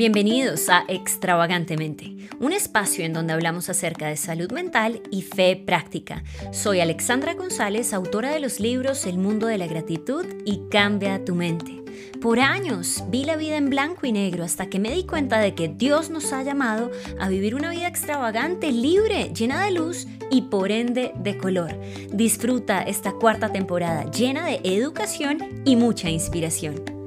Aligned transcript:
Bienvenidos 0.00 0.70
a 0.70 0.86
Extravagantemente, 0.88 2.16
un 2.40 2.54
espacio 2.54 3.04
en 3.04 3.12
donde 3.12 3.34
hablamos 3.34 3.68
acerca 3.68 4.06
de 4.06 4.16
salud 4.16 4.50
mental 4.50 5.02
y 5.10 5.20
fe 5.20 5.56
práctica. 5.56 6.24
Soy 6.52 6.80
Alexandra 6.80 7.34
González, 7.34 7.92
autora 7.92 8.30
de 8.30 8.40
los 8.40 8.60
libros 8.60 9.04
El 9.04 9.18
mundo 9.18 9.46
de 9.46 9.58
la 9.58 9.66
gratitud 9.66 10.24
y 10.46 10.62
Cambia 10.70 11.22
tu 11.22 11.34
mente. 11.34 11.82
Por 12.18 12.40
años 12.40 13.04
vi 13.10 13.26
la 13.26 13.36
vida 13.36 13.58
en 13.58 13.68
blanco 13.68 14.06
y 14.06 14.12
negro 14.12 14.42
hasta 14.42 14.70
que 14.70 14.78
me 14.78 14.90
di 14.90 15.04
cuenta 15.04 15.38
de 15.38 15.54
que 15.54 15.68
Dios 15.68 16.08
nos 16.08 16.32
ha 16.32 16.42
llamado 16.42 16.90
a 17.18 17.28
vivir 17.28 17.54
una 17.54 17.68
vida 17.68 17.86
extravagante, 17.86 18.72
libre, 18.72 19.30
llena 19.34 19.62
de 19.62 19.72
luz 19.72 20.06
y 20.30 20.40
por 20.40 20.72
ende 20.72 21.12
de 21.16 21.36
color. 21.36 21.78
Disfruta 22.10 22.80
esta 22.80 23.12
cuarta 23.12 23.52
temporada 23.52 24.10
llena 24.10 24.46
de 24.46 24.62
educación 24.64 25.62
y 25.66 25.76
mucha 25.76 26.08
inspiración. 26.08 26.99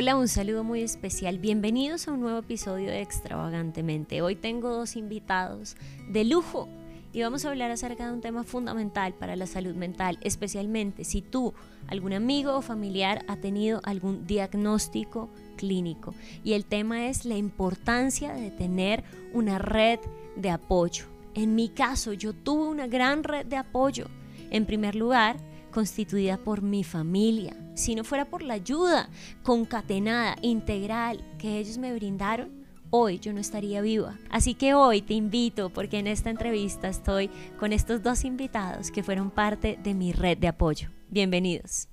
Hola, 0.00 0.14
un 0.14 0.28
saludo 0.28 0.62
muy 0.62 0.82
especial. 0.82 1.40
Bienvenidos 1.40 2.06
a 2.06 2.12
un 2.12 2.20
nuevo 2.20 2.38
episodio 2.38 2.88
de 2.88 3.02
Extravagantemente. 3.02 4.22
Hoy 4.22 4.36
tengo 4.36 4.68
dos 4.68 4.94
invitados 4.94 5.74
de 6.08 6.24
lujo 6.24 6.68
y 7.12 7.22
vamos 7.22 7.44
a 7.44 7.48
hablar 7.48 7.72
acerca 7.72 8.06
de 8.06 8.12
un 8.12 8.20
tema 8.20 8.44
fundamental 8.44 9.14
para 9.14 9.34
la 9.34 9.48
salud 9.48 9.74
mental, 9.74 10.16
especialmente 10.22 11.02
si 11.02 11.20
tú, 11.20 11.52
algún 11.88 12.12
amigo 12.12 12.54
o 12.54 12.62
familiar 12.62 13.24
ha 13.26 13.38
tenido 13.38 13.80
algún 13.82 14.24
diagnóstico 14.24 15.30
clínico. 15.56 16.14
Y 16.44 16.52
el 16.52 16.64
tema 16.64 17.08
es 17.08 17.24
la 17.24 17.36
importancia 17.36 18.34
de 18.34 18.52
tener 18.52 19.02
una 19.32 19.58
red 19.58 19.98
de 20.36 20.50
apoyo. 20.50 21.06
En 21.34 21.56
mi 21.56 21.70
caso, 21.70 22.12
yo 22.12 22.34
tuve 22.34 22.68
una 22.68 22.86
gran 22.86 23.24
red 23.24 23.46
de 23.46 23.56
apoyo. 23.56 24.06
En 24.50 24.64
primer 24.64 24.94
lugar, 24.94 25.38
constituida 25.70 26.38
por 26.38 26.62
mi 26.62 26.84
familia. 26.84 27.56
Si 27.74 27.94
no 27.94 28.04
fuera 28.04 28.24
por 28.24 28.42
la 28.42 28.54
ayuda 28.54 29.08
concatenada, 29.42 30.36
integral 30.42 31.24
que 31.38 31.58
ellos 31.58 31.78
me 31.78 31.94
brindaron, 31.94 32.66
hoy 32.90 33.18
yo 33.18 33.32
no 33.32 33.40
estaría 33.40 33.80
viva. 33.80 34.18
Así 34.30 34.54
que 34.54 34.74
hoy 34.74 35.02
te 35.02 35.14
invito, 35.14 35.70
porque 35.70 35.98
en 35.98 36.06
esta 36.06 36.30
entrevista 36.30 36.88
estoy 36.88 37.30
con 37.58 37.72
estos 37.72 38.02
dos 38.02 38.24
invitados 38.24 38.90
que 38.90 39.02
fueron 39.02 39.30
parte 39.30 39.78
de 39.82 39.94
mi 39.94 40.12
red 40.12 40.38
de 40.38 40.48
apoyo. 40.48 40.90
Bienvenidos. 41.08 41.88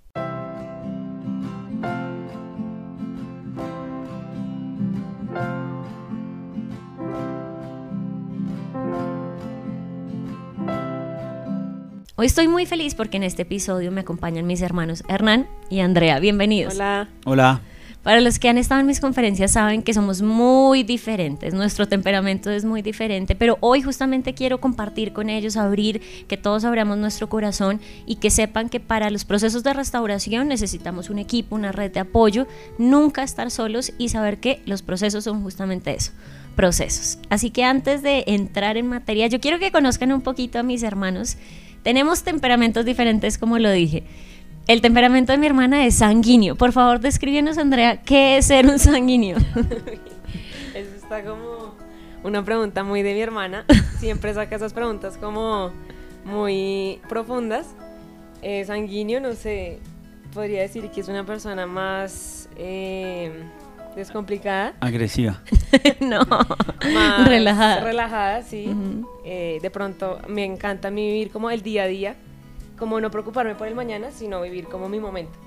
Hoy 12.17 12.27
estoy 12.27 12.47
muy 12.47 12.66
feliz 12.66 12.95
porque 12.95 13.17
en 13.17 13.23
este 13.23 13.41
episodio 13.41 13.91
me 13.91 13.99
acompañan 13.99 14.47
mis 14.47 14.61
hermanos 14.61 15.03
Hernán 15.09 15.49
y 15.69 15.81
Andrea. 15.81 16.17
Bienvenidos. 16.19 16.75
Hola. 16.75 17.09
Hola. 17.25 17.61
Para 18.03 18.22
los 18.22 18.39
que 18.39 18.47
han 18.47 18.57
estado 18.57 18.80
en 18.80 18.88
mis 18.88 19.02
conferencias 19.02 19.52
saben 19.52 19.83
que 19.83 19.94
somos 19.94 20.22
muy 20.22 20.83
diferentes, 20.83 21.53
nuestro 21.53 21.89
temperamento 21.89 22.52
es 22.52 22.63
muy 22.63 22.81
diferente, 22.81 23.35
pero 23.35 23.57
hoy 23.59 23.81
justamente 23.81 24.33
quiero 24.33 24.61
compartir 24.61 25.11
con 25.11 25.30
ellos, 25.30 25.57
abrir, 25.57 26.02
que 26.30 26.38
todos 26.38 26.63
abramos 26.63 26.97
nuestro 26.97 27.27
corazón 27.27 27.81
y 28.05 28.16
que 28.16 28.29
sepan 28.29 28.69
que 28.69 28.79
para 28.79 29.09
los 29.09 29.25
procesos 29.25 29.63
de 29.63 29.73
restauración 29.73 30.47
necesitamos 30.47 31.09
un 31.09 31.19
equipo, 31.19 31.55
una 31.55 31.73
red 31.73 31.91
de 31.91 32.00
apoyo, 32.00 32.47
nunca 32.77 33.23
estar 33.23 33.52
solos 33.52 33.91
y 33.97 34.07
saber 34.07 34.39
que 34.39 34.61
los 34.66 34.83
procesos 34.83 35.25
son 35.25 35.44
justamente 35.44 35.94
eso, 35.94 36.13
procesos. 36.55 37.17
Así 37.29 37.50
que 37.50 37.66
antes 37.66 38.03
de 38.03 38.23
entrar 38.27 38.77
en 38.77 38.88
materia, 38.88 39.27
yo 39.27 39.41
quiero 39.41 39.59
que 39.59 39.72
conozcan 39.72 40.13
un 40.13 40.22
poquito 40.22 40.59
a 40.59 40.63
mis 40.63 40.83
hermanos 40.83 41.38
tenemos 41.86 42.23
temperamentos 42.23 42.83
diferentes, 42.83 43.38
como 43.38 43.59
lo 43.59 43.69
dije. 43.69 44.02
El 44.66 44.81
temperamento 44.81 45.31
de 45.31 45.38
mi 45.38 45.45
hermana 45.45 45.86
es 45.86 45.94
sanguíneo. 45.94 46.55
Por 46.55 46.72
favor, 46.72 47.00
descríbenos, 47.00 47.59
Andrea, 47.59 48.02
¿qué 48.02 48.38
es 48.38 48.47
ser 48.47 48.66
un 48.66 48.80
sanguíneo? 48.80 49.38
Eso 50.73 50.95
está 50.95 51.23
como 51.23 51.75
una 52.23 52.44
pregunta 52.44 52.83
muy 52.83 53.03
de 53.03 53.13
mi 53.13 53.22
hermana. 53.22 53.66
Siempre 54.00 54.34
saca 54.34 54.56
esas 54.56 54.73
preguntas 54.73 55.18
como 55.18 55.69
muy 56.25 57.01
profundas. 57.07 57.68
Eh, 58.41 58.66
sanguíneo, 58.66 59.22
no 59.22 59.34
sé, 59.34 59.78
podría 60.34 60.62
decir 60.62 60.90
que 60.90 61.02
es 61.02 61.07
una 61.07 61.23
persona 61.23 61.67
más 61.67 62.50
eh, 62.57 63.31
descomplicada. 63.95 64.73
Agresiva. 64.79 65.41
no, 66.00 66.19
Más 66.94 67.28
relajada. 67.28 67.81
Relajada, 67.81 68.41
sí. 68.44 68.69
Eh, 69.23 69.59
de 69.61 69.69
pronto 69.69 70.19
me 70.28 70.44
encanta 70.44 70.89
a 70.89 70.91
mí 70.91 71.07
vivir 71.07 71.31
como 71.31 71.50
el 71.50 71.61
día 71.61 71.83
a 71.83 71.88
día, 71.88 72.16
como 72.78 73.00
no 73.00 73.09
preocuparme 73.11 73.55
por 73.55 73.67
el 73.67 73.75
mañana, 73.75 74.11
sino 74.11 74.41
vivir 74.41 74.66
como 74.66 74.89
mi 74.89 75.00
momento. 75.00 75.39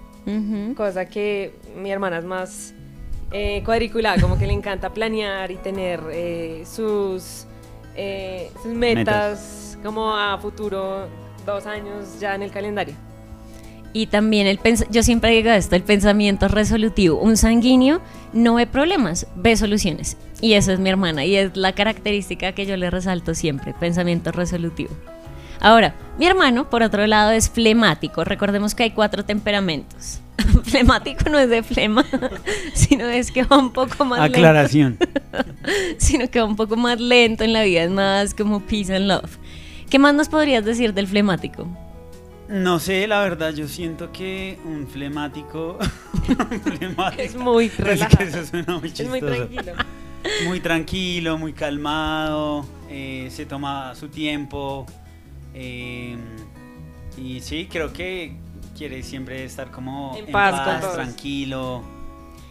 Cosa 0.76 1.06
que 1.06 1.54
mi 1.74 1.90
hermana 1.90 2.18
es 2.18 2.24
más 2.24 2.74
eh, 3.30 3.62
cuadriculada, 3.64 4.20
como 4.20 4.38
que 4.38 4.46
le 4.46 4.52
encanta 4.52 4.90
planear 4.90 5.50
y 5.50 5.56
tener 5.56 6.00
eh, 6.10 6.64
sus, 6.66 7.46
eh, 7.94 8.50
sus 8.62 8.72
metas, 8.72 9.78
como 9.82 10.14
a 10.14 10.38
futuro, 10.38 11.06
dos 11.44 11.66
años 11.66 12.20
ya 12.20 12.34
en 12.34 12.42
el 12.42 12.50
calendario. 12.50 12.94
Y 13.92 14.06
también 14.06 14.46
el 14.46 14.60
yo 14.90 15.02
siempre 15.02 15.30
digo 15.30 15.50
esto, 15.50 15.76
el 15.76 15.82
pensamiento 15.82 16.48
resolutivo. 16.48 17.18
Un 17.18 17.36
sanguíneo 17.36 18.00
no 18.32 18.54
ve 18.54 18.66
problemas, 18.66 19.26
ve 19.34 19.56
soluciones. 19.56 20.16
Y 20.40 20.52
eso 20.52 20.72
es 20.72 20.78
mi 20.78 20.88
hermana 20.88 21.24
y 21.24 21.36
es 21.36 21.56
la 21.56 21.72
característica 21.72 22.52
que 22.52 22.66
yo 22.66 22.76
le 22.76 22.90
resalto 22.90 23.34
siempre, 23.34 23.74
pensamiento 23.74 24.30
resolutivo. 24.30 24.90
Ahora, 25.60 25.94
mi 26.18 26.26
hermano, 26.26 26.70
por 26.70 26.82
otro 26.82 27.06
lado, 27.06 27.32
es 27.32 27.50
flemático. 27.50 28.24
Recordemos 28.24 28.74
que 28.74 28.84
hay 28.84 28.90
cuatro 28.92 29.24
temperamentos. 29.24 30.20
flemático 30.62 31.28
no 31.30 31.38
es 31.38 31.50
de 31.50 31.62
flema, 31.62 32.04
sino 32.74 33.06
es 33.06 33.32
que 33.32 33.42
va 33.42 33.58
un 33.58 33.72
poco 33.72 34.04
más 34.04 34.20
lento. 34.20 34.38
Aclaración. 34.38 34.98
Sino 35.98 36.28
que 36.28 36.40
va 36.40 36.46
un 36.46 36.56
poco 36.56 36.76
más 36.76 37.00
lento 37.00 37.44
en 37.44 37.52
la 37.52 37.62
vida, 37.62 37.82
es 37.82 37.90
más 37.90 38.34
como 38.34 38.60
peace 38.60 38.94
and 38.94 39.06
love. 39.06 39.36
¿Qué 39.90 39.98
más 39.98 40.14
nos 40.14 40.28
podrías 40.28 40.64
decir 40.64 40.94
del 40.94 41.06
flemático? 41.06 41.68
No 42.48 42.78
sé, 42.80 43.06
la 43.06 43.20
verdad, 43.20 43.52
yo 43.52 43.68
siento 43.68 44.10
que 44.10 44.58
un 44.64 44.86
flemático. 44.86 45.78
flemático 46.64 47.22
Es 47.22 47.36
muy 47.36 47.66
es 47.66 47.72
que 47.72 47.82
relajado. 47.84 48.24
eso 48.24 48.46
suena 48.46 48.78
muy 48.78 48.88
Es 48.88 49.08
muy 49.08 49.20
tranquilo. 49.20 49.72
Muy 50.46 50.60
tranquilo, 50.60 51.38
muy 51.38 51.52
calmado, 51.52 52.64
eh, 52.88 53.28
se 53.30 53.46
toma 53.46 53.94
su 53.94 54.08
tiempo. 54.08 54.84
eh, 55.54 56.16
y 57.16 57.40
sí, 57.40 57.68
creo 57.70 57.92
que 57.92 58.36
quiere 58.76 59.02
siempre 59.02 59.44
estar 59.44 59.70
como 59.70 60.14
En 60.16 60.26
en, 60.26 60.32
paz 60.32 60.52
paz, 60.52 60.64
con 60.68 60.80
todos. 60.80 60.94
tranquilo. 60.94 61.82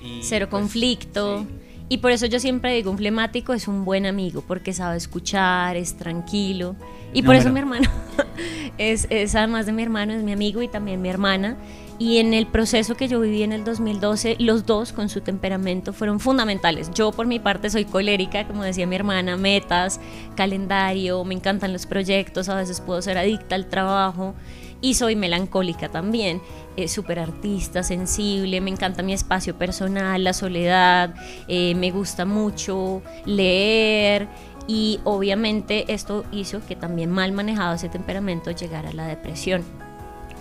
y, 0.03 0.21
Cero 0.23 0.47
pues, 0.49 0.61
conflicto. 0.61 1.39
sí. 1.39 1.47
Y 1.89 1.99
por 1.99 2.11
eso 2.11 2.25
yo 2.25 2.39
siempre 2.39 2.73
digo, 2.73 2.91
un 2.91 2.97
flemático 2.97 3.53
es 3.53 3.67
un 3.67 3.85
buen 3.85 4.05
amigo, 4.05 4.43
porque 4.45 4.73
sabe 4.73 4.97
escuchar, 4.97 5.77
es 5.77 5.95
tranquilo. 5.95 6.75
Y 7.13 7.21
por 7.23 7.35
eso 7.35 7.49
mi 7.49 7.61
Número. 7.61 7.83
hermano 7.83 8.03
es, 8.77 9.07
es, 9.09 9.35
además 9.35 9.65
de 9.65 9.71
mi 9.71 9.83
hermano, 9.83 10.13
es 10.13 10.23
mi 10.23 10.33
amigo 10.33 10.61
y 10.61 10.67
también 10.67 11.01
mi 11.01 11.09
hermana. 11.09 11.55
Y 11.99 12.17
en 12.17 12.33
el 12.33 12.45
proceso 12.45 12.95
que 12.95 13.07
yo 13.07 13.19
viví 13.19 13.41
en 13.41 13.53
el 13.53 13.63
2012, 13.63 14.35
los 14.39 14.65
dos 14.65 14.93
con 14.93 15.09
su 15.09 15.21
temperamento 15.21 15.93
fueron 15.93 16.19
fundamentales. 16.19 16.91
Yo 16.93 17.11
por 17.11 17.25
mi 17.25 17.39
parte 17.39 17.69
soy 17.71 17.85
colérica, 17.85 18.45
como 18.45 18.63
decía 18.63 18.85
mi 18.85 18.95
hermana, 18.95 19.35
metas, 19.35 19.99
calendario, 20.35 21.23
me 21.23 21.33
encantan 21.33 21.73
los 21.73 21.87
proyectos, 21.87 22.49
a 22.49 22.55
veces 22.55 22.81
puedo 22.81 23.01
ser 23.01 23.17
adicta 23.17 23.55
al 23.55 23.65
trabajo 23.67 24.35
y 24.81 24.93
soy 24.93 25.15
melancólica 25.15 25.89
también, 25.89 26.41
eh, 26.75 26.87
súper 26.87 27.19
artista, 27.19 27.83
sensible, 27.83 28.61
me 28.61 28.69
encanta 28.69 29.03
mi 29.03 29.13
espacio 29.13 29.57
personal, 29.57 30.23
la 30.23 30.33
soledad, 30.33 31.15
eh, 31.47 31.75
me 31.75 31.91
gusta 31.91 32.25
mucho 32.25 33.01
leer 33.25 34.27
y 34.67 34.99
obviamente 35.03 35.91
esto 35.93 36.25
hizo 36.31 36.65
que 36.65 36.75
también 36.75 37.09
mal 37.09 37.31
manejado 37.31 37.75
ese 37.75 37.89
temperamento 37.89 38.51
llegara 38.51 38.89
a 38.89 38.93
la 38.93 39.07
depresión. 39.07 39.63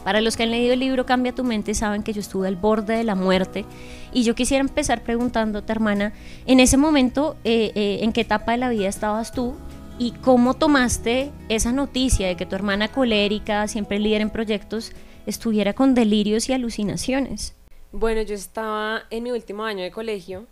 Para 0.07 0.21
los 0.21 0.37
que 0.37 0.45
han 0.45 0.53
leído 0.53 0.73
el 0.73 0.79
libro 0.79 1.05
Cambia 1.05 1.35
tu 1.35 1.43
mente 1.43 1.75
saben 1.75 2.05
que 2.05 2.13
yo 2.13 2.21
estuve 2.21 2.47
al 2.47 2.55
borde 2.55 2.97
de 2.97 3.03
la 3.03 3.16
muerte 3.16 3.65
y 4.13 4.22
yo 4.22 4.37
quisiera 4.37 4.60
empezar 4.60 5.03
preguntándote, 5.03 5.72
hermana, 5.72 6.13
en 6.47 6.60
ese 6.60 6.77
momento, 6.77 7.37
eh, 7.43 7.72
eh, 7.75 7.99
¿en 8.03 8.13
qué 8.13 8.21
etapa 8.21 8.53
de 8.53 8.59
la 8.59 8.69
vida 8.69 8.87
estabas 8.89 9.33
tú 9.33 9.57
y 9.98 10.13
cómo 10.13 10.54
tomaste 10.54 11.33
esa 11.48 11.72
noticia 11.72 12.27
de 12.28 12.37
que 12.37 12.47
tu 12.47 12.54
hermana 12.54 12.89
colérica, 12.89 13.66
siempre 13.69 13.98
líder 13.98 14.21
en 14.21 14.31
proyectos, 14.31 14.93
estuviera 15.27 15.72
con 15.72 15.95
delirios 15.95 16.48
y 16.48 16.53
alucinaciones? 16.53 17.54
Bueno, 17.93 18.22
yo 18.22 18.34
estaba 18.34 19.04
en 19.10 19.22
mi 19.22 19.31
último 19.31 19.65
año 19.65 19.83
de 19.83 19.91
colegio. 19.91 20.47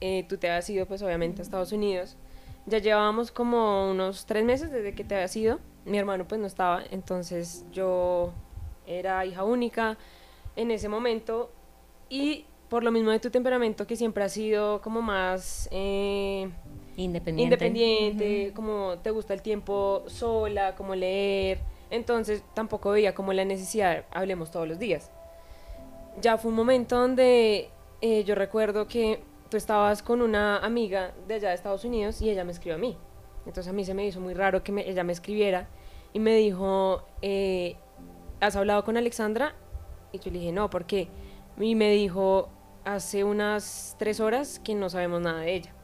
eh, 0.00 0.24
tú 0.28 0.36
te 0.36 0.50
habías 0.50 0.68
ido, 0.68 0.86
pues 0.86 1.02
obviamente, 1.02 1.40
a 1.40 1.44
Estados 1.44 1.72
Unidos. 1.72 2.16
Ya 2.66 2.78
llevábamos 2.78 3.30
como 3.30 3.90
unos 3.90 4.26
tres 4.26 4.44
meses 4.44 4.70
desde 4.70 4.94
que 4.94 5.04
te 5.04 5.14
habías 5.14 5.34
ido. 5.36 5.60
Mi 5.84 5.98
hermano, 5.98 6.26
pues 6.26 6.40
no 6.40 6.46
estaba. 6.46 6.82
Entonces 6.90 7.64
yo 7.72 8.32
era 8.86 9.24
hija 9.24 9.44
única 9.44 9.96
en 10.56 10.70
ese 10.70 10.88
momento. 10.88 11.50
Y 12.08 12.44
por 12.68 12.84
lo 12.84 12.90
mismo 12.90 13.10
de 13.10 13.20
tu 13.20 13.30
temperamento, 13.30 13.86
que 13.86 13.96
siempre 13.96 14.24
ha 14.24 14.28
sido 14.28 14.80
como 14.82 15.02
más 15.02 15.68
eh, 15.70 16.50
Independiente. 16.96 17.42
independiente, 17.66 18.52
como 18.54 18.98
te 19.02 19.10
gusta 19.10 19.34
el 19.34 19.42
tiempo 19.42 20.02
sola, 20.06 20.74
como 20.76 20.94
leer. 20.94 21.58
Entonces 21.90 22.42
tampoco 22.54 22.90
veía 22.90 23.14
como 23.14 23.32
la 23.32 23.44
necesidad, 23.44 24.04
hablemos 24.10 24.50
todos 24.50 24.66
los 24.68 24.78
días. 24.78 25.10
Ya 26.20 26.38
fue 26.38 26.50
un 26.50 26.56
momento 26.56 26.96
donde 26.96 27.68
eh, 28.00 28.24
yo 28.24 28.34
recuerdo 28.34 28.86
que 28.86 29.20
tú 29.50 29.56
estabas 29.56 30.02
con 30.02 30.22
una 30.22 30.58
amiga 30.58 31.12
de 31.28 31.34
allá 31.34 31.48
de 31.50 31.54
Estados 31.54 31.84
Unidos 31.84 32.20
y 32.22 32.30
ella 32.30 32.44
me 32.44 32.52
escribió 32.52 32.76
a 32.76 32.78
mí. 32.78 32.96
Entonces 33.46 33.68
a 33.68 33.72
mí 33.72 33.84
se 33.84 33.94
me 33.94 34.06
hizo 34.06 34.20
muy 34.20 34.34
raro 34.34 34.62
que 34.62 34.72
me- 34.72 34.88
ella 34.88 35.04
me 35.04 35.12
escribiera 35.12 35.68
y 36.12 36.18
me 36.20 36.34
dijo, 36.36 37.02
eh, 37.22 37.76
¿has 38.40 38.56
hablado 38.56 38.84
con 38.84 38.96
Alexandra? 38.96 39.54
Y 40.12 40.18
yo 40.20 40.30
le 40.30 40.38
dije, 40.38 40.52
no, 40.52 40.70
¿por 40.70 40.86
qué? 40.86 41.08
Y 41.60 41.74
me 41.74 41.90
dijo, 41.90 42.48
hace 42.84 43.24
unas 43.24 43.96
tres 43.98 44.20
horas 44.20 44.60
que 44.64 44.74
no 44.74 44.88
sabemos 44.88 45.20
nada 45.20 45.40
de 45.40 45.54
ella. 45.54 45.74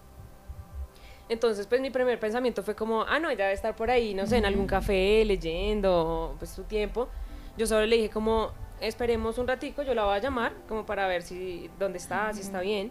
Entonces, 1.31 1.67
pues 1.69 1.81
mi 1.81 1.91
primer 1.91 2.19
pensamiento 2.19 2.62
fue 2.62 2.75
como, 2.75 3.05
ah, 3.05 3.19
no, 3.21 3.31
ella 3.31 3.44
debe 3.44 3.55
estar 3.55 3.75
por 3.77 3.88
ahí, 3.91 4.15
no 4.15 4.27
sé, 4.27 4.37
en 4.38 4.44
algún 4.44 4.67
café, 4.67 5.25
leyendo, 5.25 6.35
pues 6.38 6.50
su 6.50 6.65
tiempo. 6.65 7.09
Yo 7.56 7.67
solo 7.67 7.87
le 7.87 7.97
dije 7.97 8.11
como, 8.11 8.50
esperemos 8.81 9.38
un 9.38 9.47
ratico, 9.47 9.82
yo 9.85 9.94
la 9.94 10.05
voy 10.05 10.17
a 10.17 10.19
llamar, 10.19 10.53
como 10.69 10.85
para 10.85 11.06
ver 11.06 11.23
si, 11.23 11.71
dónde 11.79 11.99
está, 11.99 12.32
si 12.35 12.41
está 12.41 12.61
bien. 12.61 12.91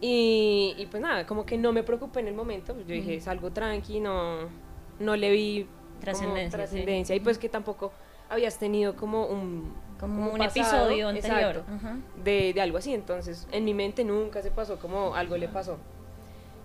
Y, 0.00 0.74
y 0.78 0.86
pues 0.86 1.02
nada, 1.02 1.26
como 1.26 1.44
que 1.44 1.58
no 1.58 1.72
me 1.72 1.82
preocupé 1.82 2.20
en 2.20 2.28
el 2.28 2.34
momento, 2.34 2.74
yo 2.78 2.94
dije, 2.94 3.20
salgo 3.20 3.50
tranqui, 3.50 4.00
no, 4.00 4.48
no 4.98 5.14
le 5.16 5.30
vi 5.30 5.64
como 5.64 6.00
Trascendencia, 6.00 7.14
sí. 7.14 7.14
y 7.14 7.20
pues 7.20 7.36
que 7.38 7.48
tampoco 7.48 7.92
habías 8.30 8.58
tenido 8.58 8.96
como 8.96 9.26
un 9.26 9.72
Como 10.00 10.30
un 10.32 10.38
pasado, 10.38 10.86
episodio 10.86 11.08
anterior. 11.08 11.56
exacto, 11.56 11.72
Ajá. 11.74 11.96
de, 12.24 12.52
de 12.54 12.60
algo 12.60 12.78
así. 12.78 12.92
Entonces, 12.94 13.46
en 13.52 13.64
mi 13.64 13.72
mente 13.74 14.02
nunca 14.04 14.40
se 14.42 14.50
pasó 14.50 14.78
como 14.78 15.14
algo 15.14 15.36
le 15.36 15.48
pasó. 15.48 15.78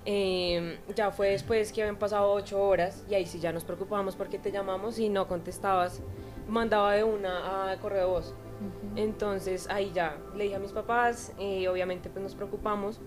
Eh, 0.05 0.79
ya 0.95 1.11
fue 1.11 1.29
después 1.29 1.71
que 1.71 1.81
habían 1.83 1.97
pasado 1.97 2.31
ocho 2.31 2.61
horas 2.61 3.05
y 3.07 3.13
ahí 3.13 3.25
sí 3.27 3.39
ya 3.39 3.51
nos 3.51 3.63
preocupamos 3.63 4.15
porque 4.15 4.39
te 4.39 4.51
llamamos 4.51 4.99
y 4.99 5.09
no 5.09 5.27
contestabas. 5.27 6.01
Mandaba 6.47 6.93
de 6.93 7.03
una 7.03 7.71
a 7.71 7.77
correo 7.77 7.99
de 7.99 8.05
voz. 8.05 8.33
Entonces 8.95 9.67
ahí 9.69 9.91
ya 9.93 10.17
le 10.35 10.45
dije 10.45 10.55
a 10.55 10.59
mis 10.59 10.71
papás, 10.71 11.33
eh, 11.39 11.67
obviamente 11.67 12.09
pues 12.09 12.23
nos 12.23 12.35
preocupamos. 12.35 12.99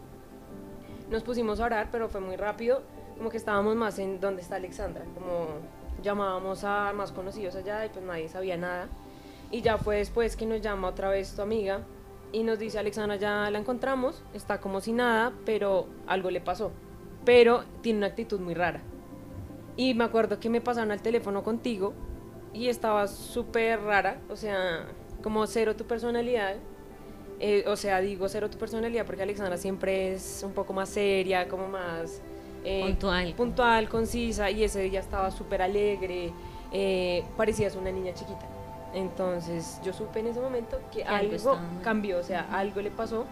Nos 1.10 1.22
pusimos 1.22 1.60
a 1.60 1.66
orar, 1.66 1.88
pero 1.92 2.08
fue 2.08 2.20
muy 2.20 2.36
rápido, 2.36 2.82
como 3.16 3.28
que 3.28 3.36
estábamos 3.36 3.76
más 3.76 3.98
en 3.98 4.20
dónde 4.20 4.42
está 4.42 4.56
Alexandra, 4.56 5.04
como 5.14 5.46
llamábamos 6.02 6.64
a 6.64 6.92
más 6.94 7.12
conocidos 7.12 7.54
allá 7.56 7.84
y 7.84 7.88
pues 7.90 8.04
nadie 8.04 8.28
sabía 8.28 8.56
nada. 8.56 8.88
Y 9.50 9.60
ya 9.62 9.78
fue 9.78 9.96
después 9.96 10.36
que 10.36 10.46
nos 10.46 10.60
llama 10.60 10.88
otra 10.88 11.10
vez 11.10 11.34
tu 11.34 11.42
amiga 11.42 11.82
y 12.32 12.42
nos 12.42 12.58
dice, 12.58 12.78
Alexandra, 12.78 13.16
ya 13.16 13.48
la 13.50 13.58
encontramos, 13.58 14.24
está 14.32 14.60
como 14.60 14.80
si 14.80 14.92
nada, 14.92 15.32
pero 15.44 15.86
algo 16.06 16.30
le 16.30 16.40
pasó. 16.40 16.72
Pero 17.24 17.64
tiene 17.80 17.98
una 17.98 18.08
actitud 18.08 18.40
muy 18.40 18.54
rara. 18.54 18.80
Y 19.76 19.94
me 19.94 20.04
acuerdo 20.04 20.38
que 20.38 20.48
me 20.48 20.60
pasaron 20.60 20.90
al 20.90 21.02
teléfono 21.02 21.42
contigo 21.42 21.94
y 22.52 22.68
estaba 22.68 23.08
súper 23.08 23.80
rara, 23.80 24.18
o 24.30 24.36
sea, 24.36 24.86
como 25.22 25.46
cero 25.46 25.74
tu 25.74 25.84
personalidad. 25.84 26.54
Eh, 27.40 27.64
o 27.66 27.74
sea, 27.74 28.00
digo 28.00 28.28
cero 28.28 28.48
tu 28.48 28.58
personalidad 28.58 29.04
porque 29.04 29.22
Alexandra 29.22 29.56
siempre 29.56 30.14
es 30.14 30.42
un 30.46 30.52
poco 30.52 30.72
más 30.72 30.88
seria, 30.88 31.48
como 31.48 31.66
más 31.66 32.22
eh, 32.64 32.82
Puntual. 32.82 33.34
puntual, 33.34 33.88
concisa, 33.88 34.50
y 34.50 34.62
ese 34.62 34.82
día 34.82 35.00
estaba 35.00 35.30
súper 35.30 35.60
alegre, 35.60 36.32
eh, 36.72 37.24
parecías 37.36 37.74
una 37.74 37.90
niña 37.90 38.14
chiquita. 38.14 38.46
Entonces 38.94 39.80
yo 39.84 39.92
supe 39.92 40.20
en 40.20 40.28
ese 40.28 40.40
momento 40.40 40.78
que, 40.92 41.00
Que 41.00 41.04
algo 41.04 41.34
algo, 41.34 41.58
cambió, 41.82 42.18
o 42.18 42.22
sea, 42.22 42.46
algo 42.52 42.80
le 42.80 42.90
pasó. 42.92 43.24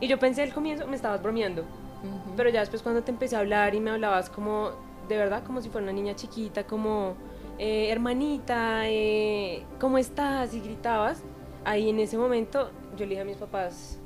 Y 0.00 0.06
yo 0.06 0.18
pensé 0.18 0.42
al 0.42 0.54
comienzo, 0.54 0.86
me 0.86 0.94
estabas 0.94 1.20
bromeando, 1.20 1.64
Ujú. 2.02 2.34
pero 2.36 2.48
ya 2.50 2.60
después 2.60 2.82
cuando 2.82 3.02
te 3.02 3.10
empecé 3.10 3.36
a 3.36 3.40
hablar 3.40 3.74
y 3.74 3.80
me 3.80 3.90
hablabas 3.90 4.30
como, 4.30 4.70
de 5.08 5.16
verdad, 5.16 5.42
como 5.44 5.60
si 5.60 5.68
fuera 5.68 5.84
una 5.84 5.92
niña 5.92 6.14
chiquita, 6.14 6.64
como, 6.66 7.14
eh, 7.58 7.88
hermanita, 7.90 8.88
eh, 8.88 9.64
¿cómo 9.80 9.98
estás? 9.98 10.54
Y 10.54 10.60
gritabas, 10.60 11.22
ahí 11.64 11.90
en 11.90 11.98
ese 11.98 12.16
momento 12.16 12.70
yo 12.96 13.04
le 13.04 13.10
dije 13.10 13.22
a 13.22 13.24
mis 13.24 13.36
papás, 13.36 13.98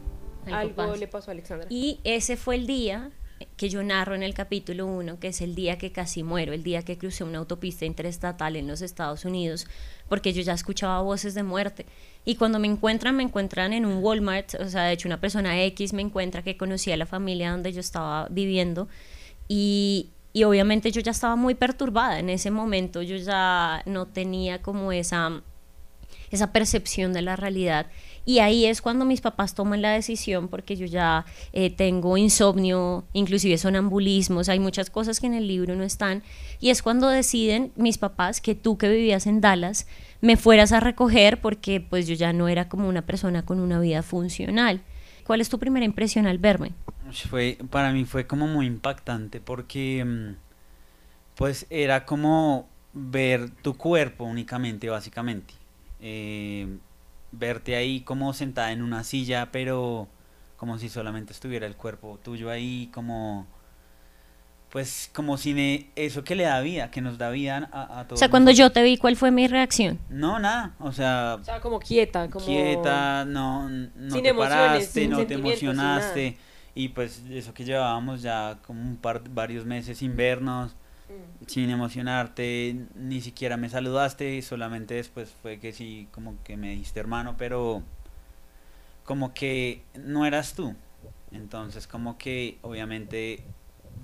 Algo 0.46 0.56
algo, 0.56 0.74
pasa. 0.74 0.96
le 0.96 1.06
pasó 1.08 1.30
a 1.30 1.32
Alexandra. 1.32 1.66
Y 1.70 2.00
ese 2.04 2.36
fue 2.36 2.54
el 2.56 2.66
día 2.66 3.10
que 3.56 3.68
yo 3.68 3.82
narro 3.82 4.14
en 4.14 4.22
el 4.22 4.34
capítulo 4.34 4.86
1, 4.86 5.18
que 5.18 5.28
es 5.28 5.40
el 5.40 5.54
día 5.54 5.78
que 5.78 5.92
casi 5.92 6.22
muero, 6.22 6.52
el 6.52 6.62
día 6.62 6.82
que 6.82 6.98
crucé 6.98 7.24
una 7.24 7.38
autopista 7.38 7.84
interestatal 7.84 8.56
en 8.56 8.66
los 8.66 8.82
Estados 8.82 9.24
Unidos, 9.24 9.66
porque 10.08 10.32
yo 10.32 10.42
ya 10.42 10.52
escuchaba 10.52 11.00
voces 11.02 11.34
de 11.34 11.42
muerte. 11.42 11.86
Y 12.24 12.36
cuando 12.36 12.58
me 12.58 12.66
encuentran, 12.68 13.16
me 13.16 13.22
encuentran 13.22 13.72
en 13.72 13.86
un 13.86 14.02
Walmart, 14.02 14.54
o 14.54 14.68
sea, 14.68 14.84
de 14.84 14.92
hecho 14.92 15.08
una 15.08 15.20
persona 15.20 15.62
X 15.64 15.92
me 15.92 16.02
encuentra 16.02 16.42
que 16.42 16.56
conocía 16.56 16.96
la 16.96 17.06
familia 17.06 17.50
donde 17.50 17.72
yo 17.72 17.80
estaba 17.80 18.28
viviendo 18.30 18.88
y, 19.48 20.10
y 20.32 20.44
obviamente 20.44 20.90
yo 20.92 21.00
ya 21.00 21.10
estaba 21.10 21.36
muy 21.36 21.54
perturbada 21.54 22.18
en 22.18 22.30
ese 22.30 22.50
momento, 22.50 23.02
yo 23.02 23.16
ya 23.16 23.82
no 23.86 24.06
tenía 24.06 24.62
como 24.62 24.92
esa 24.92 25.42
esa 26.32 26.52
percepción 26.52 27.12
de 27.12 27.22
la 27.22 27.36
realidad. 27.36 27.86
Y 28.24 28.38
ahí 28.38 28.66
es 28.66 28.80
cuando 28.80 29.04
mis 29.04 29.20
papás 29.20 29.54
toman 29.54 29.82
la 29.82 29.90
decisión, 29.90 30.48
porque 30.48 30.76
yo 30.76 30.86
ya 30.86 31.26
eh, 31.52 31.70
tengo 31.70 32.16
insomnio, 32.16 33.04
inclusive 33.12 33.58
sonambulismos, 33.58 34.48
hay 34.48 34.60
muchas 34.60 34.90
cosas 34.90 35.18
que 35.18 35.26
en 35.26 35.34
el 35.34 35.48
libro 35.48 35.74
no 35.74 35.82
están. 35.82 36.22
Y 36.60 36.70
es 36.70 36.82
cuando 36.82 37.08
deciden 37.08 37.72
mis 37.74 37.98
papás 37.98 38.40
que 38.40 38.54
tú 38.54 38.78
que 38.78 38.88
vivías 38.88 39.26
en 39.26 39.40
Dallas 39.40 39.86
me 40.20 40.36
fueras 40.36 40.72
a 40.72 40.80
recoger 40.80 41.40
porque 41.40 41.80
pues 41.80 42.06
yo 42.06 42.14
ya 42.14 42.32
no 42.32 42.48
era 42.48 42.68
como 42.68 42.88
una 42.88 43.02
persona 43.02 43.44
con 43.44 43.58
una 43.58 43.80
vida 43.80 44.02
funcional. 44.02 44.80
¿Cuál 45.24 45.40
es 45.40 45.48
tu 45.48 45.58
primera 45.58 45.84
impresión 45.84 46.26
al 46.26 46.38
verme? 46.38 46.72
Fue, 47.28 47.58
para 47.70 47.92
mí 47.92 48.04
fue 48.04 48.26
como 48.26 48.46
muy 48.46 48.66
impactante 48.66 49.40
porque 49.40 50.04
mm, 50.04 50.36
pues 51.34 51.66
era 51.70 52.04
como 52.06 52.68
ver 52.92 53.50
tu 53.50 53.74
cuerpo 53.74 54.24
únicamente, 54.24 54.88
básicamente. 54.88 55.54
Eh, 56.00 56.68
verte 57.32 57.76
ahí 57.76 58.02
como 58.02 58.32
sentada 58.34 58.72
en 58.72 58.82
una 58.82 59.04
silla, 59.04 59.50
pero 59.52 60.08
como 60.56 60.78
si 60.78 60.88
solamente 60.88 61.32
estuviera 61.32 61.66
el 61.66 61.76
cuerpo 61.76 62.18
tuyo 62.22 62.50
ahí, 62.50 62.90
como 62.94 63.46
pues 64.70 65.10
como 65.14 65.36
sin 65.36 65.58
e- 65.58 65.90
eso 65.96 66.24
que 66.24 66.34
le 66.34 66.44
da 66.44 66.60
vida, 66.60 66.90
que 66.90 67.00
nos 67.02 67.18
da 67.18 67.30
vida 67.30 67.68
a, 67.72 68.00
a 68.00 68.02
O 68.02 68.06
todos. 68.06 68.20
sea, 68.20 68.28
cuando 68.30 68.50
yo 68.52 68.70
te 68.70 68.82
vi, 68.82 68.96
¿cuál 68.96 69.16
fue 69.16 69.30
mi 69.30 69.46
reacción? 69.46 69.98
No, 70.08 70.38
nada, 70.38 70.74
o 70.78 70.92
sea, 70.92 71.38
O 71.40 71.44
sea, 71.44 71.60
como 71.60 71.78
quieta, 71.78 72.28
como... 72.30 72.46
quieta, 72.46 73.24
no, 73.26 73.68
no 73.68 74.14
Sin 74.14 74.22
te 74.22 74.30
emociones, 74.30 74.38
paraste, 74.38 75.00
sin 75.00 75.10
no 75.10 75.26
te 75.26 75.34
emocionaste. 75.34 76.38
Y 76.74 76.88
pues 76.88 77.22
eso 77.30 77.52
que 77.52 77.64
llevábamos 77.64 78.22
ya 78.22 78.58
como 78.66 78.80
un 78.80 78.96
par, 78.96 79.22
varios 79.28 79.66
meses 79.66 79.98
sin 79.98 80.16
vernos, 80.16 80.74
Mm. 81.40 81.44
sin 81.46 81.70
emocionarte, 81.70 82.76
ni 82.94 83.20
siquiera 83.20 83.56
me 83.56 83.68
saludaste, 83.68 84.40
solamente 84.42 84.94
después 84.94 85.34
fue 85.42 85.58
que 85.58 85.72
sí, 85.72 86.08
como 86.12 86.36
que 86.44 86.56
me 86.56 86.70
dijiste 86.70 87.00
hermano, 87.00 87.34
pero 87.36 87.82
como 89.04 89.34
que 89.34 89.82
no 89.94 90.24
eras 90.26 90.54
tú. 90.54 90.74
Entonces 91.32 91.86
como 91.86 92.18
que 92.18 92.58
obviamente 92.62 93.42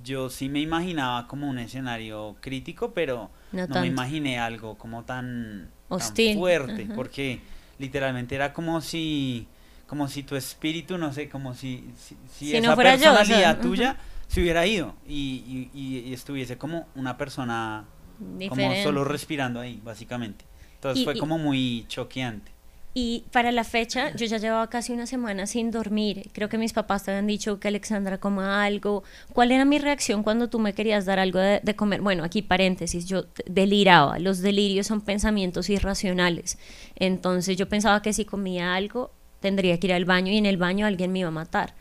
yo 0.05 0.31
sí 0.31 0.49
me 0.49 0.61
imaginaba 0.61 1.27
como 1.27 1.49
un 1.49 1.59
escenario 1.59 2.37
crítico, 2.41 2.93
pero 2.93 3.31
No 3.53 3.67
me 3.81 3.87
imaginé 3.87 4.39
algo 4.39 4.77
como 4.77 5.05
tan, 5.05 5.71
tan 5.89 5.99
Hostil, 5.99 6.37
fuerte, 6.37 6.85
ajá. 6.85 6.95
porque 6.95 7.41
literalmente 7.79 8.35
era 8.35 8.53
como 8.53 8.81
si 8.81 9.47
como 9.87 10.07
si 10.09 10.23
tu 10.23 10.37
espíritu, 10.37 10.99
no 10.99 11.15
sé, 11.15 11.31
como 11.31 11.55
si, 11.55 11.91
si, 11.97 12.15
si 12.31 12.51
Si 12.51 12.53
no 12.61 12.67
esa 12.69 12.75
fuera 12.75 12.97
yo, 12.97 12.97
o 12.97 13.01
sea, 13.01 13.17
personalidad 13.19 13.61
tuya 13.61 13.97
se 14.29 14.41
hubiera 14.41 14.65
ido 14.67 14.95
y, 15.07 15.69
y- 15.75 15.79
y- 16.09 16.13
estuviese 16.15 16.57
como 16.57 16.87
una 16.95 17.17
persona 17.17 17.85
como 18.19 18.37
Diferente. 18.39 18.83
solo 18.85 19.03
respirando 19.05 19.59
ahí, 19.61 19.81
básicamente. 19.83 20.45
Entonces 20.77 21.03
Y- 21.03 21.05
fue 21.05 21.19
como 21.19 21.39
muy 21.39 21.85
choqueante. 21.89 22.53
Y 22.95 23.25
para 23.31 23.53
la 23.53 23.63
fecha, 23.65 24.15
yo 24.17 24.27
ya 24.27 24.39
llevaba 24.39 24.69
casi 24.71 24.93
una 24.93 25.07
semana 25.07 25.47
sin 25.47 25.71
dormir. 25.71 26.31
Creo 26.33 26.49
que 26.49 26.59
mis 26.59 26.73
papás 26.73 27.05
te 27.05 27.13
habían 27.13 27.29
dicho 27.29 27.61
que 27.61 27.69
Alexandra 27.69 28.19
coma 28.19 28.65
algo. 28.65 29.05
¿Cuál 29.33 29.53
era 29.53 29.65
mi 29.65 29.79
reacción 29.79 30.23
cuando 30.25 30.49
tú 30.49 30.59
me 30.59 30.73
querías 30.73 31.05
dar 31.05 31.21
algo 31.21 31.39
de, 31.39 31.61
de 31.63 31.77
comer? 31.77 32.01
Bueno, 32.01 32.25
aquí 32.25 32.43
paréntesis, 32.43 33.07
yo 33.07 33.27
deliraba. 33.47 34.19
Los 34.19 34.39
delirios 34.41 34.89
son 34.89 35.01
pensamientos 35.03 35.71
irracionales. 35.71 36.59
Entonces 36.97 37.57
yo 37.57 37.69
pensaba 37.69 38.03
que 38.03 38.13
si 38.13 38.25
comía 38.25 38.75
algo, 38.75 39.13
tendría 39.41 39.79
que 39.79 39.87
ir 39.89 39.93
al 39.93 40.05
baño 40.05 40.33
y 40.33 40.39
en 40.39 40.47
el 40.47 40.57
baño 40.57 40.85
alguien 40.87 41.13
me 41.13 41.21
iba 41.21 41.29
a 41.29 41.33
matar. 41.33 41.75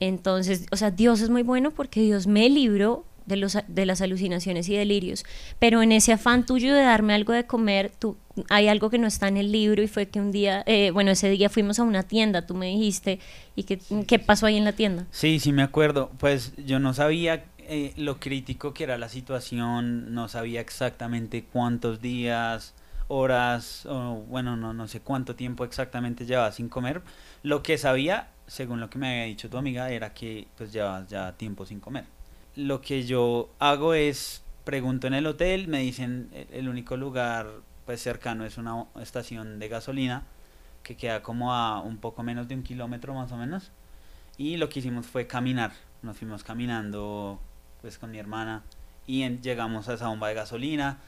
Entonces, 0.00 0.66
o 0.72 0.76
sea, 0.76 0.90
Dios 0.90 1.20
es 1.20 1.30
muy 1.30 1.42
bueno 1.42 1.70
porque 1.70 2.00
Dios 2.00 2.26
me 2.26 2.48
libró 2.48 3.04
de, 3.26 3.36
los, 3.36 3.56
de 3.68 3.86
las 3.86 4.00
alucinaciones 4.00 4.68
y 4.68 4.76
delirios, 4.76 5.24
pero 5.58 5.82
en 5.82 5.92
ese 5.92 6.12
afán 6.12 6.44
tuyo 6.44 6.74
de 6.74 6.82
darme 6.82 7.14
algo 7.14 7.32
de 7.32 7.46
comer, 7.46 7.92
tú, 7.98 8.16
hay 8.48 8.68
algo 8.68 8.90
que 8.90 8.98
no 8.98 9.06
está 9.06 9.28
en 9.28 9.36
el 9.36 9.52
libro 9.52 9.82
y 9.82 9.88
fue 9.88 10.08
que 10.08 10.20
un 10.20 10.32
día, 10.32 10.62
eh, 10.66 10.90
bueno, 10.90 11.10
ese 11.10 11.28
día 11.30 11.48
fuimos 11.48 11.78
a 11.78 11.82
una 11.82 12.02
tienda, 12.02 12.46
tú 12.46 12.54
me 12.54 12.66
dijiste, 12.66 13.20
y 13.54 13.64
que, 13.64 13.78
¿qué 14.06 14.18
pasó 14.18 14.46
ahí 14.46 14.56
en 14.56 14.64
la 14.64 14.72
tienda? 14.72 15.06
Sí, 15.10 15.38
sí 15.38 15.52
me 15.52 15.62
acuerdo. 15.62 16.10
Pues 16.18 16.52
yo 16.56 16.78
no 16.78 16.94
sabía 16.94 17.44
eh, 17.58 17.92
lo 17.96 18.18
crítico 18.18 18.74
que 18.74 18.84
era 18.84 18.98
la 18.98 19.08
situación, 19.08 20.14
no 20.14 20.28
sabía 20.28 20.60
exactamente 20.60 21.44
cuántos 21.44 22.00
días, 22.00 22.74
horas, 23.08 23.86
o 23.86 24.24
bueno, 24.28 24.56
no, 24.56 24.72
no 24.72 24.86
sé 24.88 25.00
cuánto 25.00 25.34
tiempo 25.34 25.64
exactamente 25.64 26.26
llevaba 26.26 26.52
sin 26.52 26.68
comer. 26.68 27.02
Lo 27.42 27.62
que 27.62 27.76
sabía, 27.76 28.28
según 28.50 28.80
lo 28.80 28.90
que 28.90 28.98
me 28.98 29.08
había 29.08 29.24
dicho 29.26 29.48
tu 29.48 29.58
amiga, 29.58 29.90
era 29.90 30.12
que 30.12 30.48
pues 30.58 30.72
llevabas 30.72 31.06
ya 31.06 31.36
tiempo 31.36 31.64
sin 31.64 31.78
comer. 31.78 32.04
Lo 32.56 32.80
que 32.80 33.04
yo 33.04 33.48
hago 33.60 33.94
es, 33.94 34.42
pregunto 34.64 35.06
en 35.06 35.14
el 35.14 35.28
hotel, 35.28 35.68
me 35.68 35.78
dicen 35.78 36.28
el, 36.32 36.48
el 36.50 36.68
único 36.68 36.96
lugar 36.96 37.46
pues 37.86 38.02
cercano 38.02 38.44
es 38.44 38.58
una 38.58 38.86
estación 39.00 39.60
de 39.60 39.68
gasolina 39.68 40.24
que 40.82 40.96
queda 40.96 41.22
como 41.22 41.54
a 41.54 41.80
un 41.80 41.98
poco 41.98 42.24
menos 42.24 42.48
de 42.48 42.56
un 42.56 42.64
kilómetro 42.64 43.14
más 43.14 43.30
o 43.30 43.36
menos 43.36 43.70
Y 44.36 44.56
lo 44.56 44.68
que 44.68 44.80
hicimos 44.80 45.06
fue 45.06 45.28
caminar. 45.28 45.70
Nos 46.02 46.16
fuimos 46.16 46.42
caminando 46.42 47.40
pues 47.80 47.98
con 47.98 48.10
mi 48.10 48.18
hermana 48.18 48.64
y 49.06 49.28
llegamos 49.38 49.88
a 49.88 49.94
esa 49.94 50.08
bomba 50.08 50.28
de 50.28 50.34
gasolina. 50.34 50.98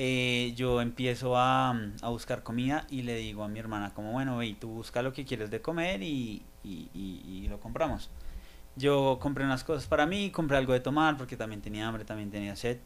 Eh, 0.00 0.52
yo 0.54 0.80
empiezo 0.80 1.36
a, 1.36 1.70
a, 2.02 2.08
buscar 2.08 2.44
comida 2.44 2.86
y 2.88 3.02
le 3.02 3.16
digo 3.16 3.42
a 3.42 3.48
mi 3.48 3.58
hermana 3.58 3.92
como 3.94 4.12
bueno, 4.12 4.36
ve, 4.36 4.56
tú 4.58 4.68
busca 4.68 5.02
lo 5.02 5.12
que 5.12 5.24
quieres 5.24 5.50
de 5.50 5.60
comer 5.60 6.04
y, 6.04 6.44
y, 6.62 6.88
y, 6.94 7.48
lo 7.48 7.58
compramos. 7.58 8.08
Yo 8.76 9.18
compré 9.20 9.44
unas 9.44 9.64
cosas 9.64 9.88
para 9.88 10.06
mí, 10.06 10.30
compré 10.30 10.56
algo 10.56 10.72
de 10.72 10.78
tomar 10.78 11.16
porque 11.16 11.36
también 11.36 11.62
tenía 11.62 11.88
hambre, 11.88 12.04
también 12.04 12.30
tenía 12.30 12.54
sed. 12.54 12.78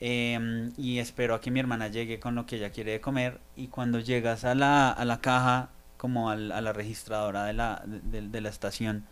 Em, 0.00 0.72
y 0.78 0.98
espero 0.98 1.34
a 1.34 1.42
que 1.42 1.50
mi 1.50 1.60
hermana 1.60 1.88
llegue 1.88 2.18
con 2.20 2.34
lo 2.34 2.46
que 2.46 2.56
ella 2.56 2.70
quiere 2.70 2.92
de 2.92 3.00
comer 3.02 3.38
y 3.54 3.68
cuando 3.68 4.00
llegas 4.00 4.44
a 4.44 4.54
la, 4.54 4.90
a 4.90 5.04
la 5.04 5.20
caja 5.20 5.70
como 5.98 6.30
a 6.30 6.36
la 6.36 6.72
registradora 6.72 7.44
de 7.44 7.52
la, 7.52 7.82
de 7.84 8.40
la 8.40 8.48
estación 8.48 9.04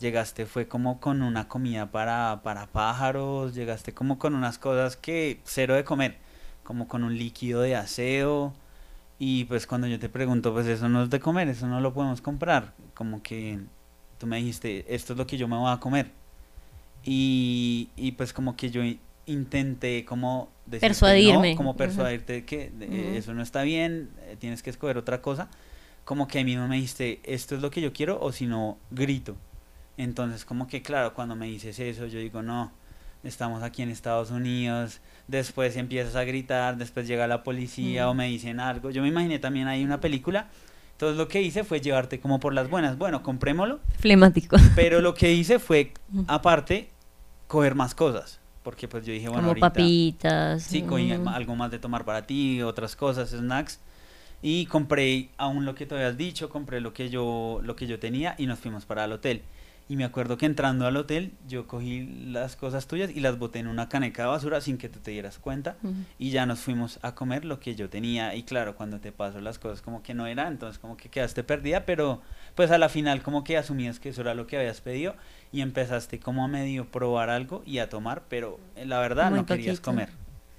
llegaste 0.00 0.46
fue 0.46 0.66
como 0.66 0.98
con 0.98 1.22
una 1.22 1.46
comida 1.46 1.90
para, 1.90 2.40
para 2.42 2.66
pájaros, 2.66 3.54
llegaste 3.54 3.94
como 3.94 4.18
con 4.18 4.34
unas 4.34 4.58
cosas 4.58 4.96
que 4.96 5.40
cero 5.44 5.74
de 5.74 5.84
comer, 5.84 6.18
como 6.70 6.86
con 6.86 7.02
un 7.02 7.18
líquido 7.18 7.62
de 7.62 7.74
aseo. 7.74 8.54
Y 9.18 9.42
pues 9.46 9.66
cuando 9.66 9.88
yo 9.88 9.98
te 9.98 10.08
pregunto, 10.08 10.52
pues 10.52 10.68
eso 10.68 10.88
no 10.88 11.02
es 11.02 11.10
de 11.10 11.18
comer, 11.18 11.48
eso 11.48 11.66
no 11.66 11.80
lo 11.80 11.92
podemos 11.92 12.20
comprar. 12.20 12.74
Como 12.94 13.24
que 13.24 13.58
tú 14.18 14.28
me 14.28 14.36
dijiste, 14.36 14.84
esto 14.86 15.14
es 15.14 15.18
lo 15.18 15.26
que 15.26 15.36
yo 15.36 15.48
me 15.48 15.56
voy 15.56 15.72
a 15.72 15.78
comer. 15.78 16.12
Y, 17.02 17.88
y 17.96 18.12
pues 18.12 18.32
como 18.32 18.56
que 18.56 18.70
yo 18.70 18.82
intenté 19.26 20.04
como 20.04 20.48
persuadirme. 20.70 21.56
como 21.56 21.74
persuadirte 21.74 22.44
que 22.44 22.70
eso 23.16 23.34
no 23.34 23.42
está 23.42 23.62
bien, 23.62 24.10
eh, 24.20 24.36
tienes 24.38 24.62
que 24.62 24.70
escoger 24.70 24.96
otra 24.96 25.20
cosa. 25.20 25.48
Como 26.04 26.28
que 26.28 26.38
a 26.38 26.44
mí 26.44 26.54
no 26.54 26.68
me 26.68 26.76
dijiste, 26.76 27.18
esto 27.24 27.56
es 27.56 27.62
lo 27.62 27.72
que 27.72 27.80
yo 27.80 27.92
quiero, 27.92 28.20
o 28.22 28.30
si 28.30 28.46
no, 28.46 28.78
grito. 28.92 29.34
Entonces, 29.96 30.44
como 30.44 30.68
que 30.68 30.82
claro, 30.82 31.14
cuando 31.14 31.34
me 31.34 31.46
dices 31.46 31.80
eso, 31.80 32.06
yo 32.06 32.20
digo, 32.20 32.42
no, 32.42 32.70
estamos 33.22 33.62
aquí 33.62 33.82
en 33.82 33.90
Estados 33.90 34.30
Unidos, 34.30 35.00
después 35.28 35.76
empiezas 35.76 36.16
a 36.16 36.24
gritar, 36.24 36.76
después 36.76 37.06
llega 37.06 37.26
la 37.26 37.42
policía 37.42 38.08
o 38.08 38.14
me 38.14 38.26
dicen 38.26 38.60
algo. 38.60 38.90
Yo 38.90 39.02
me 39.02 39.08
imaginé 39.08 39.38
también 39.38 39.68
ahí 39.68 39.84
una 39.84 40.00
película. 40.00 40.48
Entonces 40.92 41.16
lo 41.16 41.28
que 41.28 41.40
hice 41.40 41.64
fue 41.64 41.80
llevarte 41.80 42.20
como 42.20 42.40
por 42.40 42.52
las 42.52 42.68
buenas. 42.68 42.98
Bueno, 42.98 43.22
comprémoslo. 43.22 43.80
Flemático. 43.98 44.56
Pero 44.76 45.00
lo 45.00 45.14
que 45.14 45.32
hice 45.32 45.58
fue, 45.58 45.94
aparte, 46.26 46.90
coger 47.46 47.74
más 47.74 47.94
cosas. 47.94 48.38
Porque 48.62 48.86
pues 48.86 49.06
yo 49.06 49.12
dije, 49.12 49.28
bueno, 49.28 49.48
como 49.48 49.60
papitas. 49.60 50.62
Sí, 50.62 50.82
cogí 50.82 51.10
algo 51.12 51.56
más 51.56 51.70
de 51.70 51.78
tomar 51.78 52.04
para 52.04 52.26
ti, 52.26 52.60
otras 52.62 52.96
cosas, 52.96 53.30
snacks. 53.30 53.80
Y 54.42 54.66
compré 54.66 55.30
aún 55.38 55.64
lo 55.64 55.74
que 55.74 55.86
te 55.86 55.94
habías 55.94 56.16
dicho, 56.16 56.50
compré 56.50 56.80
lo 56.80 56.92
que 56.92 57.08
yo, 57.08 57.60
lo 57.62 57.76
que 57.76 57.86
yo 57.86 57.98
tenía 57.98 58.34
y 58.36 58.46
nos 58.46 58.58
fuimos 58.58 58.84
para 58.84 59.04
el 59.04 59.12
hotel. 59.12 59.42
Y 59.90 59.96
me 59.96 60.04
acuerdo 60.04 60.38
que 60.38 60.46
entrando 60.46 60.86
al 60.86 60.96
hotel, 60.96 61.32
yo 61.48 61.66
cogí 61.66 62.06
las 62.26 62.54
cosas 62.54 62.86
tuyas 62.86 63.10
y 63.10 63.18
las 63.18 63.40
boté 63.40 63.58
en 63.58 63.66
una 63.66 63.88
caneca 63.88 64.22
de 64.22 64.28
basura 64.28 64.60
sin 64.60 64.78
que 64.78 64.88
tú 64.88 65.00
te 65.00 65.10
dieras 65.10 65.40
cuenta. 65.40 65.78
Y 66.16 66.30
ya 66.30 66.46
nos 66.46 66.60
fuimos 66.60 67.00
a 67.02 67.16
comer 67.16 67.44
lo 67.44 67.58
que 67.58 67.74
yo 67.74 67.90
tenía. 67.90 68.36
Y 68.36 68.44
claro, 68.44 68.76
cuando 68.76 69.00
te 69.00 69.10
paso 69.10 69.40
las 69.40 69.58
cosas 69.58 69.82
como 69.82 70.04
que 70.04 70.14
no 70.14 70.28
era, 70.28 70.46
entonces 70.46 70.78
como 70.78 70.96
que 70.96 71.08
quedaste 71.08 71.42
perdida, 71.42 71.86
pero 71.86 72.22
pues 72.54 72.70
a 72.70 72.78
la 72.78 72.88
final 72.88 73.20
como 73.24 73.42
que 73.42 73.56
asumías 73.56 73.98
que 73.98 74.10
eso 74.10 74.20
era 74.20 74.34
lo 74.34 74.46
que 74.46 74.58
habías 74.58 74.80
pedido 74.80 75.16
y 75.50 75.60
empezaste 75.60 76.20
como 76.20 76.44
a 76.44 76.46
medio 76.46 76.88
probar 76.88 77.28
algo 77.28 77.64
y 77.66 77.78
a 77.78 77.88
tomar, 77.88 78.22
pero 78.28 78.60
eh, 78.76 78.86
la 78.86 79.00
verdad 79.00 79.32
no 79.32 79.44
querías 79.44 79.80
comer 79.80 80.10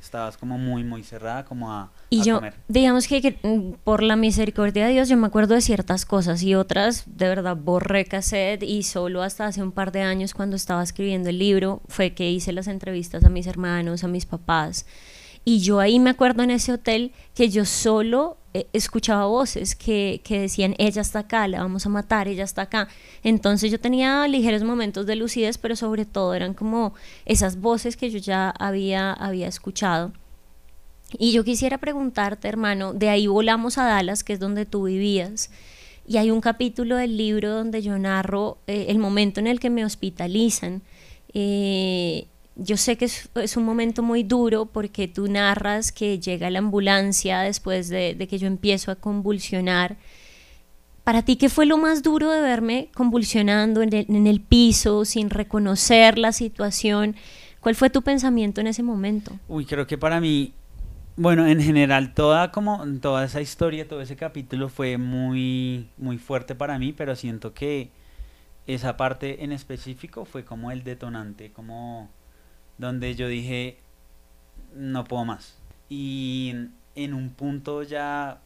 estabas 0.01 0.36
como 0.36 0.58
muy, 0.58 0.84
muy 0.84 1.03
cerrada 1.03 1.46
como 1.46 1.72
a, 1.72 1.91
y 2.10 2.24
yo, 2.24 2.41
digamos 2.67 3.08
que, 3.08 3.38
mm, 3.41 3.84
por 3.84 4.03
la 4.03 4.15
misericordia 4.15 4.88
de 4.88 4.93
Dios, 4.93 5.08
yo 5.08 5.15
me 5.15 5.27
acuerdo 5.27 5.53
de 5.55 5.62
ciertas 5.62 6.05
cosas 6.05 6.43
y 6.43 6.55
otras, 6.55 7.03
de 7.05 7.27
verdad, 7.27 7.55
borré 7.55 8.05
cassette 8.05 8.63
y 8.63 8.84
solo 8.84 9.22
hasta 9.22 9.46
hace 9.46 9.62
un 9.63 9.72
par 9.72 9.91
de 9.91 10.01
años 10.01 10.34
cuando 10.34 10.55
estaba 10.55 10.84
escribiendo 10.84 11.29
el 11.29 11.38
libro 11.38 11.81
fue 11.88 12.13
que 12.13 12.29
hice 12.29 12.51
las 12.51 12.67
entrevistas 12.67 13.24
a 13.24 13.29
mis 13.29 13.48
hermanos, 13.48 14.03
a 14.03 14.08
mis 14.08 14.25
papás. 14.25 14.86
Y 15.46 15.60
yo 15.60 15.79
ahí 15.79 16.00
me 16.00 16.10
acuerdo 16.10 16.43
en 16.43 16.51
ese 16.51 16.74
hotel 16.74 17.13
que 17.34 17.50
yo 17.50 17.65
solo 17.65 18.38
eh, 18.53 18.67
escuchaba 18.74 19.25
voces 19.25 19.75
que, 19.75 20.22
que, 20.24 20.41
decían, 20.41 20.75
ella 20.77 21.01
está 21.01 21.20
acá, 21.20 21.48
la 21.48 21.62
vamos 21.62 21.86
a 21.86 21.89
matar, 21.89 22.27
ella 22.27 22.43
está 22.43 22.63
acá. 22.63 22.88
Entonces 23.24 23.72
yo 23.72 23.79
tenía 23.79 24.27
ligeros 24.27 24.63
momentos 24.63 25.05
de 25.05 25.15
lucidez, 25.15 25.58
pero 25.58 25.75
sobre 25.75 26.05
todo 26.05 26.34
eran 26.34 26.53
como 26.53 26.93
esas 27.25 27.62
voces 27.62 27.96
que 27.96 28.10
yo 28.10 28.20
ya 28.20 28.50
había, 28.50 29.13
había 29.13 29.48
escuchado. 29.48 30.12
Y 31.17 31.31
yo 31.34 31.43
quisiera 31.43 31.77
preguntarte, 31.77 32.48
hermano, 32.48 32.93
de 32.93 33.10
ahí 33.10 33.27
volamos 33.27 33.77
a 33.77 33.86
Dallas, 33.86 34.24
que 34.24 34.34
es 34.34 34.39
donde 34.39 34.65
tú 34.65 34.84
vivías. 34.84 35.50
Y 36.08 36.17
hay 36.17 36.31
un 36.31 36.41
capítulo 36.41 36.98
del 36.98 37.17
libro 37.17 37.51
donde 37.51 37.81
yo 37.81 37.98
narro 37.98 38.58
eh, 38.67 38.88
el 38.89 38.98
momento 38.98 39.39
en 39.39 39.48
el 39.48 39.60
que 39.60 39.70
me 39.70 39.86
hospitalizan. 39.86 40.81
Eh, 41.34 42.27
yo 42.55 42.77
sé 42.77 42.98
que 42.98 43.05
es, 43.05 43.58
un 43.58 43.63
momento 43.63 44.03
muy 44.03 44.24
duro 44.24 44.65
porque 44.65 45.08
tú 45.08 45.27
narras 45.27 45.91
que 45.91 46.20
llega 46.20 46.50
la 46.50 46.60
ambulancia 46.60 47.39
después 47.39 47.89
de, 47.89 48.15
que 48.29 48.38
yo 48.38 48.48
empiezo 48.48 48.91
a 48.91 48.96
convulsionar. 48.96 49.98
Para 51.03 51.24
ti, 51.24 51.36
¿qué 51.36 51.50
fue 51.50 51.65
lo 51.65 51.77
más 51.77 52.03
duro 52.03 52.29
de 52.31 52.41
verme 52.41 52.89
convulsionando 52.93 53.81
en 53.81 53.93
el, 53.93 54.05
en 54.10 54.27
el 54.27 54.41
piso, 54.41 55.05
sin 55.05 55.29
reconocer 55.29 56.17
la 56.17 56.31
situación? 56.31 57.15
¿Cuál 57.60 57.75
fue 57.75 57.89
tu 57.89 58.01
pensamiento 58.01 58.62
en 58.62 58.67
ese 58.67 58.84
momento? 58.84 59.39
Uy, 59.48 59.65
creo 59.65 59.88
que 59.88 59.98
para 59.98 60.20
mí, 60.20 60.53
bueno, 61.15 61.48
en 61.48 61.62
general, 61.62 62.13
toda, 62.13 62.51
como, 62.51 62.86
toda 63.00 63.25
esa 63.25 63.41
historia, 63.41 63.88
todo 63.88 64.01
ese 64.01 64.15
capítulo 64.15 64.70
fue 64.70 64.98
muy, 64.98 65.89
muy 65.98 66.17
fuerte 66.17 66.53
para 66.53 66.77
mí, 66.77 66.93
pero 66.93 67.15
siento 67.15 67.53
que 67.53 67.91
esa 68.67 68.98
parte 68.98 69.43
en 69.43 69.51
específico 69.51 70.25
fue 70.25 70.46
como 70.46 70.72
el 70.72 70.84
detonante, 70.84 71.51
como 71.51 72.10
donde 72.81 73.15
yo 73.15 73.27
dije, 73.27 73.77
no 74.75 75.03
puedo 75.05 75.23
más. 75.23 75.57
Y 75.88 76.53
en 76.95 77.13
un 77.13 77.29
punto 77.29 77.83
ya 77.83 78.39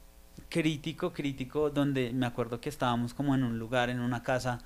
crítico, 0.49 1.13
crítico, 1.13 1.69
donde 1.69 2.11
me 2.11 2.25
acuerdo 2.25 2.59
que 2.59 2.69
estábamos 2.69 3.13
como 3.13 3.33
en 3.33 3.43
un 3.43 3.57
lugar, 3.57 3.89
en 3.89 4.01
una 4.01 4.23
casa, 4.23 4.59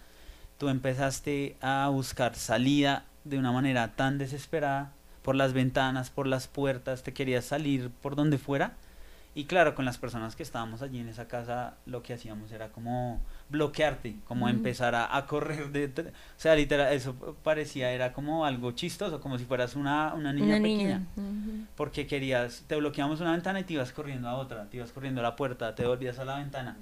tú 0.57 0.69
empezaste 0.69 1.55
a 1.61 1.87
buscar 1.89 2.35
salida 2.35 3.05
de 3.23 3.37
una 3.37 3.51
manera 3.51 3.95
tan 3.95 4.17
desesperada, 4.17 4.91
por 5.21 5.35
las 5.35 5.53
ventanas, 5.53 6.09
por 6.09 6.25
las 6.25 6.47
puertas, 6.47 7.03
te 7.03 7.13
querías 7.13 7.45
salir 7.45 7.91
por 8.01 8.15
donde 8.15 8.39
fuera. 8.39 8.73
Y 9.35 9.45
claro, 9.45 9.75
con 9.75 9.85
las 9.85 9.99
personas 9.99 10.35
que 10.35 10.41
estábamos 10.41 10.81
allí 10.81 10.99
en 10.99 11.09
esa 11.09 11.27
casa, 11.27 11.75
lo 11.85 12.01
que 12.01 12.13
hacíamos 12.13 12.51
era 12.51 12.69
como 12.69 13.21
bloquearte, 13.49 14.15
como 14.25 14.47
empezar 14.47 14.95
a, 14.95 15.25
correr 15.25 15.71
de... 15.71 15.85
O 16.01 16.11
sea, 16.37 16.55
literal, 16.55 16.93
eso 16.93 17.15
parecía, 17.43 17.91
era 17.91 18.13
como 18.13 18.45
algo 18.45 18.71
chistoso, 18.71 19.19
como 19.19 19.37
si 19.37 19.45
fueras 19.45 19.75
una, 19.75 20.13
una 20.13 20.31
niña 20.31 20.57
pequeña. 20.57 21.07
Porque 21.75 22.07
querías, 22.07 22.63
te 22.67 22.75
bloqueamos 22.75 23.21
una 23.21 23.31
ventana 23.31 23.59
y 23.59 23.63
te 23.63 23.73
ibas 23.73 23.91
corriendo 23.91 24.29
a 24.29 24.35
otra, 24.35 24.69
te 24.69 24.77
ibas 24.77 24.91
corriendo 24.91 25.21
a 25.21 25.23
la 25.23 25.35
puerta, 25.35 25.75
te 25.75 25.85
volvías 25.85 26.19
a 26.19 26.25
la 26.25 26.37
ventana. 26.37 26.77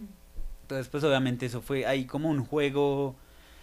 Entonces, 0.64 0.90
pues 0.90 1.04
obviamente 1.04 1.46
eso 1.46 1.62
fue 1.62 1.86
ahí 1.86 2.06
como 2.06 2.30
un 2.30 2.44
juego 2.44 3.16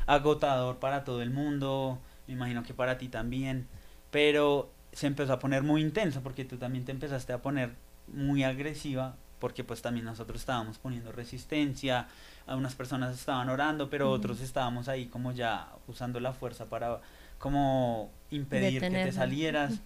agotador 0.07 0.79
para 0.79 1.05
todo 1.05 1.23
el 1.23 1.31
mundo, 1.31 1.99
me 2.27 2.35
imagino 2.35 2.63
que 2.63 2.73
para 2.75 2.97
ti 2.97 3.09
también, 3.09 3.69
pero 4.11 4.71
se 4.93 5.07
empezó 5.07 5.35
a 5.35 5.39
poner 5.39 5.63
muy 5.63 5.83
intenso 5.83 6.23
porque 6.23 6.45
tú 6.45 6.57
también 6.57 6.85
te 6.85 6.93
empezaste 6.93 7.33
a 7.33 7.43
poner 7.43 7.73
muy 8.07 8.45
agresiva 8.45 9.17
porque 9.45 9.65
pues 9.65 9.83
también 9.83 10.07
nosotros 10.07 10.41
estábamos 10.41 10.79
poniendo 10.79 11.13
resistencia, 11.13 12.09
algunas 12.47 12.75
personas 12.75 13.19
estaban 13.19 13.49
orando, 13.49 13.89
pero 13.89 14.11
otros 14.11 14.41
estábamos 14.41 14.89
ahí 14.89 15.07
como 15.07 15.33
ya 15.33 15.73
usando 15.87 16.21
la 16.21 16.33
fuerza 16.33 16.67
para 16.67 17.01
como 17.39 18.11
impedir 18.31 18.81
que 18.81 18.91
te 18.91 19.13
salieras. 19.13 19.81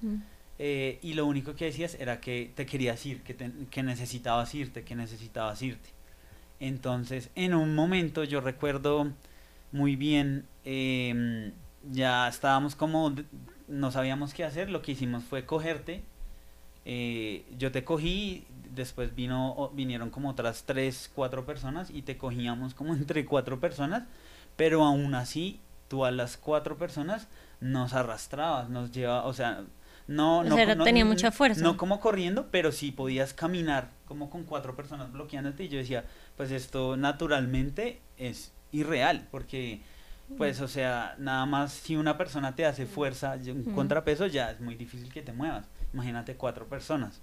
Eh, 0.60 0.98
y 1.02 1.14
lo 1.14 1.26
único 1.26 1.54
que 1.54 1.66
decías 1.66 1.94
era 2.00 2.20
que 2.20 2.50
te 2.54 2.66
querías 2.66 3.04
ir, 3.06 3.22
que, 3.22 3.36
que 3.70 3.82
necesitabas 3.82 4.54
irte, 4.54 4.82
que 4.82 4.96
necesitabas 4.96 5.62
irte. 5.62 5.90
Entonces, 6.60 7.30
en 7.36 7.54
un 7.54 7.74
momento 7.74 8.24
yo 8.24 8.40
recuerdo 8.40 9.12
muy 9.70 9.96
bien, 9.96 10.46
em, 10.64 11.52
ya 11.90 12.28
estábamos 12.28 12.74
como, 12.74 13.14
no 13.68 13.92
sabíamos 13.92 14.34
qué 14.34 14.44
hacer, 14.44 14.70
lo 14.70 14.82
que 14.82 14.92
hicimos 14.92 15.24
fue 15.24 15.44
cogerte, 15.46 16.02
eh, 16.90 17.44
yo 17.58 17.70
te 17.70 17.84
cogí, 17.84 18.46
después 18.74 19.14
vino, 19.14 19.70
vinieron 19.74 20.08
como 20.08 20.30
otras 20.30 20.64
tres, 20.64 21.10
cuatro 21.14 21.44
personas 21.44 21.90
y 21.90 22.00
te 22.00 22.16
cogíamos 22.16 22.72
como 22.72 22.94
entre 22.94 23.26
cuatro 23.26 23.60
personas, 23.60 24.04
pero 24.56 24.82
aún 24.82 25.14
así 25.14 25.60
tú 25.88 26.06
a 26.06 26.10
las 26.10 26.38
cuatro 26.38 26.78
personas 26.78 27.28
nos 27.60 27.92
arrastrabas, 27.92 28.70
nos 28.70 28.90
llevaba, 28.90 29.26
o 29.26 29.34
sea, 29.34 29.64
no, 30.06 30.42
no, 30.42 30.74
no, 30.74 30.84
tenía 30.84 31.04
mucha 31.04 31.30
fuerza. 31.30 31.60
No 31.60 31.76
como 31.76 32.00
corriendo, 32.00 32.48
pero 32.50 32.72
sí 32.72 32.90
podías 32.90 33.34
caminar 33.34 33.90
como 34.06 34.30
con 34.30 34.44
cuatro 34.44 34.74
personas 34.74 35.12
bloqueándote 35.12 35.64
y 35.64 35.68
yo 35.68 35.76
decía, 35.76 36.06
pues 36.38 36.50
esto 36.50 36.96
naturalmente 36.96 38.00
es 38.16 38.50
irreal, 38.72 39.28
porque 39.30 39.82
pues 40.38 40.62
o 40.62 40.68
sea, 40.68 41.16
nada 41.18 41.44
más 41.44 41.70
si 41.70 41.96
una 41.96 42.16
persona 42.16 42.54
te 42.54 42.64
hace 42.64 42.86
fuerza, 42.86 43.36
un 43.46 43.74
contrapeso 43.74 44.26
ya 44.26 44.52
es 44.52 44.60
muy 44.60 44.74
difícil 44.74 45.12
que 45.12 45.20
te 45.20 45.34
muevas. 45.34 45.66
Imagínate 45.92 46.36
cuatro 46.36 46.66
personas. 46.66 47.20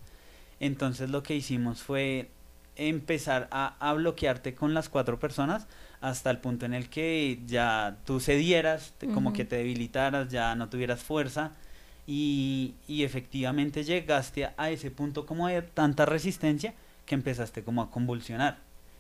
Entonces 0.60 1.10
lo 1.10 1.24
que 1.24 1.36
hicimos 1.36 1.82
fue 1.82 2.30
empezar 2.76 3.48
a, 3.52 3.94
bloquearte 3.94 4.54
con 4.54 4.74
las 4.74 4.90
cuatro 4.90 5.20
personas 5.20 5.68
hasta 6.02 6.30
el 6.30 6.40
punto 6.40 6.66
en 6.66 6.74
el 6.74 6.90
que 6.90 7.40
ya 7.46 7.98
tú 8.06 8.20
cedieras, 8.20 8.94
como 9.14 9.34
que 9.34 9.46
te 9.46 9.58
debilitaras, 9.58 10.30
ya 10.30 10.56
no 10.56 10.70
tuvieras 10.70 11.02
fuerza 11.02 11.52
y, 12.06 12.76
y, 12.88 13.04
efectivamente 13.04 13.84
llegaste 13.84 14.50
a 14.58 14.70
ese 14.70 14.92
punto 14.92 15.26
como 15.26 15.48
de 15.48 15.62
tanta 15.62 16.06
resistencia 16.06 16.74
que 17.06 17.16
empezaste 17.16 17.64
como 17.64 17.82
a 17.82 17.90
convulsionar. 17.90 18.60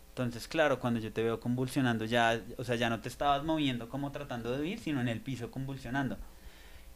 Entonces, 0.09 0.47
claro, 0.47 0.79
cuando 0.79 0.99
yo 1.01 1.11
te 1.11 1.21
veo 1.21 1.39
convulsionando, 1.39 2.05
ya, 2.05 2.41
o 2.57 2.63
sea, 2.63 2.75
ya 2.75 2.89
no 2.89 3.01
te 3.01 3.09
estabas 3.09 3.43
moviendo 3.43 3.89
como 3.89 4.11
tratando 4.11 4.51
de 4.51 4.61
huir, 4.61 4.79
sino 4.79 5.01
en 5.01 5.09
el 5.09 5.19
piso 5.19 5.51
convulsionando. 5.51 6.17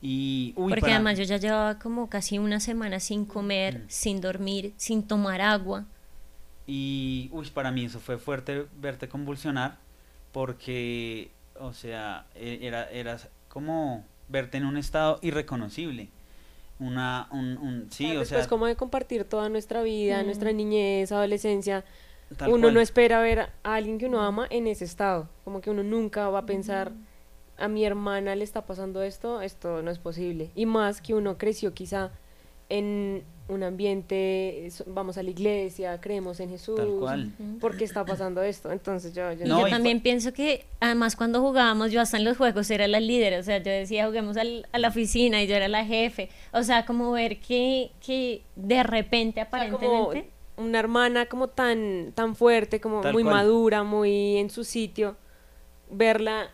Y, 0.01 0.53
Porque 0.53 0.91
además 0.91 1.17
yo 1.17 1.25
ya 1.25 1.37
llevaba 1.37 1.77
como 1.77 2.09
casi 2.09 2.39
una 2.39 2.59
semana 2.59 2.99
sin 2.99 3.25
comer, 3.25 3.83
sin 3.89 4.21
dormir, 4.21 4.73
sin 4.77 5.03
tomar 5.03 5.41
agua. 5.41 5.85
Y, 6.65 7.29
uy, 7.33 7.49
para 7.49 7.71
mí 7.71 7.85
eso 7.85 7.99
fue 7.99 8.17
fuerte 8.17 8.67
verte 8.79 9.09
convulsionar, 9.09 9.77
porque, 10.31 11.31
o 11.59 11.73
sea, 11.73 12.27
e, 12.35 12.59
era, 12.61 12.89
era 12.91 13.17
como 13.49 14.05
verte 14.29 14.57
en 14.57 14.65
un 14.65 14.77
estado 14.77 15.19
irreconocible. 15.21 16.09
Una, 16.79 17.27
un, 17.31 17.57
un 17.57 17.91
sí, 17.91 18.15
o 18.15 18.23
sea... 18.23 18.47
como 18.47 18.65
de 18.65 18.77
compartir 18.77 19.25
toda 19.25 19.49
nuestra 19.49 19.81
vida, 19.81 20.23
nuestra 20.23 20.53
niñez, 20.53 21.11
adolescencia, 21.11 21.83
uno 22.47 22.71
no 22.71 22.79
espera 22.79 23.19
ver 23.19 23.39
a 23.39 23.49
alguien 23.63 23.97
que 23.97 24.05
uno 24.05 24.21
ama 24.21 24.47
en 24.49 24.67
ese 24.67 24.85
estado, 24.85 25.27
como 25.43 25.59
que 25.59 25.69
uno 25.69 25.83
nunca 25.83 26.29
va 26.29 26.39
a 26.39 26.45
pensar 26.45 26.93
a 27.59 27.67
mi 27.67 27.85
hermana 27.85 28.35
le 28.35 28.43
está 28.43 28.65
pasando 28.65 29.03
esto, 29.03 29.41
esto 29.41 29.81
no 29.81 29.91
es 29.91 29.99
posible. 29.99 30.49
Y 30.55 30.65
más 30.65 31.01
que 31.01 31.13
uno 31.13 31.37
creció 31.37 31.73
quizá 31.73 32.11
en 32.69 33.23
un 33.47 33.63
ambiente, 33.63 34.69
vamos 34.85 35.17
a 35.17 35.23
la 35.23 35.31
iglesia, 35.31 35.99
creemos 35.99 36.39
en 36.39 36.49
Jesús, 36.49 36.75
Tal 36.77 37.31
porque 37.59 37.83
está 37.83 38.05
pasando 38.05 38.43
esto. 38.43 38.71
Entonces 38.71 39.13
yo, 39.13 39.33
yo, 39.33 39.45
yo 39.45 39.67
también 39.69 40.01
pienso 40.01 40.31
que 40.33 40.65
además 40.79 41.15
cuando 41.15 41.41
jugábamos 41.41 41.91
yo 41.91 41.99
hasta 41.99 42.17
en 42.17 42.25
los 42.25 42.37
juegos 42.37 42.69
era 42.69 42.87
la 42.87 42.99
líder, 42.99 43.39
o 43.39 43.43
sea, 43.43 43.57
yo 43.57 43.71
decía 43.71 44.05
juguemos 44.05 44.37
al, 44.37 44.67
a 44.71 44.77
la 44.77 44.89
oficina 44.89 45.41
y 45.41 45.47
yo 45.47 45.55
era 45.55 45.67
la 45.67 45.83
jefe, 45.83 46.29
o 46.53 46.61
sea, 46.61 46.85
como 46.85 47.11
ver 47.11 47.39
que, 47.39 47.91
que 48.05 48.43
de 48.55 48.83
repente 48.83 49.41
aparentemente... 49.41 50.29
una 50.57 50.77
hermana 50.77 51.25
como 51.25 51.47
tan, 51.47 52.11
tan 52.13 52.35
fuerte, 52.35 52.79
como 52.79 53.01
muy 53.01 53.23
madura, 53.23 53.83
muy 53.83 54.37
en 54.37 54.51
su 54.51 54.63
sitio, 54.63 55.15
verla 55.89 56.51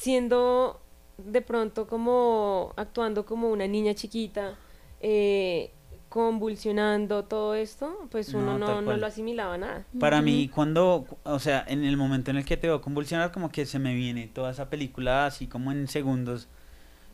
siendo 0.00 0.80
de 1.18 1.42
pronto 1.42 1.86
como 1.86 2.72
actuando 2.76 3.26
como 3.26 3.50
una 3.50 3.66
niña 3.66 3.94
chiquita, 3.94 4.54
eh, 5.02 5.72
convulsionando 6.08 7.24
todo 7.24 7.54
esto, 7.54 8.08
pues 8.10 8.32
uno 8.32 8.58
no, 8.58 8.80
no, 8.80 8.96
lo 8.96 9.06
asimilaba 9.06 9.58
nada. 9.58 9.84
Para 9.98 10.22
mí, 10.22 10.48
cuando, 10.48 11.04
o 11.24 11.38
sea, 11.38 11.62
en 11.68 11.84
el 11.84 11.98
momento 11.98 12.30
en 12.30 12.38
el 12.38 12.46
que 12.46 12.56
te 12.56 12.66
veo 12.66 12.80
convulsionar, 12.80 13.30
como 13.30 13.50
que 13.50 13.66
se 13.66 13.78
me 13.78 13.94
viene 13.94 14.26
toda 14.26 14.52
esa 14.52 14.70
película 14.70 15.26
así 15.26 15.46
como 15.46 15.70
en 15.70 15.86
segundos, 15.86 16.48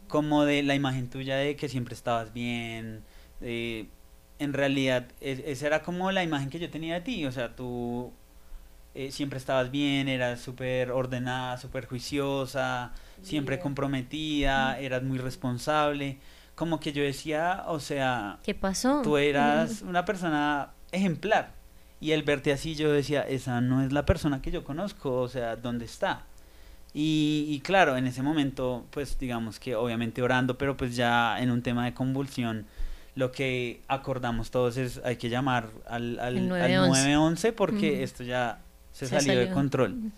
como 0.06 0.44
de 0.44 0.62
la 0.62 0.76
imagen 0.76 1.10
tuya 1.10 1.34
de 1.36 1.56
que 1.56 1.68
siempre 1.68 1.92
estabas 1.94 2.32
bien, 2.32 3.02
en 3.40 4.52
realidad, 4.52 5.08
esa 5.20 5.66
era 5.66 5.82
como 5.82 6.12
la 6.12 6.22
imagen 6.22 6.50
que 6.50 6.60
yo 6.60 6.70
tenía 6.70 6.94
de 6.94 7.00
ti, 7.00 7.26
o 7.26 7.32
sea, 7.32 7.56
tú 7.56 8.12
eh, 8.96 9.12
siempre 9.12 9.38
estabas 9.38 9.70
bien, 9.70 10.08
eras 10.08 10.40
súper 10.40 10.90
ordenada, 10.90 11.58
súper 11.58 11.86
juiciosa, 11.86 12.92
siempre 13.22 13.58
comprometida, 13.58 14.78
eras 14.78 15.02
muy 15.02 15.18
responsable. 15.18 16.18
Como 16.54 16.80
que 16.80 16.92
yo 16.92 17.02
decía, 17.02 17.64
o 17.66 17.78
sea... 17.78 18.38
¿Qué 18.42 18.54
pasó? 18.54 19.02
Tú 19.02 19.18
eras 19.18 19.82
una 19.82 20.06
persona 20.06 20.70
ejemplar. 20.92 21.50
Y 22.00 22.12
el 22.12 22.22
verte 22.22 22.52
así, 22.52 22.74
yo 22.74 22.90
decía, 22.90 23.20
esa 23.22 23.60
no 23.60 23.82
es 23.82 23.92
la 23.92 24.06
persona 24.06 24.40
que 24.40 24.50
yo 24.50 24.64
conozco, 24.64 25.20
o 25.20 25.28
sea, 25.28 25.56
¿dónde 25.56 25.84
está? 25.84 26.24
Y, 26.94 27.46
y, 27.50 27.60
claro, 27.60 27.98
en 27.98 28.06
ese 28.06 28.22
momento, 28.22 28.86
pues 28.90 29.18
digamos 29.18 29.60
que 29.60 29.76
obviamente 29.76 30.22
orando, 30.22 30.56
pero 30.56 30.76
pues 30.76 30.96
ya 30.96 31.38
en 31.38 31.50
un 31.50 31.60
tema 31.60 31.84
de 31.84 31.92
convulsión, 31.92 32.66
lo 33.14 33.32
que 33.32 33.82
acordamos 33.88 34.50
todos 34.50 34.76
es 34.76 35.00
hay 35.04 35.16
que 35.16 35.28
llamar 35.28 35.68
al, 35.86 36.18
al, 36.18 36.48
911 36.48 37.52
porque 37.52 38.02
esto 38.02 38.22
ya 38.22 38.60
se, 38.96 39.06
salió, 39.08 39.38
de 39.38 39.50
control. 39.50 40.10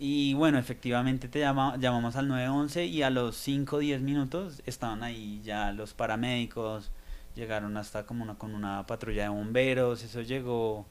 Y 0.00 0.34
bueno, 0.34 0.58
efectivamente 0.58 1.28
te 1.28 1.38
llama, 1.38 1.76
llamamos 1.78 2.16
al 2.16 2.26
911 2.26 2.86
y 2.86 3.02
a 3.02 3.10
los 3.10 3.36
5 3.36 3.76
o 3.76 3.78
10 3.78 4.02
minutos 4.02 4.62
estaban 4.66 5.04
ahí 5.04 5.40
ya 5.44 5.70
los 5.70 5.94
paramédicos, 5.94 6.90
llegaron 7.36 7.76
hasta 7.76 8.04
como 8.04 8.24
una, 8.24 8.34
con 8.34 8.52
una 8.54 8.84
patrulla 8.84 9.22
de 9.22 9.28
bomberos, 9.28 10.02
eso 10.02 10.22
llegó, 10.22 10.86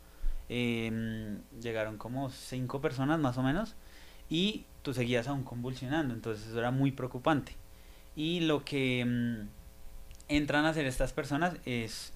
em, 0.48 1.42
llegaron 1.62 1.98
como 1.98 2.30
5 2.30 2.80
personas 2.80 3.20
más 3.20 3.38
o 3.38 3.44
menos 3.44 3.76
y 4.30 4.64
tú 4.82 4.94
seguías 4.94 5.28
aún 5.28 5.44
convulsionando, 5.44 6.14
entonces 6.14 6.48
eso 6.48 6.58
era 6.58 6.72
muy 6.72 6.94
preocupante. 6.94 7.58
Y 8.16 8.40
lo 8.42 8.64
que 8.64 9.02
em, 9.02 9.50
entran 10.30 10.64
a 10.64 10.70
hacer 10.70 10.86
estas 10.86 11.12
personas 11.12 11.58
es, 11.66 12.14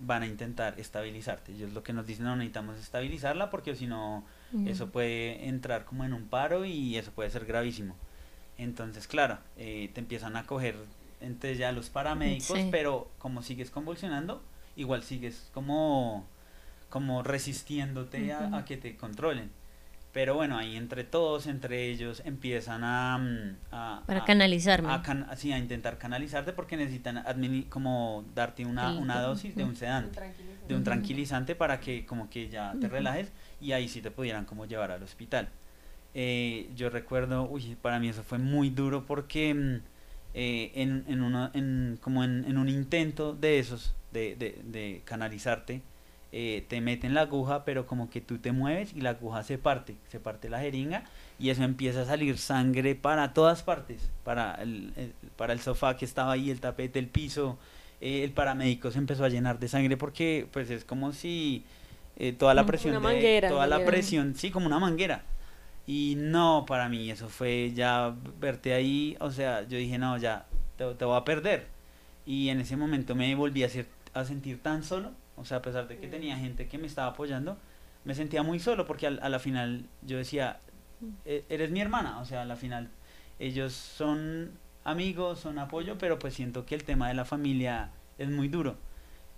van 0.00 0.24
a 0.24 0.26
intentar 0.26 0.74
estabilizarte. 0.80 1.52
Ellos 1.52 1.72
lo 1.72 1.84
que 1.84 1.92
nos 1.92 2.04
dicen, 2.04 2.24
no 2.24 2.34
necesitamos 2.34 2.78
estabilizarla 2.78 3.48
porque 3.48 3.76
si 3.76 3.86
no 3.86 4.24
eso 4.66 4.90
puede 4.90 5.48
entrar 5.48 5.84
como 5.84 6.04
en 6.04 6.12
un 6.12 6.28
paro 6.28 6.64
y 6.64 6.96
eso 6.96 7.10
puede 7.10 7.30
ser 7.30 7.44
gravísimo. 7.46 7.96
Entonces, 8.58 9.06
claro, 9.06 9.38
eh, 9.56 9.90
te 9.92 10.00
empiezan 10.00 10.36
a 10.36 10.46
coger 10.46 10.76
entre 11.20 11.56
ya 11.56 11.72
los 11.72 11.90
paramédicos, 11.90 12.58
pero 12.70 13.10
como 13.18 13.42
sigues 13.42 13.70
convulsionando, 13.70 14.42
igual 14.76 15.02
sigues 15.02 15.50
como, 15.52 16.26
como 16.88 17.22
resistiéndote 17.22 18.32
a, 18.32 18.64
que 18.64 18.76
te 18.76 18.96
controlen. 18.96 19.50
Pero 20.12 20.34
bueno, 20.34 20.56
ahí 20.56 20.76
entre 20.76 21.04
todos, 21.04 21.46
entre 21.46 21.90
ellos, 21.90 22.22
empiezan 22.24 22.84
a... 22.84 23.18
Mm, 23.18 24.06
Para 24.06 24.24
canalizarme. 24.24 24.88
A, 24.88 25.02
a 25.02 25.58
intentar 25.58 25.98
canalizarte 25.98 26.54
porque 26.54 26.78
necesitan 26.78 27.22
como 27.68 28.24
darte 28.34 28.64
una, 28.64 28.92
una 28.92 29.20
dosis 29.20 29.54
de 29.54 29.64
un 29.64 29.76
sedante, 29.76 30.18
de 30.66 30.74
un 30.74 30.84
tranquilizante 30.84 31.54
para 31.54 31.80
que 31.80 32.06
como 32.06 32.30
que 32.30 32.48
ya 32.48 32.74
te 32.80 32.88
relajes 32.88 33.30
y 33.60 33.72
ahí 33.72 33.88
sí 33.88 34.02
te 34.02 34.10
pudieran 34.10 34.44
como 34.44 34.66
llevar 34.66 34.90
al 34.90 35.02
hospital. 35.02 35.48
Eh, 36.14 36.70
yo 36.74 36.88
recuerdo, 36.88 37.42
uy, 37.44 37.76
para 37.82 37.98
mí 37.98 38.08
eso 38.08 38.22
fue 38.22 38.38
muy 38.38 38.70
duro 38.70 39.04
porque 39.04 39.52
mm, 39.52 39.80
eh, 40.34 40.72
en, 40.74 41.04
en, 41.08 41.22
uno, 41.22 41.50
en, 41.54 41.98
como 42.00 42.24
en, 42.24 42.44
en, 42.46 42.56
un 42.56 42.68
intento 42.68 43.34
de 43.34 43.58
esos, 43.58 43.94
de, 44.12 44.34
de, 44.34 44.58
de 44.64 45.02
canalizarte, 45.04 45.82
eh, 46.32 46.64
te 46.68 46.80
meten 46.80 47.14
la 47.14 47.22
aguja, 47.22 47.64
pero 47.64 47.86
como 47.86 48.10
que 48.10 48.20
tú 48.20 48.38
te 48.38 48.52
mueves 48.52 48.92
y 48.94 49.00
la 49.00 49.10
aguja 49.10 49.42
se 49.42 49.58
parte, 49.58 49.96
se 50.08 50.18
parte 50.18 50.48
la 50.48 50.60
jeringa 50.60 51.04
y 51.38 51.50
eso 51.50 51.62
empieza 51.64 52.02
a 52.02 52.06
salir 52.06 52.38
sangre 52.38 52.94
para 52.94 53.32
todas 53.34 53.62
partes, 53.62 54.10
para 54.24 54.54
el, 54.56 54.92
para 55.36 55.52
el 55.52 55.60
sofá 55.60 55.96
que 55.96 56.04
estaba 56.04 56.32
ahí, 56.32 56.50
el 56.50 56.60
tapete, 56.60 56.98
el 56.98 57.08
piso, 57.08 57.58
el 58.00 58.32
paramédico 58.32 58.90
se 58.90 58.98
empezó 58.98 59.24
a 59.24 59.28
llenar 59.28 59.58
de 59.58 59.68
sangre 59.68 59.96
porque 59.96 60.46
pues 60.50 60.70
es 60.70 60.84
como 60.84 61.12
si 61.12 61.64
eh, 62.16 62.32
toda 62.32 62.54
la 62.54 62.64
presión 62.64 63.02
toda 63.48 63.66
la 63.66 63.84
presión 63.84 64.34
sí 64.34 64.50
como 64.50 64.66
una 64.66 64.78
manguera. 64.78 65.22
Y 65.86 66.14
no 66.16 66.64
para 66.66 66.88
mí 66.88 67.10
eso 67.10 67.28
fue 67.28 67.72
ya 67.72 68.14
verte 68.40 68.74
ahí 68.74 69.16
o 69.20 69.30
sea 69.30 69.62
yo 69.62 69.78
dije 69.78 69.98
no 69.98 70.18
ya 70.18 70.46
te, 70.76 70.94
te 70.94 71.04
voy 71.04 71.16
a 71.16 71.24
perder 71.24 71.68
y 72.24 72.48
en 72.48 72.60
ese 72.60 72.76
momento 72.76 73.14
me 73.14 73.32
volví 73.36 73.62
a, 73.62 73.68
a 74.14 74.24
sentir 74.24 74.60
tan 74.60 74.82
solo 74.82 75.12
o 75.36 75.44
sea 75.44 75.58
a 75.58 75.62
pesar 75.62 75.86
de 75.86 75.98
que 75.98 76.08
tenía 76.08 76.36
gente 76.36 76.66
que 76.66 76.78
me 76.78 76.88
estaba 76.88 77.08
apoyando 77.08 77.56
me 78.04 78.14
sentía 78.14 78.42
muy 78.42 78.58
solo 78.58 78.86
porque 78.86 79.06
a, 79.06 79.10
la 79.10 79.38
final 79.38 79.86
yo 80.02 80.16
decía 80.16 80.58
e, 81.24 81.44
eres 81.48 81.70
mi 81.70 81.80
hermana 81.80 82.18
o 82.18 82.24
sea 82.24 82.42
a 82.42 82.44
la 82.46 82.56
final 82.56 82.90
ellos 83.38 83.72
son 83.72 84.58
amigos 84.82 85.40
son 85.40 85.58
apoyo 85.58 85.98
pero 85.98 86.18
pues 86.18 86.34
siento 86.34 86.66
que 86.66 86.74
el 86.74 86.82
tema 86.82 87.08
de 87.08 87.14
la 87.14 87.24
familia 87.24 87.90
es 88.18 88.28
muy 88.28 88.48
duro 88.48 88.76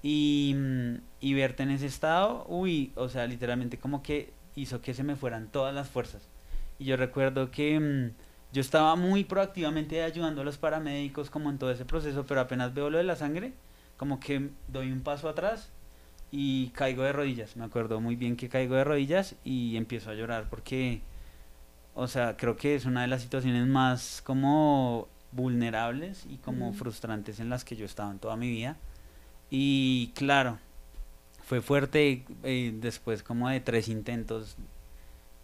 y, 0.02 0.54
mm, 0.56 0.94
y 1.20 1.34
verte 1.34 1.62
en 1.62 1.70
ese 1.70 1.86
estado, 1.86 2.44
uy, 2.48 2.92
o 2.94 3.08
sea, 3.08 3.26
literalmente 3.26 3.78
como 3.78 4.02
que 4.02 4.32
hizo 4.54 4.80
que 4.80 4.94
se 4.94 5.04
me 5.04 5.16
fueran 5.16 5.48
todas 5.48 5.74
las 5.74 5.88
fuerzas. 5.88 6.28
Y 6.78 6.84
yo 6.84 6.96
recuerdo 6.96 7.50
que 7.50 7.78
mm, 7.78 8.10
yo 8.52 8.60
estaba 8.60 8.96
muy 8.96 9.24
proactivamente 9.24 10.02
ayudando 10.02 10.42
a 10.42 10.44
los 10.44 10.58
paramédicos 10.58 11.30
como 11.30 11.50
en 11.50 11.58
todo 11.58 11.70
ese 11.70 11.84
proceso, 11.84 12.24
pero 12.26 12.40
apenas 12.40 12.74
veo 12.74 12.90
lo 12.90 12.98
de 12.98 13.04
la 13.04 13.16
sangre, 13.16 13.52
como 13.96 14.20
que 14.20 14.50
doy 14.68 14.92
un 14.92 15.02
paso 15.02 15.28
atrás 15.28 15.70
y 16.30 16.68
caigo 16.70 17.02
de 17.02 17.12
rodillas. 17.12 17.56
Me 17.56 17.64
acuerdo 17.64 18.00
muy 18.00 18.16
bien 18.16 18.36
que 18.36 18.48
caigo 18.48 18.74
de 18.76 18.84
rodillas 18.84 19.34
y 19.44 19.76
empiezo 19.76 20.10
a 20.10 20.14
llorar 20.14 20.48
porque, 20.48 21.02
o 21.94 22.06
sea, 22.06 22.36
creo 22.36 22.56
que 22.56 22.74
es 22.74 22.84
una 22.84 23.02
de 23.02 23.08
las 23.08 23.22
situaciones 23.22 23.66
más 23.66 24.22
como 24.24 25.08
vulnerables 25.32 26.26
y 26.30 26.38
como 26.38 26.72
frustrantes 26.72 27.38
en 27.40 27.50
las 27.50 27.64
que 27.64 27.76
yo 27.76 27.84
estaba 27.84 28.10
en 28.10 28.18
toda 28.18 28.36
mi 28.36 28.48
vida 28.48 28.78
y 29.50 30.12
claro, 30.14 30.58
fue 31.44 31.62
fuerte 31.62 32.24
eh, 32.42 32.72
después 32.74 33.22
como 33.22 33.48
de 33.48 33.60
tres 33.60 33.88
intentos 33.88 34.56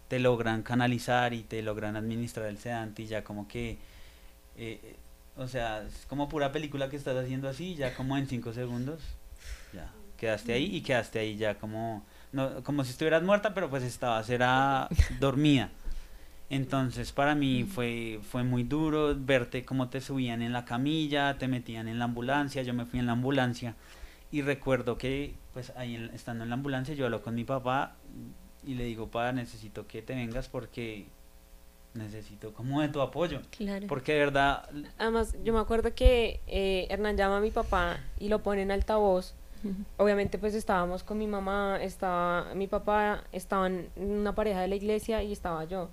te 0.07 0.19
logran 0.19 0.61
canalizar 0.61 1.33
y 1.33 1.41
te 1.41 1.61
logran 1.61 1.95
administrar 1.95 2.47
el 2.47 2.57
sedante 2.57 3.03
y 3.03 3.07
ya 3.07 3.23
como 3.23 3.47
que, 3.47 3.77
eh, 4.57 4.95
o 5.35 5.47
sea, 5.47 5.81
es 5.81 6.05
como 6.07 6.29
pura 6.29 6.51
película 6.51 6.89
que 6.89 6.95
estás 6.95 7.17
haciendo 7.17 7.49
así, 7.49 7.75
ya 7.75 7.95
como 7.95 8.17
en 8.17 8.27
cinco 8.27 8.53
segundos, 8.53 9.01
ya, 9.73 9.91
quedaste 10.17 10.53
ahí 10.53 10.75
y 10.75 10.81
quedaste 10.81 11.19
ahí 11.19 11.37
ya 11.37 11.55
como, 11.55 12.05
no, 12.31 12.63
como 12.63 12.83
si 12.83 12.91
estuvieras 12.91 13.23
muerta, 13.23 13.53
pero 13.53 13.69
pues 13.69 13.83
estabas, 13.83 14.29
era 14.29 14.87
dormida. 15.19 15.71
Entonces 16.51 17.11
para 17.11 17.33
mí 17.33 17.63
fue, 17.63 18.19
fue 18.29 18.43
muy 18.43 18.63
duro 18.63 19.15
verte 19.17 19.65
cómo 19.65 19.89
te 19.89 19.99
subían 19.99 20.43
en 20.43 20.53
la 20.53 20.63
camilla, 20.63 21.39
te 21.39 21.47
metían 21.47 21.87
en 21.87 21.97
la 21.97 22.05
ambulancia, 22.05 22.61
yo 22.61 22.75
me 22.75 22.85
fui 22.85 22.99
en 22.99 23.07
la 23.07 23.13
ambulancia 23.13 23.73
y 24.31 24.41
recuerdo 24.41 24.97
que 24.97 25.35
pues 25.53 25.71
ahí 25.75 26.09
estando 26.13 26.43
en 26.43 26.49
la 26.49 26.55
ambulancia 26.55 26.93
yo 26.95 27.05
hablo 27.05 27.21
con 27.21 27.35
mi 27.35 27.43
papá 27.43 27.95
y 28.65 28.73
le 28.73 28.83
digo, 28.83 29.07
papá, 29.07 29.31
necesito 29.31 29.87
que 29.87 30.01
te 30.01 30.15
vengas 30.15 30.49
porque 30.49 31.05
necesito 31.93 32.53
como 32.53 32.81
de 32.81 32.89
tu 32.89 33.01
apoyo. 33.01 33.41
Claro. 33.51 33.87
Porque 33.87 34.13
de 34.13 34.19
verdad... 34.19 34.69
Además, 34.97 35.35
yo 35.43 35.53
me 35.53 35.59
acuerdo 35.59 35.93
que 35.93 36.41
eh, 36.47 36.87
Hernán 36.89 37.15
llama 37.15 37.37
a 37.37 37.41
mi 37.41 37.51
papá 37.51 37.99
y 38.19 38.29
lo 38.29 38.43
pone 38.43 38.63
en 38.63 38.71
altavoz. 38.71 39.33
Obviamente 39.97 40.37
pues 40.37 40.53
estábamos 40.53 41.01
con 41.01 41.17
mi 41.17 41.25
mamá, 41.25 41.79
estaba 41.81 42.53
mi 42.53 42.67
papá, 42.67 43.23
estaban 43.31 43.87
una 43.95 44.35
pareja 44.35 44.61
de 44.61 44.67
la 44.67 44.75
iglesia 44.75 45.23
y 45.23 45.31
estaba 45.31 45.65
yo. 45.65 45.89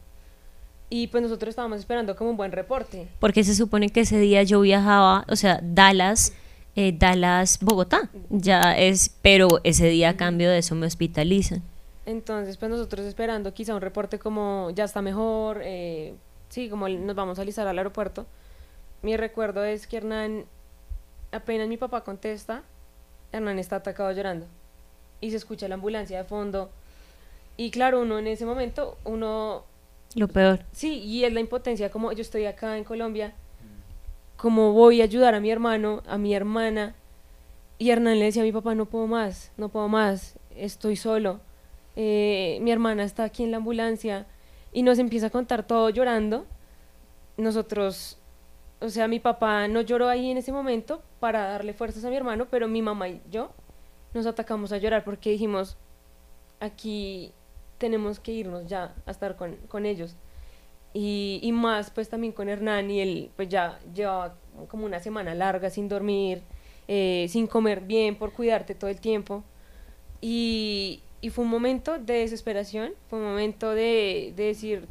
Y 0.91 1.07
pues 1.07 1.23
nosotros 1.23 1.51
estábamos 1.51 1.79
esperando 1.79 2.15
como 2.15 2.31
un 2.31 2.37
buen 2.37 2.53
reporte. 2.53 3.09
Porque 3.19 3.45
se 3.45 3.55
supone 3.55 3.89
que 3.89 4.01
ese 4.01 4.19
día 4.19 4.43
yo 4.43 4.61
viajaba, 4.61 5.25
o 5.29 5.37
sea, 5.37 5.59
Dallas, 5.63 6.35
eh, 6.75 6.95
Dallas, 6.97 7.59
Bogotá, 7.61 8.09
ya 8.31 8.77
es, 8.77 9.15
pero 9.21 9.61
ese 9.65 9.89
día 9.89 10.11
a 10.11 10.17
cambio 10.17 10.51
de 10.51 10.59
eso 10.59 10.75
me 10.75 10.87
hospitalizan. 10.87 11.63
Entonces, 12.07 12.57
pues 12.57 12.71
nosotros 12.71 13.07
esperando 13.07 13.55
quizá 13.55 13.75
un 13.75 13.81
reporte 13.81 14.19
como 14.19 14.71
ya 14.75 14.85
está 14.85 15.03
mejor, 15.03 15.61
eh, 15.63 16.15
sí, 16.49 16.69
como 16.69 16.89
nos 16.89 17.15
vamos 17.15 17.39
a 17.39 17.43
alistar 17.43 17.67
al 17.69 17.79
aeropuerto. 17.79 18.27
Mi 19.03 19.17
recuerdo 19.17 19.65
es 19.65 19.87
que 19.87 19.99
Hernán, 19.99 20.45
apenas 21.31 21.69
mi 21.69 21.77
papá 21.77 22.03
contesta, 22.03 22.63
Hernán 23.33 23.59
está 23.59 23.77
atacado 23.77 24.11
llorando. 24.13 24.47
Y 25.21 25.31
se 25.31 25.37
escucha 25.37 25.69
la 25.69 25.75
ambulancia 25.75 26.19
de 26.19 26.25
fondo. 26.25 26.71
Y 27.57 27.71
claro, 27.71 28.01
uno 28.01 28.19
en 28.19 28.27
ese 28.27 28.47
momento, 28.47 28.97
uno... 29.05 29.65
Lo 30.15 30.29
peor. 30.29 30.61
Sí, 30.73 30.99
y 31.01 31.25
es 31.25 31.33
la 31.33 31.41
impotencia, 31.41 31.91
como 31.91 32.13
yo 32.13 32.23
estoy 32.23 32.47
acá 32.47 32.77
en 32.77 32.85
Colombia, 32.85 33.33
como 34.43 34.73
voy 34.73 35.01
a 35.01 35.05
ayudar 35.05 35.35
a 35.35 35.41
mi 35.41 35.51
hermano, 35.51 36.03
a 36.07 36.19
mi 36.19 36.35
hermana. 36.35 36.95
Y 37.79 37.91
Hernán 37.91 38.19
le 38.19 38.27
decía 38.27 38.43
a 38.43 38.45
mi 38.45 38.53
papá, 38.53 38.75
no 38.75 38.85
puedo 38.85 39.07
más, 39.07 39.53
no 39.57 39.71
puedo 39.71 39.89
más, 39.89 40.39
estoy 40.55 40.97
solo 40.97 41.41
eh, 41.95 42.59
mi 42.63 42.71
hermana 42.71 43.05
está 43.05 43.25
aquí 43.25 43.45
en 43.45 43.51
la 43.51 43.59
ambulancia 43.59 44.27
y 44.73 44.83
nos 44.83 44.99
empieza 44.99 45.27
a 45.27 45.31
contar 45.31 45.67
todo 45.67 45.91
llorando. 45.91 46.47
Nosotros, 47.37 48.19
o 48.81 48.89
sea, 48.89 49.09
mi 49.09 49.21
papá 49.21 49.69
no 49.69 49.81
lloró 49.83 50.09
ahí 50.09 50.31
en 50.31 50.39
ese 50.39 50.53
momento 50.53 51.03
para 51.21 51.49
darle 51.49 51.75
fuerzas 51.75 52.05
a 52.05 52.11
mi 52.11 52.17
hermano, 52.17 52.47
pero 52.51 52.69
mi 52.69 52.83
mamá 52.83 53.09
y 53.09 53.21
yo 53.31 53.51
nos 54.15 54.27
atacamos 54.27 54.73
a 54.73 54.79
llorar 54.79 55.05
porque 55.05 55.31
dijimos, 55.31 55.77
aquí 56.61 57.33
tenemos 57.79 58.21
que 58.21 58.33
irnos 58.33 58.67
ya 58.67 58.95
a 59.07 59.11
estar 59.11 59.37
con, 59.37 59.87
ellos. 59.87 60.17
Y, 60.95 61.41
y, 61.43 61.53
más 61.53 61.91
pues 61.91 62.09
también 62.09 62.33
con 62.33 62.49
Hernán 62.49 62.91
y 62.91 63.01
él 63.01 63.31
pues 63.35 63.49
ya 63.49 63.79
llevaba 63.95 64.37
como 64.69 64.85
una 64.85 65.01
semana 65.01 65.35
larga 65.35 65.71
sin 65.71 65.89
dormir, 65.89 66.43
eh, 66.87 67.27
sin 67.31 67.47
comer 67.47 67.81
bien 67.81 68.17
por 68.17 68.33
cuidarte 68.33 68.75
todo 68.75 68.91
el 68.91 69.01
tiempo. 69.01 69.43
Y, 70.21 71.03
y 71.23 71.31
fue 71.31 71.45
un 71.45 71.51
momento 71.51 71.99
de 71.99 72.15
desesperación, 72.15 72.93
fue 73.09 73.21
un 73.21 73.25
momento 73.25 73.71
de, 73.71 74.35
decir, 74.37 74.89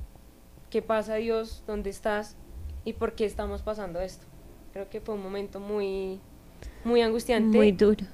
¿qué 0.69 0.81
pasa 0.81 1.15
Dios? 1.15 1.61
¿Dónde 1.67 1.89
estás? 1.89 2.37
¿Y 2.85 2.93
por 2.93 3.13
qué 3.13 3.25
estamos 3.25 3.61
pasando 3.61 3.99
esto? 3.99 4.25
Creo 4.71 4.89
que 4.89 5.01
fue 5.01 5.15
un 5.15 5.21
momento 5.21 5.59
muy, 5.59 6.21
muy 6.85 7.01
angustiante. 7.01 7.57
Muy 7.57 7.73
duro. 7.73 8.05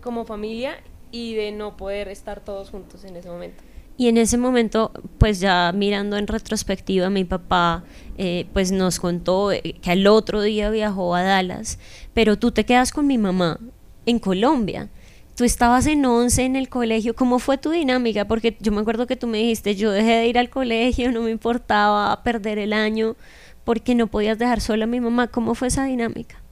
Como 0.00 0.24
familia 0.24 0.76
y 1.10 1.34
de 1.34 1.50
no 1.50 1.76
poder 1.76 2.06
estar 2.08 2.40
todos 2.40 2.70
juntos 2.70 3.04
en 3.04 3.16
ese 3.16 3.28
momento. 3.28 3.62
Y 3.96 4.08
en 4.08 4.18
ese 4.18 4.38
momento, 4.38 4.92
pues 5.18 5.40
ya 5.40 5.72
mirando 5.72 6.16
en 6.16 6.26
retrospectiva, 6.26 7.10
mi 7.10 7.24
papá 7.24 7.84
eh, 8.18 8.46
pues 8.52 8.72
nos 8.72 8.98
contó 8.98 9.52
eh, 9.52 9.76
que 9.80 9.90
al 9.92 10.06
otro 10.06 10.42
día 10.42 10.70
viajó 10.70 11.14
a 11.14 11.22
Dallas, 11.22 11.78
pero 12.12 12.36
tú 12.38 12.50
te 12.50 12.64
quedas 12.64 12.90
con 12.90 13.06
mi 13.06 13.18
mamá 13.18 13.60
en 14.06 14.18
Colombia 14.18 14.90
tú 15.34 15.44
estabas 15.44 15.86
en 15.86 16.04
11 16.04 16.44
en 16.44 16.56
el 16.56 16.68
colegio, 16.68 17.14
¿cómo 17.14 17.38
fue 17.38 17.58
tu 17.58 17.70
dinámica? 17.70 18.26
Porque 18.26 18.56
yo 18.60 18.72
me 18.72 18.80
acuerdo 18.80 19.06
que 19.06 19.16
tú 19.16 19.26
me 19.26 19.38
dijiste, 19.38 19.74
yo 19.74 19.90
dejé 19.90 20.12
de 20.12 20.26
ir 20.26 20.38
al 20.38 20.50
colegio, 20.50 21.10
no 21.12 21.22
me 21.22 21.30
importaba 21.30 22.22
perder 22.22 22.58
el 22.58 22.72
año, 22.72 23.16
porque 23.64 23.94
no 23.94 24.06
podías 24.06 24.38
dejar 24.38 24.60
sola 24.60 24.84
a 24.84 24.86
mi 24.86 25.00
mamá. 25.00 25.28
¿Cómo 25.28 25.54
fue 25.54 25.68
esa 25.68 25.84
dinámica? 25.84 26.42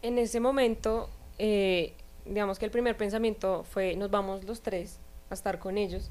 En 0.00 0.18
ese 0.18 0.40
momento, 0.40 1.10
eh, 1.38 1.94
digamos 2.24 2.58
que 2.58 2.64
el 2.64 2.70
primer 2.70 2.96
pensamiento 2.96 3.64
fue, 3.64 3.94
nos 3.96 4.10
vamos 4.10 4.44
los 4.44 4.62
tres 4.62 4.98
a 5.30 5.34
estar 5.34 5.58
con 5.58 5.78
ellos, 5.78 6.10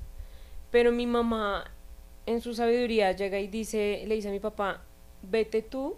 pero 0.71 0.91
mi 0.91 1.05
mamá 1.05 1.69
en 2.25 2.41
su 2.41 2.53
sabiduría 2.53 3.11
llega 3.11 3.39
y 3.39 3.47
dice, 3.47 4.03
le 4.07 4.15
dice 4.15 4.29
a 4.29 4.31
mi 4.31 4.39
papá, 4.39 4.81
vete 5.21 5.61
tú, 5.61 5.97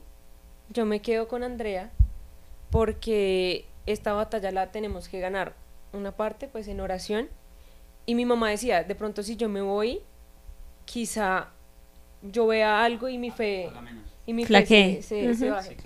yo 0.69 0.85
me 0.85 1.01
quedo 1.01 1.27
con 1.27 1.43
Andrea, 1.43 1.91
porque 2.71 3.65
esta 3.85 4.13
batalla 4.13 4.51
la 4.51 4.71
tenemos 4.71 5.07
que 5.07 5.19
ganar 5.19 5.53
una 5.93 6.11
parte 6.11 6.47
pues 6.47 6.67
en 6.67 6.79
oración 6.79 7.29
y 8.05 8.15
mi 8.15 8.25
mamá 8.25 8.49
decía, 8.49 8.83
de 8.83 8.95
pronto 8.95 9.21
si 9.21 9.35
yo 9.35 9.47
me 9.47 9.61
voy, 9.61 10.01
quizá 10.85 11.49
yo 12.21 12.47
vea 12.47 12.83
algo 12.83 13.07
y 13.07 13.17
mi 13.17 13.31
fe, 13.31 13.69
y 14.25 14.33
mi 14.33 14.45
fe 14.45 15.01
se, 15.01 15.35
se, 15.35 15.49
baje. 15.49 15.77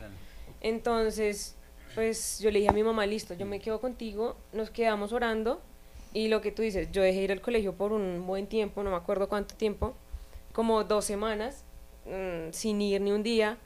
Entonces, 0.62 1.56
pues 1.94 2.40
yo 2.40 2.52
le 2.52 2.60
dije 2.60 2.70
a 2.70 2.74
mi 2.74 2.84
mamá, 2.84 3.06
listo, 3.06 3.34
yo 3.34 3.46
me 3.46 3.60
quedo 3.60 3.82
contigo, 3.82 4.38
nos 4.54 4.70
quedamos 4.70 5.12
orando 5.12 5.62
y 6.18 6.30
lo 6.30 6.42
que 6.42 6.52
tú 6.52 6.62
dices, 6.62 6.92
yo 6.92 7.02
dejé 7.02 7.22
ir 7.22 7.32
al 7.32 7.42
colegio 7.42 7.74
por 7.74 7.94
un 7.94 8.26
buen 8.26 8.48
tiempo, 8.48 8.82
no 8.84 8.90
me 8.90 8.96
acuerdo 8.96 9.30
cuánto 9.30 9.56
tiempo, 9.56 9.96
como 10.52 10.84
dos 10.84 11.06
semanas, 11.06 11.64
mm, 12.06 12.52
sin 12.52 12.82
ir 12.82 13.02
ni 13.02 13.12
un 13.12 13.24
día 13.24 13.58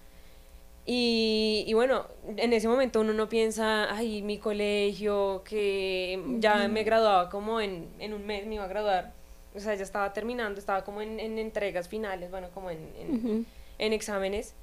y, 0.85 1.71
bueno, 1.73 2.05
en 2.37 2.53
ese 2.53 2.67
momento 2.67 3.01
uno 3.01 3.13
no 3.13 3.29
piensa, 3.29 3.93
ay, 3.95 4.21
mi 4.23 4.39
colegio, 4.39 5.43
que 5.45 6.21
ya 6.39 6.67
me 6.67 6.83
graduaba 6.83 7.29
como 7.29 7.61
en, 7.61 7.87
en 7.99 8.13
un 8.13 8.25
mes, 8.25 8.45
me 8.47 8.55
iba 8.55 8.63
a 8.63 8.67
graduar. 8.67 9.13
O 9.55 9.59
sea, 9.59 9.75
ya 9.75 9.83
estaba 9.83 10.11
terminando, 10.11 10.59
estaba 10.59 10.83
como 10.83 11.01
en, 11.01 11.19
en 11.19 11.37
entregas 11.37 11.87
finales, 11.87 12.31
bueno, 12.31 12.49
como 12.53 12.71
en, 12.71 13.45
en, 13.77 13.93
exámenes. 13.93 14.55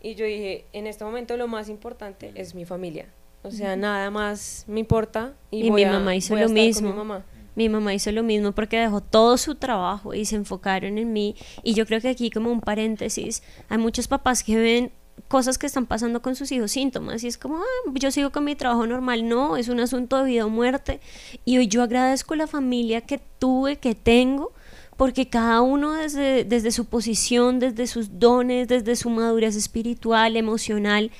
Y 0.00 0.14
yo 0.14 0.24
dije, 0.24 0.64
en 0.72 0.86
este 0.86 1.04
momento 1.04 1.36
lo 1.36 1.46
más 1.46 1.68
importante 1.68 2.32
es 2.34 2.54
mi 2.54 2.64
familia. 2.64 3.06
O 3.42 3.50
sea, 3.50 3.76
nada 3.76 4.10
más 4.10 4.64
me 4.66 4.80
importa. 4.80 5.34
Y, 5.50 5.70
mi 5.70 5.84
mamá 5.84 6.16
hizo 6.16 6.34
lo 6.36 6.48
mismo. 6.48 6.90
Mi 6.90 6.96
mamá. 6.96 7.24
Mi 7.56 7.68
mamá 7.68 7.92
hizo 7.94 8.12
lo 8.12 8.22
mismo 8.22 8.52
porque 8.52 8.78
dejó 8.78 9.00
todo 9.00 9.36
su 9.36 9.56
trabajo 9.56 10.14
y 10.14 10.24
se 10.26 10.36
enfocaron 10.36 10.98
en 10.98 11.12
mí. 11.12 11.34
Y 11.64 11.74
yo 11.74 11.86
creo 11.86 12.00
que 12.00 12.10
aquí 12.10 12.30
como 12.30 12.52
un 12.52 12.60
paréntesis, 12.60 13.42
hay 13.68 13.78
muchos 13.78 14.06
papás 14.06 14.44
que 14.44 14.56
ven 14.56 14.92
cosas 15.28 15.58
que 15.58 15.66
están 15.66 15.86
pasando 15.86 16.22
con 16.22 16.36
sus 16.36 16.52
hijos, 16.52 16.70
síntomas, 16.70 17.24
y 17.24 17.28
es 17.28 17.38
como, 17.38 17.56
ah, 17.56 17.90
yo 17.94 18.10
sigo 18.10 18.30
con 18.30 18.44
mi 18.44 18.54
trabajo 18.54 18.86
normal, 18.86 19.26
no, 19.28 19.56
es 19.56 19.68
un 19.68 19.80
asunto 19.80 20.18
de 20.18 20.24
vida 20.24 20.46
o 20.46 20.50
muerte, 20.50 21.00
y 21.44 21.58
hoy 21.58 21.68
yo 21.68 21.82
agradezco 21.82 22.34
la 22.36 22.46
familia 22.46 23.00
que 23.00 23.18
tuve, 23.38 23.76
que 23.76 23.94
tengo, 23.94 24.52
porque 24.96 25.28
cada 25.28 25.60
uno 25.62 25.92
desde, 25.92 26.44
desde 26.44 26.70
su 26.70 26.86
posición, 26.86 27.58
desde 27.58 27.86
sus 27.86 28.18
dones, 28.18 28.68
desde 28.68 28.96
su 28.96 29.10
madurez 29.10 29.56
espiritual, 29.56 30.36
emocional, 30.36 31.10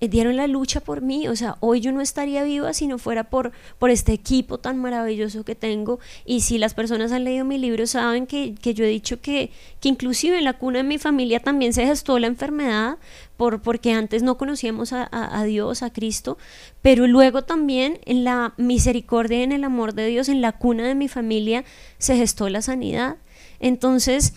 dieron 0.00 0.36
la 0.36 0.46
lucha 0.46 0.80
por 0.80 1.00
mí, 1.00 1.28
o 1.28 1.36
sea, 1.36 1.56
hoy 1.60 1.80
yo 1.80 1.92
no 1.92 2.00
estaría 2.00 2.44
viva 2.44 2.72
si 2.72 2.86
no 2.86 2.98
fuera 2.98 3.24
por, 3.24 3.52
por 3.78 3.90
este 3.90 4.12
equipo 4.12 4.58
tan 4.58 4.78
maravilloso 4.78 5.44
que 5.44 5.54
tengo. 5.54 5.98
Y 6.24 6.40
si 6.40 6.58
las 6.58 6.74
personas 6.74 7.12
han 7.12 7.24
leído 7.24 7.44
mi 7.44 7.58
libro 7.58 7.86
saben 7.86 8.26
que, 8.26 8.54
yo 8.54 8.84
he 8.84 8.88
dicho 8.88 9.20
que, 9.20 9.50
que 9.80 9.88
inclusive 9.88 10.38
en 10.38 10.44
la 10.44 10.54
cuna 10.54 10.78
de 10.78 10.84
mi 10.84 10.98
familia 10.98 11.40
también 11.40 11.72
se 11.72 11.86
gestó 11.86 12.18
la 12.18 12.26
enfermedad 12.26 12.98
por, 13.36 13.62
porque 13.62 13.92
antes 13.92 14.22
no 14.22 14.36
conocíamos 14.36 14.92
a, 14.92 15.08
a, 15.10 15.44
Dios, 15.44 15.82
a 15.82 15.92
Cristo, 15.92 16.38
pero 16.82 17.06
luego 17.06 17.42
también 17.42 17.98
en 18.04 18.24
la 18.24 18.54
misericordia 18.56 19.40
y 19.40 19.42
en 19.42 19.52
el 19.52 19.64
amor 19.64 19.94
de 19.94 20.06
Dios, 20.06 20.28
en 20.28 20.40
la 20.40 20.52
cuna 20.52 20.86
de 20.86 20.94
mi 20.94 21.08
familia, 21.08 21.64
se 21.98 22.16
gestó 22.16 22.48
la 22.48 22.62
sanidad. 22.62 23.16
Entonces, 23.60 24.34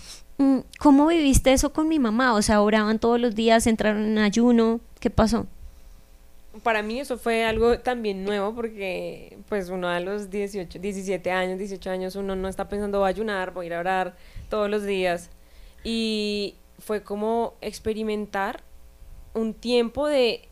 ¿cómo 0.80 1.08
viviste 1.08 1.54
eso 1.54 1.74
con 1.74 1.88
mi 1.88 2.00
mamá? 2.00 2.34
O 2.34 2.42
sea, 2.42 2.62
oraban 2.62 3.00
todos 3.00 3.20
los 3.20 3.36
días, 3.36 3.68
entraron 3.68 4.04
en 4.04 4.18
ayuno, 4.20 4.80
¿qué 5.00 5.10
pasó? 5.10 5.48
Para 6.64 6.82
mí 6.82 7.00
eso 7.00 7.18
fue 7.18 7.46
algo 7.46 7.80
también 7.80 8.24
nuevo 8.24 8.54
porque 8.56 9.38
pues 9.48 9.70
uno 9.70 9.90
a 9.90 10.00
los 10.00 10.30
18, 10.30 10.80
17 10.80 11.32
años, 11.32 11.60
18 11.60 11.90
años 11.90 12.16
uno 12.16 12.36
no 12.36 12.48
está 12.48 12.68
pensando 12.68 13.00
voy 13.00 13.06
a 13.06 13.10
ayunar, 13.10 13.54
voy 13.54 13.66
a 13.66 13.68
ir 13.68 13.74
a 13.76 13.80
orar 13.80 14.16
todos 14.50 14.70
los 14.70 14.84
días 14.84 15.30
y 15.84 16.56
fue 16.80 17.04
como 17.04 17.54
experimentar 17.62 18.64
un 19.36 19.54
tiempo 19.54 20.08
de 20.08 20.50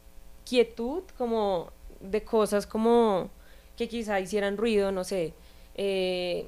quietud, 0.48 1.04
como 1.18 1.72
de 2.00 2.24
cosas 2.24 2.68
como 2.68 3.30
que 3.76 3.88
quizá 3.88 4.20
hicieran 4.20 4.58
ruido, 4.58 4.92
no 4.92 5.04
sé, 5.04 5.34
eh, 5.76 6.46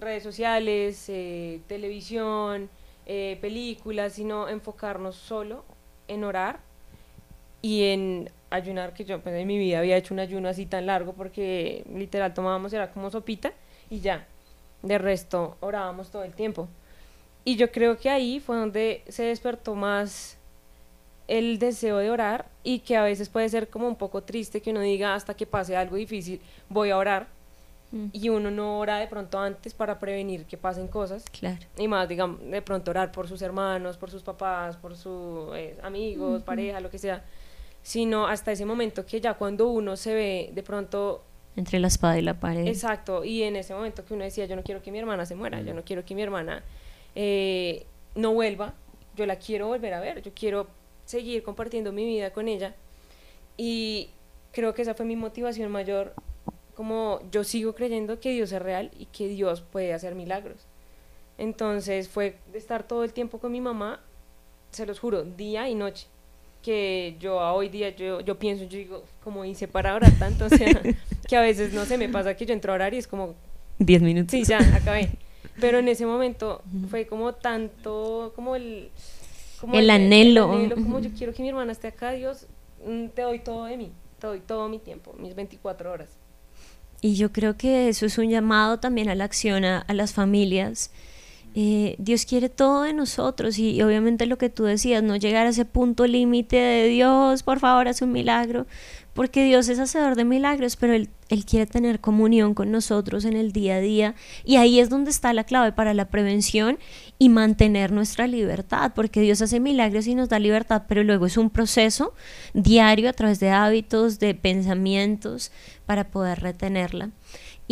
redes 0.00 0.22
sociales, 0.22 1.04
eh, 1.08 1.60
televisión, 1.66 2.68
eh, 3.06 3.38
películas, 3.40 4.14
sino 4.14 4.48
enfocarnos 4.48 5.16
solo 5.16 5.64
en 6.08 6.24
orar 6.24 6.60
y 7.62 7.84
en 7.84 8.30
ayunar, 8.50 8.94
que 8.94 9.04
yo 9.04 9.20
pues, 9.20 9.34
en 9.34 9.46
mi 9.46 9.58
vida 9.58 9.78
había 9.78 9.96
hecho 9.96 10.14
un 10.14 10.20
ayuno 10.20 10.48
así 10.48 10.66
tan 10.66 10.86
largo 10.86 11.12
porque 11.12 11.84
literal 11.94 12.34
tomábamos, 12.34 12.72
era 12.72 12.90
como 12.90 13.10
sopita 13.10 13.52
y 13.88 14.00
ya, 14.00 14.26
de 14.82 14.98
resto 14.98 15.56
orábamos 15.60 16.10
todo 16.10 16.24
el 16.24 16.32
tiempo. 16.32 16.68
Y 17.44 17.56
yo 17.56 17.70
creo 17.70 17.98
que 17.98 18.10
ahí 18.10 18.40
fue 18.40 18.56
donde 18.56 19.02
se 19.08 19.24
despertó 19.24 19.74
más 19.74 20.36
el 21.26 21.58
deseo 21.58 21.98
de 21.98 22.10
orar 22.10 22.46
y 22.64 22.80
que 22.80 22.96
a 22.96 23.04
veces 23.04 23.28
puede 23.28 23.48
ser 23.48 23.68
como 23.68 23.86
un 23.86 23.96
poco 23.96 24.22
triste 24.22 24.60
que 24.60 24.70
uno 24.70 24.80
diga 24.80 25.14
hasta 25.14 25.34
que 25.34 25.46
pase 25.46 25.76
algo 25.76 25.96
difícil 25.96 26.40
voy 26.68 26.90
a 26.90 26.98
orar 26.98 27.28
mm. 27.92 28.06
y 28.12 28.28
uno 28.28 28.50
no 28.50 28.78
ora 28.78 28.98
de 28.98 29.06
pronto 29.06 29.38
antes 29.38 29.74
para 29.74 29.98
prevenir 29.98 30.46
que 30.46 30.56
pasen 30.56 30.88
cosas. 30.88 31.24
Claro. 31.30 31.58
Y 31.78 31.88
más, 31.88 32.08
digamos, 32.08 32.40
de 32.42 32.62
pronto 32.62 32.90
orar 32.90 33.12
por 33.12 33.28
sus 33.28 33.42
hermanos, 33.42 33.96
por 33.96 34.10
sus 34.10 34.22
papás, 34.22 34.76
por 34.76 34.96
sus 34.96 35.54
eh, 35.54 35.76
amigos, 35.82 36.42
pareja, 36.42 36.80
lo 36.80 36.90
que 36.90 36.98
sea, 36.98 37.24
sino 37.82 38.26
hasta 38.26 38.52
ese 38.52 38.64
momento 38.64 39.06
que 39.06 39.20
ya 39.20 39.34
cuando 39.34 39.68
uno 39.68 39.96
se 39.96 40.14
ve 40.14 40.50
de 40.52 40.62
pronto 40.62 41.24
entre 41.56 41.80
la 41.80 41.88
espada 41.88 42.18
y 42.18 42.22
la 42.22 42.38
pared. 42.38 42.66
Exacto, 42.66 43.24
y 43.24 43.42
en 43.42 43.56
ese 43.56 43.74
momento 43.74 44.04
que 44.04 44.14
uno 44.14 44.24
decía, 44.24 44.46
yo 44.46 44.56
no 44.56 44.62
quiero 44.62 44.82
que 44.82 44.92
mi 44.92 44.98
hermana 44.98 45.26
se 45.26 45.34
muera, 45.34 45.60
yo 45.60 45.74
no 45.74 45.82
quiero 45.84 46.04
que 46.04 46.14
mi 46.14 46.22
hermana 46.22 46.62
eh, 47.14 47.86
no 48.14 48.32
vuelva, 48.32 48.74
yo 49.16 49.26
la 49.26 49.36
quiero 49.36 49.66
volver 49.66 49.94
a 49.94 50.00
ver, 50.00 50.22
yo 50.22 50.32
quiero 50.34 50.68
seguir 51.04 51.42
compartiendo 51.42 51.92
mi 51.92 52.04
vida 52.04 52.32
con 52.32 52.48
ella. 52.48 52.74
Y 53.56 54.10
creo 54.52 54.74
que 54.74 54.82
esa 54.82 54.94
fue 54.94 55.04
mi 55.04 55.16
motivación 55.16 55.70
mayor, 55.70 56.14
como 56.74 57.20
yo 57.30 57.44
sigo 57.44 57.74
creyendo 57.74 58.20
que 58.20 58.30
Dios 58.30 58.52
es 58.52 58.60
real 58.60 58.90
y 58.98 59.06
que 59.06 59.28
Dios 59.28 59.60
puede 59.60 59.92
hacer 59.92 60.14
milagros. 60.14 60.66
Entonces 61.38 62.08
fue 62.08 62.36
de 62.52 62.58
estar 62.58 62.86
todo 62.86 63.04
el 63.04 63.12
tiempo 63.12 63.38
con 63.38 63.52
mi 63.52 63.60
mamá, 63.60 64.00
se 64.70 64.86
los 64.86 65.00
juro, 65.00 65.24
día 65.24 65.68
y 65.68 65.74
noche. 65.74 66.06
Que 66.62 67.16
yo 67.18 67.40
a 67.40 67.54
hoy 67.54 67.70
día 67.70 67.88
yo, 67.96 68.20
yo 68.20 68.38
pienso, 68.38 68.64
yo 68.64 68.76
digo, 68.76 69.04
como 69.24 69.46
hice 69.46 69.66
para 69.66 69.94
orar 69.94 70.12
tanto, 70.18 70.44
o 70.44 70.48
sea, 70.50 70.82
que 71.28 71.36
a 71.36 71.40
veces 71.40 71.72
no 71.72 71.86
sé, 71.86 71.96
me 71.96 72.08
pasa 72.10 72.36
que 72.36 72.44
yo 72.44 72.52
entro 72.52 72.72
a 72.72 72.74
orar 72.74 72.92
y 72.92 72.98
es 72.98 73.06
como... 73.06 73.34
Diez 73.78 74.02
minutos. 74.02 74.32
Sí, 74.32 74.44
ya, 74.44 74.58
acabé. 74.76 75.10
Pero 75.58 75.78
en 75.78 75.88
ese 75.88 76.04
momento 76.04 76.62
fue 76.90 77.06
como 77.06 77.32
tanto, 77.34 78.32
como 78.36 78.56
el 78.56 78.90
el, 79.72 79.90
anhelo. 79.90 80.48
como 80.74 81.00
yo 81.00 81.10
quiero 81.16 81.32
que 81.32 81.42
mi 81.42 81.48
hermana 81.48 81.72
esté 81.72 81.88
acá, 81.88 82.12
Dios, 82.12 82.46
mm, 82.86 83.08
te 83.08 83.22
doy 83.22 83.40
todo 83.40 83.64
de 83.64 83.76
mí, 83.76 83.92
te 84.18 84.26
doy 84.26 84.40
todo 84.40 84.68
mi 84.68 84.78
tiempo, 84.78 85.14
mis 85.18 85.34
24 85.34 85.92
horas. 85.92 86.16
Y 87.02 87.14
yo 87.14 87.32
creo 87.32 87.56
que 87.56 87.88
eso 87.88 88.06
es 88.06 88.18
un 88.18 88.28
llamado 88.28 88.78
también 88.78 89.08
a 89.08 89.14
la 89.14 89.24
acción 89.24 89.64
a, 89.64 89.84
las 89.88 90.12
familias. 90.12 90.90
Eh, 91.54 91.96
Dios 91.98 92.26
quiere 92.26 92.48
todo 92.48 92.82
de 92.82 92.92
nosotros 92.92 93.58
y, 93.58 93.80
obviamente 93.82 94.26
lo 94.26 94.38
que 94.38 94.50
tú 94.50 94.64
decías, 94.64 95.02
no 95.02 95.16
llegar 95.16 95.46
a 95.46 95.50
ese 95.50 95.64
punto 95.64 96.06
límite 96.06 96.56
de 96.56 96.88
Dios, 96.88 97.42
por 97.42 97.58
favor, 97.58 97.88
haz 97.88 98.02
un 98.02 98.12
milagro, 98.12 98.66
porque 99.14 99.44
Dios 99.44 99.68
es 99.68 99.80
hacedor 99.80 100.14
de 100.14 100.24
milagros, 100.24 100.76
pero 100.76 100.92
él, 100.92 101.08
él, 101.30 101.44
quiere 101.44 101.66
tener 101.66 102.00
comunión 102.00 102.54
con 102.54 102.70
nosotros 102.70 103.24
en 103.24 103.34
el 103.34 103.52
día 103.52 103.76
a 103.76 103.80
día 103.80 104.14
y 104.44 104.56
ahí 104.56 104.80
es 104.80 104.90
donde 104.90 105.10
está 105.10 105.32
la 105.32 105.44
clave 105.44 105.72
para 105.72 105.94
la 105.94 106.06
prevención 106.06 106.78
y 107.18 107.28
mantener 107.28 107.92
nuestra 107.92 108.26
libertad, 108.26 108.92
porque 108.94 109.20
Dios 109.20 109.40
hace 109.42 109.60
milagros 109.60 110.06
y 110.06 110.14
nos 110.14 110.28
da 110.28 110.38
libertad, 110.38 110.82
pero 110.88 111.02
luego 111.02 111.26
es 111.26 111.36
un 111.36 111.50
proceso 111.50 112.14
diario 112.54 113.08
a 113.08 113.12
través 113.12 113.40
de 113.40 113.50
hábitos, 113.50 114.18
de 114.18 114.34
pensamientos 114.34 115.52
para 115.86 116.10
poder 116.10 116.40
retenerla. 116.40 117.10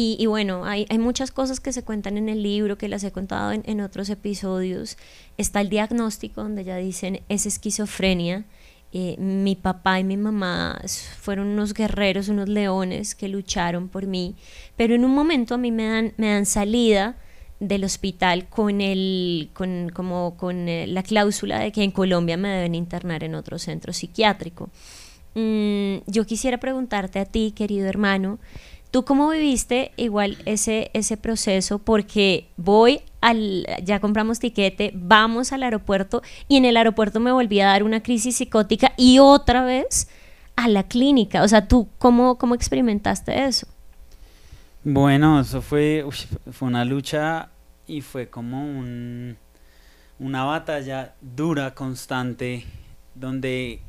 Y, 0.01 0.27
bueno, 0.27 0.65
hay, 0.65 0.87
muchas 0.97 1.33
cosas 1.33 1.59
que 1.59 1.73
se 1.73 1.83
cuentan 1.83 2.19
en 2.19 2.29
el 2.29 2.41
libro, 2.41 2.79
que 2.79 2.87
las 2.87 3.03
he 3.03 3.11
contado 3.11 3.51
en 3.51 3.81
otros 3.81 4.09
episodios. 4.11 4.97
Está 5.39 5.61
el 5.61 5.71
diagnóstico 5.71 6.41
donde 6.41 6.63
ya 6.63 6.77
dicen 6.77 7.23
es 7.29 7.47
esquizofrenia 7.47 8.45
eh, 8.93 9.17
mi 9.19 9.55
papá 9.55 10.01
y 10.01 10.05
mi 10.05 10.17
mamá 10.17 10.81
fueron 11.21 11.49
unos 11.49 11.75
guerreros, 11.75 12.29
unos 12.29 12.49
leones 12.49 13.15
que 13.15 13.29
lucharon 13.29 13.89
por 13.89 14.07
mí, 14.07 14.35
pero 14.77 14.95
en 14.95 15.05
un 15.05 15.15
momento 15.15 15.55
a 15.55 15.59
mí 15.59 15.71
me 15.71 15.87
dan, 15.87 16.13
me 16.17 16.33
dan 16.33 16.47
salida 16.47 17.17
del 17.61 17.85
hospital 17.85 18.49
con 18.49 18.81
el 18.81 19.51
con 19.53 19.91
como 19.91 20.37
con 20.37 20.69
eh, 20.69 20.87
la 20.87 21.03
cláusula 21.03 21.59
de 21.59 21.73
que 21.73 21.83
en 21.83 21.91
Colombia 21.91 22.37
me 22.37 22.49
deben 22.49 22.75
internar 22.75 23.25
en 23.25 23.35
otro 23.35 23.59
centro 23.59 23.93
psiquiátrico. 23.93 24.71
Mm, 25.35 25.99
yo 26.07 26.25
quisiera 26.25 26.59
preguntarte 26.59 27.19
a 27.19 27.25
ti, 27.25 27.53
querido 27.55 27.89
hermano, 27.89 28.39
¿Tú 28.91 29.05
cómo 29.05 29.29
viviste 29.31 29.93
igual 29.97 30.39
ese, 30.47 30.91
ese 30.95 31.17
proceso? 31.17 31.79
Porque 31.79 32.49
voy 32.57 33.03
al, 33.21 33.67
ya 33.83 34.01
compramos 34.01 34.39
tiquete, 34.39 34.93
vamos 34.95 35.53
al 35.53 35.63
aeropuerto 35.63 36.23
y 36.49 36.57
en 36.57 36.65
el 36.65 36.77
aeropuerto 36.77 37.21
me 37.21 37.33
volví 37.33 37.61
a 37.61 37.67
dar 37.67 37.83
una 37.83 38.03
crisis 38.03 38.37
psicótica 38.37 38.93
y 38.97 39.19
otra 39.19 39.65
vez 39.65 40.09
a 40.57 40.69
la 40.69 40.85
clínica. 40.85 41.43
O 41.43 41.49
sea, 41.49 41.69
¿tú 41.69 41.89
cómo, 41.99 42.39
cómo 42.39 42.55
experimentaste 42.55 43.45
eso? 43.45 43.67
Bueno, 44.85 45.41
eso 45.41 45.61
fue, 45.61 46.07
fue 46.51 46.69
una 46.69 46.85
lucha 46.85 47.51
y 47.87 48.01
fue 48.01 48.29
como 48.29 48.63
un, 48.63 49.37
una 50.19 50.45
batalla 50.45 51.15
dura, 51.21 51.75
constante, 51.75 52.65
donde 53.15 53.83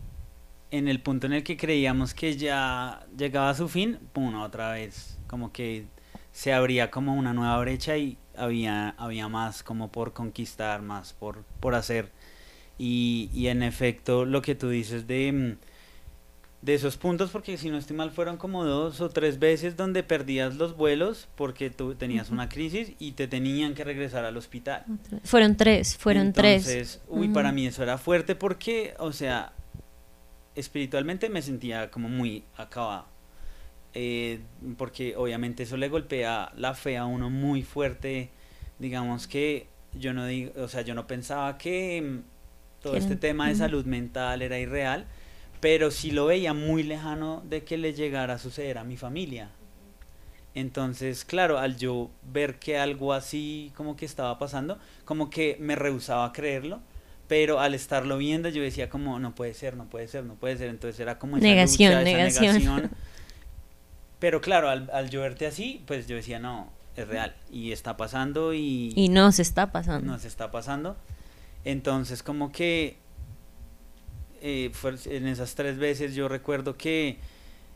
en 0.72 0.88
el 0.88 1.02
punto 1.02 1.28
en 1.28 1.34
el 1.34 1.44
que 1.44 1.58
creíamos 1.58 2.14
que 2.14 2.36
ya 2.38 3.06
llegaba 3.18 3.50
a 3.50 3.56
su 3.56 3.68
fin, 3.68 4.00
pum, 4.14 4.36
otra 4.36 4.72
vez, 4.72 5.18
como 5.28 5.52
que 5.52 5.86
se 6.32 6.54
abría 6.54 6.92
como 6.92 7.16
una 7.16 7.34
nueva 7.34 7.60
brecha 7.60 7.98
y 7.98 8.18
había, 8.36 8.90
había 8.98 9.28
más 9.28 9.64
como 9.64 9.92
por 9.92 10.14
conquistar, 10.14 10.82
más 10.82 11.14
por, 11.14 11.44
por 11.60 11.76
hacer. 11.76 12.12
Y, 12.78 13.30
y 13.34 13.48
en 13.48 13.64
efecto, 13.64 14.26
lo 14.26 14.42
que 14.42 14.56
tú 14.56 14.70
dices 14.70 15.06
de, 15.06 15.32
mm, 15.32 15.58
de 16.62 16.74
esos 16.74 16.98
puntos, 16.98 17.32
porque 17.32 17.58
si 17.58 17.70
no 17.70 17.78
estoy 17.78 17.96
mal, 17.96 18.12
fueron 18.12 18.38
como 18.38 18.66
dos 18.66 19.02
o 19.02 19.10
tres 19.10 19.40
veces 19.40 19.78
donde 19.78 20.04
perdías 20.04 20.56
los 20.56 20.76
vuelos 20.76 21.28
porque 21.36 21.70
tú 21.70 21.96
tenías 21.96 22.30
una 22.30 22.50
crisis 22.50 22.94
y 23.00 23.14
te 23.14 23.28
tenían 23.28 23.74
que 23.74 23.84
regresar 23.84 24.26
al 24.26 24.38
hospital. 24.38 24.84
Fueron 25.24 25.58
tres, 25.58 25.98
fueron 25.98 26.34
tres. 26.34 26.68
Entonces, 26.68 27.02
uy, 27.08 27.30
para 27.30 27.52
mí 27.52 27.66
eso 27.68 27.84
era 27.84 27.98
fuerte 27.98 28.36
porque, 28.36 28.94
o 29.00 29.14
sea, 29.14 29.54
espiritualmente 30.60 31.30
me 31.30 31.41
sentía 31.41 31.89
como 31.89 32.10
muy 32.10 32.43
acabado. 32.58 33.06
Eh, 33.93 34.41
porque 34.78 35.15
obviamente 35.15 35.63
eso 35.63 35.76
le 35.78 35.89
golpea 35.89 36.52
la 36.56 36.74
fe 36.76 36.98
a 36.98 37.06
uno 37.06 37.30
muy 37.30 37.63
fuerte. 37.63 38.30
Digamos 38.78 39.28
que 39.28 39.67
yo 39.93 40.13
no 40.13 40.26
digo, 40.26 40.52
o 40.58 40.67
sea, 40.67 40.82
yo 40.82 40.93
no 40.93 41.08
pensaba 41.08 41.58
que 41.58 42.02
mm, 42.02 42.82
todo 42.82 42.95
este 42.95 43.15
tema 43.15 43.50
de 43.50 43.56
salud 43.56 43.86
mental 43.86 44.41
era 44.41 44.60
irreal, 44.60 45.06
pero 45.60 45.91
sí 45.91 46.12
lo 46.12 46.28
veía 46.28 46.54
muy 46.54 46.84
lejano 46.84 47.43
de 47.50 47.63
que 47.63 47.78
le 47.78 47.93
llegara 47.93 48.36
a 48.36 48.39
suceder 48.39 48.78
a 48.78 48.84
mi 48.84 48.98
familia. 48.98 49.52
Entonces, 50.56 51.26
claro, 51.26 51.58
al 51.60 51.78
yo 51.78 52.10
ver 52.24 52.60
que 52.60 52.78
algo 52.78 53.13
así 53.13 53.72
como 53.76 53.95
que 53.95 54.06
estaba 54.06 54.39
pasando, 54.39 54.80
como 55.06 55.30
que 55.30 55.58
me 55.60 55.76
rehusaba 55.76 56.26
a 56.26 56.34
creerlo 56.34 56.82
pero 57.30 57.60
al 57.60 57.76
estarlo 57.76 58.18
viendo 58.18 58.50
yo 58.50 58.62
decía 58.62 58.89
como 58.89 59.20
no 59.20 59.36
puede 59.36 59.54
ser, 59.54 59.78
no 59.78 59.86
puede 59.86 60.08
ser, 60.08 60.26
no 60.26 60.34
puede 60.34 60.58
ser, 60.58 60.70
entonces 60.70 61.00
era 61.00 61.20
como 61.20 61.38
esa 61.38 61.46
negación, 61.46 62.04
negación. 62.04 62.89
Pero 64.20 64.42
claro, 64.42 64.68
al, 64.68 64.89
al 64.92 65.10
yo 65.10 65.22
verte 65.22 65.48
así, 65.48 65.82
pues 65.88 66.08
yo 66.08 66.18
decía 66.18 66.39
no, 66.39 66.70
es 66.98 67.08
real 67.08 67.36
y 67.50 67.72
está 67.72 67.96
pasando 67.96 68.54
y... 68.54 68.92
Y 68.96 69.08
no 69.08 69.32
se 69.32 69.44
está 69.44 69.72
pasando. 69.72 70.12
No 70.12 70.20
se 70.20 70.28
está 70.28 70.52
pasando. 70.52 70.98
Entonces 71.63 72.24
como 72.24 72.52
que 72.52 72.98
eh, 74.42 74.72
en 75.06 75.28
esas 75.28 75.56
tres 75.56 75.78
veces 75.78 76.15
yo 76.15 76.28
recuerdo 76.28 76.78
que 76.78 77.20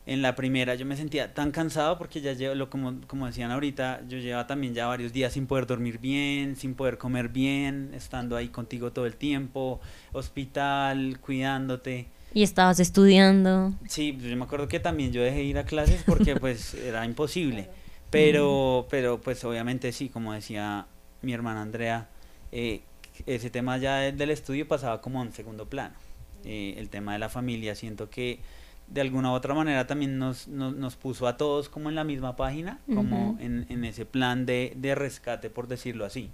en 0.06 0.20
la 0.20 0.34
primera 0.34 0.74
yo 0.74 0.84
me 0.84 0.96
sentía 0.96 1.32
tan 1.32 1.50
cansado 1.50 1.96
porque 1.96 2.20
ya 2.20 2.34
llevo, 2.34 2.54
lo, 2.54 2.68
como, 2.68 3.00
como 3.06 3.26
decían 3.26 3.50
ahorita, 3.50 4.02
yo 4.06 4.18
llevaba 4.18 4.46
también 4.46 4.74
ya 4.74 4.86
varios 4.86 5.12
días 5.12 5.32
sin 5.32 5.46
poder 5.46 5.66
dormir 5.66 5.98
bien, 5.98 6.56
sin 6.56 6.74
poder 6.74 6.98
comer 6.98 7.28
bien, 7.30 7.92
estando 7.94 8.36
ahí 8.36 8.48
contigo 8.48 8.92
todo 8.92 9.06
el 9.06 9.16
tiempo, 9.16 9.80
hospital, 10.12 11.18
cuidándote. 11.20 12.08
Y 12.34 12.42
estabas 12.42 12.80
estudiando. 12.80 13.72
Sí, 13.88 14.12
pues 14.12 14.28
yo 14.28 14.36
me 14.36 14.44
acuerdo 14.44 14.68
que 14.68 14.80
también 14.80 15.12
yo 15.12 15.22
dejé 15.22 15.42
ir 15.42 15.56
a 15.56 15.64
clases 15.64 16.02
porque 16.04 16.36
pues 16.40 16.74
era 16.74 17.04
imposible. 17.06 17.68
Pero, 18.10 18.86
pero 18.90 19.20
pues 19.20 19.42
obviamente 19.44 19.90
sí, 19.90 20.08
como 20.08 20.34
decía 20.34 20.86
mi 21.22 21.32
hermana 21.32 21.62
Andrea, 21.62 22.08
eh, 22.52 22.82
ese 23.26 23.50
tema 23.50 23.78
ya 23.78 24.12
del 24.12 24.30
estudio 24.30 24.68
pasaba 24.68 25.00
como 25.00 25.22
en 25.22 25.32
segundo 25.32 25.66
plano. 25.66 25.94
Eh, 26.44 26.74
el 26.76 26.90
tema 26.90 27.14
de 27.14 27.18
la 27.18 27.28
familia, 27.28 27.74
siento 27.74 28.10
que 28.10 28.40
de 28.86 29.00
alguna 29.00 29.32
u 29.32 29.34
otra 29.34 29.54
manera 29.54 29.86
también 29.86 30.18
nos, 30.18 30.46
nos, 30.46 30.96
puso 30.96 31.26
a 31.26 31.36
todos 31.36 31.68
como 31.68 31.88
en 31.88 31.94
la 31.94 32.04
misma 32.04 32.36
página, 32.36 32.80
como 32.86 33.36
en, 33.40 33.66
en, 33.68 33.84
ese 33.84 34.04
plan 34.04 34.46
de, 34.46 34.74
de, 34.76 34.94
rescate, 34.94 35.50
por 35.50 35.68
decirlo 35.68 36.04
así. 36.04 36.30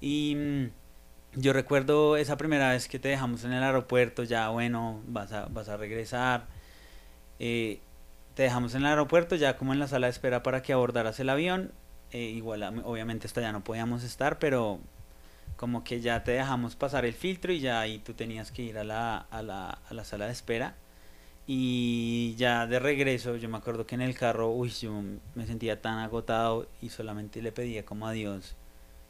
Y 0.00 0.34
mm, 0.34 1.40
yo 1.40 1.52
recuerdo 1.52 2.16
esa 2.16 2.36
primera 2.36 2.70
vez 2.70 2.88
que 2.88 2.98
te 2.98 3.08
dejamos 3.08 3.44
en 3.44 3.52
el 3.52 3.62
aeropuerto, 3.62 4.24
ya 4.24 4.48
bueno, 4.48 5.02
vas 5.06 5.32
a, 5.32 5.46
vas 5.46 5.68
a 5.68 5.76
regresar. 5.76 6.46
Eh, 7.38 7.80
te 8.34 8.44
dejamos 8.44 8.74
en 8.74 8.80
el 8.80 8.86
aeropuerto, 8.86 9.36
ya 9.36 9.56
como 9.56 9.72
en 9.72 9.78
la 9.78 9.86
sala 9.88 10.06
de 10.06 10.12
espera 10.12 10.42
para 10.42 10.62
que 10.62 10.72
abordaras 10.72 11.20
el 11.20 11.28
avión. 11.28 11.72
Eh, 12.12 12.22
igual, 12.22 12.82
obviamente, 12.84 13.26
hasta 13.26 13.40
ya 13.40 13.52
no 13.52 13.62
podíamos 13.62 14.04
estar, 14.04 14.38
pero 14.38 14.80
como 15.56 15.84
que 15.84 16.00
ya 16.00 16.24
te 16.24 16.32
dejamos 16.32 16.76
pasar 16.76 17.04
el 17.04 17.14
filtro 17.14 17.52
y 17.52 17.60
ya 17.60 17.80
ahí 17.80 17.98
tú 17.98 18.14
tenías 18.14 18.50
que 18.50 18.62
ir 18.62 18.78
a 18.78 18.84
la, 18.84 19.18
a 19.18 19.42
la, 19.42 19.78
a 19.88 19.94
la 19.94 20.04
sala 20.04 20.26
de 20.26 20.32
espera 20.32 20.74
y 21.46 22.34
ya 22.36 22.66
de 22.66 22.78
regreso, 22.78 23.36
yo 23.36 23.48
me 23.48 23.58
acuerdo 23.58 23.86
que 23.86 23.94
en 23.94 24.00
el 24.00 24.16
carro, 24.16 24.50
uy, 24.50 24.70
yo 24.70 25.02
me 25.34 25.46
sentía 25.46 25.82
tan 25.82 25.98
agotado 25.98 26.66
y 26.80 26.88
solamente 26.88 27.42
le 27.42 27.52
pedía 27.52 27.84
como 27.84 28.06
a 28.06 28.12
Dios 28.12 28.56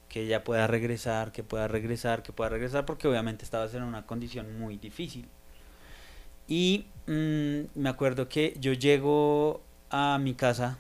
que 0.09 0.23
ella 0.23 0.45
pueda 0.45 0.67
regresar, 0.67 1.33
que 1.33 1.43
pueda 1.43 1.69
regresar, 1.69 2.23
que 2.23 2.33
pueda 2.33 2.51
regresar, 2.51 2.87
porque 2.87 3.09
obviamente 3.09 3.45
estabas 3.45 3.75
en 3.75 3.83
una 3.83 4.07
condición 4.07 4.59
muy 4.59 4.77
difícil. 4.77 5.27
Y 6.49 6.87
mm, 7.07 7.81
me 7.81 7.89
acuerdo 7.89 8.29
que 8.29 8.57
yo 8.61 8.73
llego 8.73 9.63
a 9.91 10.19
mi 10.19 10.35
casa 10.35 10.79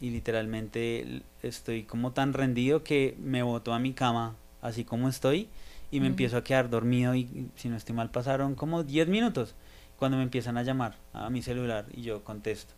y 0.00 0.10
literalmente 0.10 1.22
estoy 1.42 1.84
como 1.84 2.12
tan 2.12 2.32
rendido 2.32 2.82
que 2.82 3.16
me 3.18 3.42
boto 3.42 3.72
a 3.72 3.78
mi 3.78 3.92
cama 3.92 4.36
así 4.60 4.84
como 4.84 5.08
estoy 5.08 5.48
y 5.90 6.00
me 6.00 6.08
empiezo 6.08 6.36
a 6.36 6.44
quedar 6.44 6.68
dormido 6.68 7.14
y 7.14 7.48
si 7.56 7.68
no 7.68 7.76
estoy 7.76 7.94
mal 7.94 8.10
pasaron 8.10 8.54
como 8.54 8.82
10 8.82 9.08
minutos 9.08 9.54
cuando 9.98 10.16
me 10.16 10.22
empiezan 10.22 10.56
a 10.56 10.62
llamar 10.62 10.96
a 11.12 11.30
mi 11.30 11.42
celular 11.42 11.86
y 11.92 12.02
yo 12.02 12.24
contesto 12.24 12.74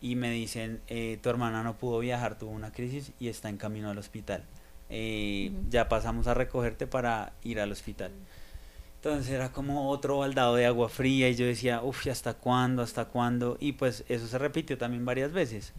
y 0.00 0.14
me 0.14 0.30
dicen 0.30 0.80
eh, 0.86 1.18
tu 1.22 1.28
hermana 1.28 1.62
no 1.62 1.76
pudo 1.76 1.98
viajar, 1.98 2.38
tuvo 2.38 2.50
una 2.50 2.72
crisis 2.72 3.12
y 3.18 3.28
está 3.28 3.48
en 3.48 3.56
camino 3.56 3.90
al 3.90 3.98
hospital. 3.98 4.44
Eh, 4.90 5.52
ya 5.68 5.88
pasamos 5.88 6.26
a 6.28 6.34
recogerte 6.34 6.86
para 6.86 7.32
ir 7.42 7.60
al 7.60 7.72
hospital. 7.72 8.12
Entonces 8.96 9.30
era 9.30 9.52
como 9.52 9.90
otro 9.90 10.18
baldado 10.18 10.56
de 10.56 10.66
agua 10.66 10.88
fría 10.88 11.28
y 11.28 11.34
yo 11.34 11.46
decía, 11.46 11.82
uff, 11.82 12.06
¿hasta 12.08 12.34
cuándo? 12.34 12.82
¿Hasta 12.82 13.06
cuándo? 13.06 13.56
Y 13.60 13.72
pues 13.72 14.04
eso 14.08 14.26
se 14.26 14.38
repitió 14.38 14.78
también 14.78 15.04
varias 15.04 15.32
veces. 15.32 15.72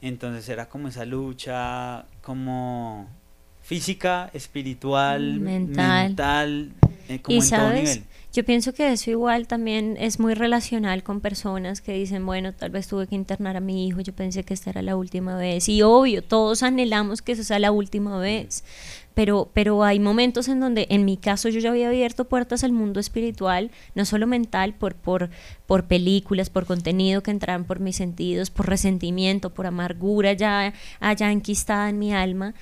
Entonces 0.00 0.48
era 0.48 0.68
como 0.68 0.88
esa 0.88 1.04
lucha, 1.04 2.06
como 2.22 3.08
física, 3.66 4.30
espiritual, 4.32 5.40
mental, 5.40 6.72
eh, 7.08 7.20
como 7.20 7.42
en 7.42 7.50
todo 7.50 7.72
nivel. 7.72 8.04
Yo 8.32 8.44
pienso 8.44 8.74
que 8.74 8.92
eso 8.92 9.10
igual 9.10 9.48
también 9.48 9.96
es 9.98 10.20
muy 10.20 10.34
relacional 10.34 11.02
con 11.02 11.20
personas 11.20 11.80
que 11.80 11.94
dicen, 11.94 12.24
bueno, 12.26 12.52
tal 12.52 12.70
vez 12.70 12.86
tuve 12.86 13.06
que 13.08 13.14
internar 13.16 13.56
a 13.56 13.60
mi 13.60 13.88
hijo, 13.88 14.02
yo 14.02 14.12
pensé 14.12 14.44
que 14.44 14.54
esta 14.54 14.70
era 14.70 14.82
la 14.82 14.94
última 14.94 15.36
vez. 15.36 15.68
Y 15.68 15.82
obvio, 15.82 16.22
todos 16.22 16.62
anhelamos 16.62 17.22
que 17.22 17.32
esa 17.32 17.42
sea 17.42 17.58
la 17.58 17.72
última 17.72 18.18
vez. 18.18 18.62
Pero, 19.14 19.50
pero 19.54 19.82
hay 19.82 19.98
momentos 19.98 20.48
en 20.48 20.60
donde, 20.60 20.86
en 20.90 21.06
mi 21.06 21.16
caso, 21.16 21.48
yo 21.48 21.58
ya 21.58 21.70
había 21.70 21.88
abierto 21.88 22.26
puertas 22.26 22.62
al 22.62 22.72
mundo 22.72 23.00
espiritual, 23.00 23.70
no 23.94 24.04
solo 24.04 24.26
mental, 24.26 24.74
por, 24.74 24.94
por, 24.94 25.30
por 25.64 25.86
películas, 25.86 26.50
por 26.50 26.66
contenido 26.66 27.22
que 27.22 27.30
entraban 27.30 27.64
por 27.64 27.80
mis 27.80 27.96
sentidos, 27.96 28.50
por 28.50 28.68
resentimiento, 28.68 29.48
por 29.48 29.66
amargura 29.66 30.34
ya 30.34 30.74
allá 31.00 31.32
enquistada 31.32 31.88
en 31.88 31.98
mi 31.98 32.12
alma 32.12 32.54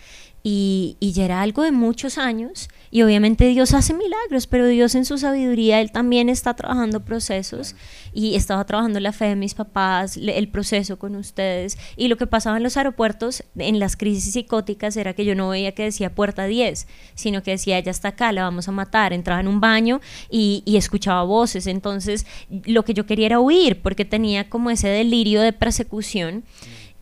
y, 0.47 0.99
y, 1.01 1.13
ya 1.13 1.25
era 1.25 1.41
algo 1.41 1.63
de 1.63 1.73
muchos 1.73 2.19
años 2.19 2.69
y 2.91 3.01
obviamente 3.01 3.49
Dios 3.49 3.73
hace 3.73 3.95
milagros, 3.95 4.47
pero 4.47 4.67
Dios 4.67 4.95
en 4.95 5.07
su 5.07 5.17
sabiduría, 5.17 5.81
Él 5.81 5.91
también 5.91 6.29
está 6.29 6.53
trabajando 6.53 7.01
procesos 7.01 7.75
y 8.13 8.35
estaba 8.35 8.63
trabajando 8.67 9.01
la 9.01 9.13
fe 9.13 9.25
de 9.25 9.37
mis 9.37 9.55
papás, 9.55 10.19
el 10.19 10.49
proceso 10.49 10.99
con 10.99 11.17
ustedes 11.17 11.79
y 11.97 12.09
lo 12.09 12.19
que 12.19 12.27
pasaba 12.27 12.59
en 12.59 12.63
los 12.63 12.77
aeropuertos 12.77 13.43
en 13.57 13.79
las 13.79 13.97
crisis 13.97 14.35
psicóticas 14.35 14.99
era 14.99 15.15
que 15.15 15.25
yo 15.25 15.35
no 15.35 15.49
veía 15.49 15.73
que 15.73 15.85
decía 15.85 16.15
puerta 16.15 16.45
10, 16.45 16.89
sino 17.15 17.43
que 17.43 17.53
decía 17.53 17.79
ella 17.79 17.91
está 17.91 18.09
acá, 18.09 18.31
la 18.31 18.43
vamos 18.43 18.69
a 18.69 18.73
matar, 18.73 19.15
entraba 19.15 19.41
en 19.41 19.49
un 19.49 19.61
baño 19.61 20.03
y, 20.31 20.63
y 20.67 20.77
escuchaba 20.77 21.23
voces, 21.23 21.67
entonces 21.67 22.27
lo 22.67 22.85
que 22.85 22.93
yo 22.93 23.07
quería 23.07 23.25
era 23.27 23.41
huir 23.41 23.81
porque 23.81 24.05
tenía 24.05 24.51
como 24.51 24.69
ese 24.69 24.89
delirio 24.89 25.41
de 25.41 25.55
persecución. 25.55 26.45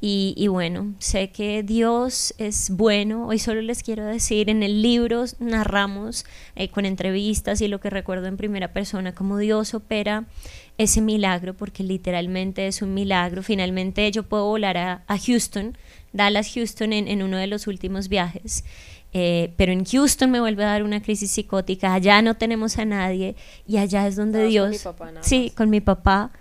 Y, 0.04 0.48
bueno, 0.48 0.94
sé 0.98 1.30
que 1.30 1.62
Dios 1.62 2.34
es 2.36 2.70
bueno. 2.70 3.28
Hoy 3.28 3.38
solo 3.38 3.62
les 3.62 3.84
quiero 3.84 4.04
decir, 4.04 4.50
en 4.50 4.64
el 4.64 4.82
libro 4.82 5.26
narramos 5.38 6.26
eh, 6.56 6.70
con 6.70 6.86
entrevistas 6.86 7.60
y 7.60 7.68
lo 7.68 7.78
que 7.78 7.88
recuerdo 7.88 8.26
en 8.26 8.36
primera 8.36 8.72
persona, 8.72 9.14
cómo 9.14 9.38
Dios 9.38 9.74
opera 9.74 10.24
ese 10.76 11.00
milagro, 11.00 11.54
porque 11.54 11.84
literalmente 11.84 12.66
es 12.66 12.82
un 12.82 12.94
milagro. 12.94 13.44
Finalmente 13.44 14.10
yo 14.10 14.24
puedo 14.24 14.46
volar 14.46 14.76
a, 14.76 15.18
Houston, 15.24 15.78
Dallas, 16.12 16.52
Houston, 16.52 16.92
en, 16.92 17.22
uno 17.22 17.36
de 17.36 17.46
los 17.46 17.68
últimos 17.68 18.08
viajes. 18.08 18.64
Eh, 19.12 19.54
pero 19.56 19.70
en 19.70 19.84
Houston 19.84 20.32
me 20.32 20.40
vuelve 20.40 20.64
a 20.64 20.66
dar 20.66 20.82
una 20.82 21.00
crisis 21.00 21.30
psicótica, 21.30 21.94
allá 21.94 22.22
no 22.22 22.34
tenemos 22.34 22.76
a 22.78 22.84
nadie 22.84 23.36
y 23.68 23.76
allá 23.76 24.08
es 24.08 24.16
donde 24.16 24.46
Dios... 24.46 24.82
Con 24.82 24.96
mi 24.96 25.12
papá, 25.12 25.22
sí, 25.22 25.52
con 25.56 25.70
mi 25.70 25.80
papá. 25.80 26.32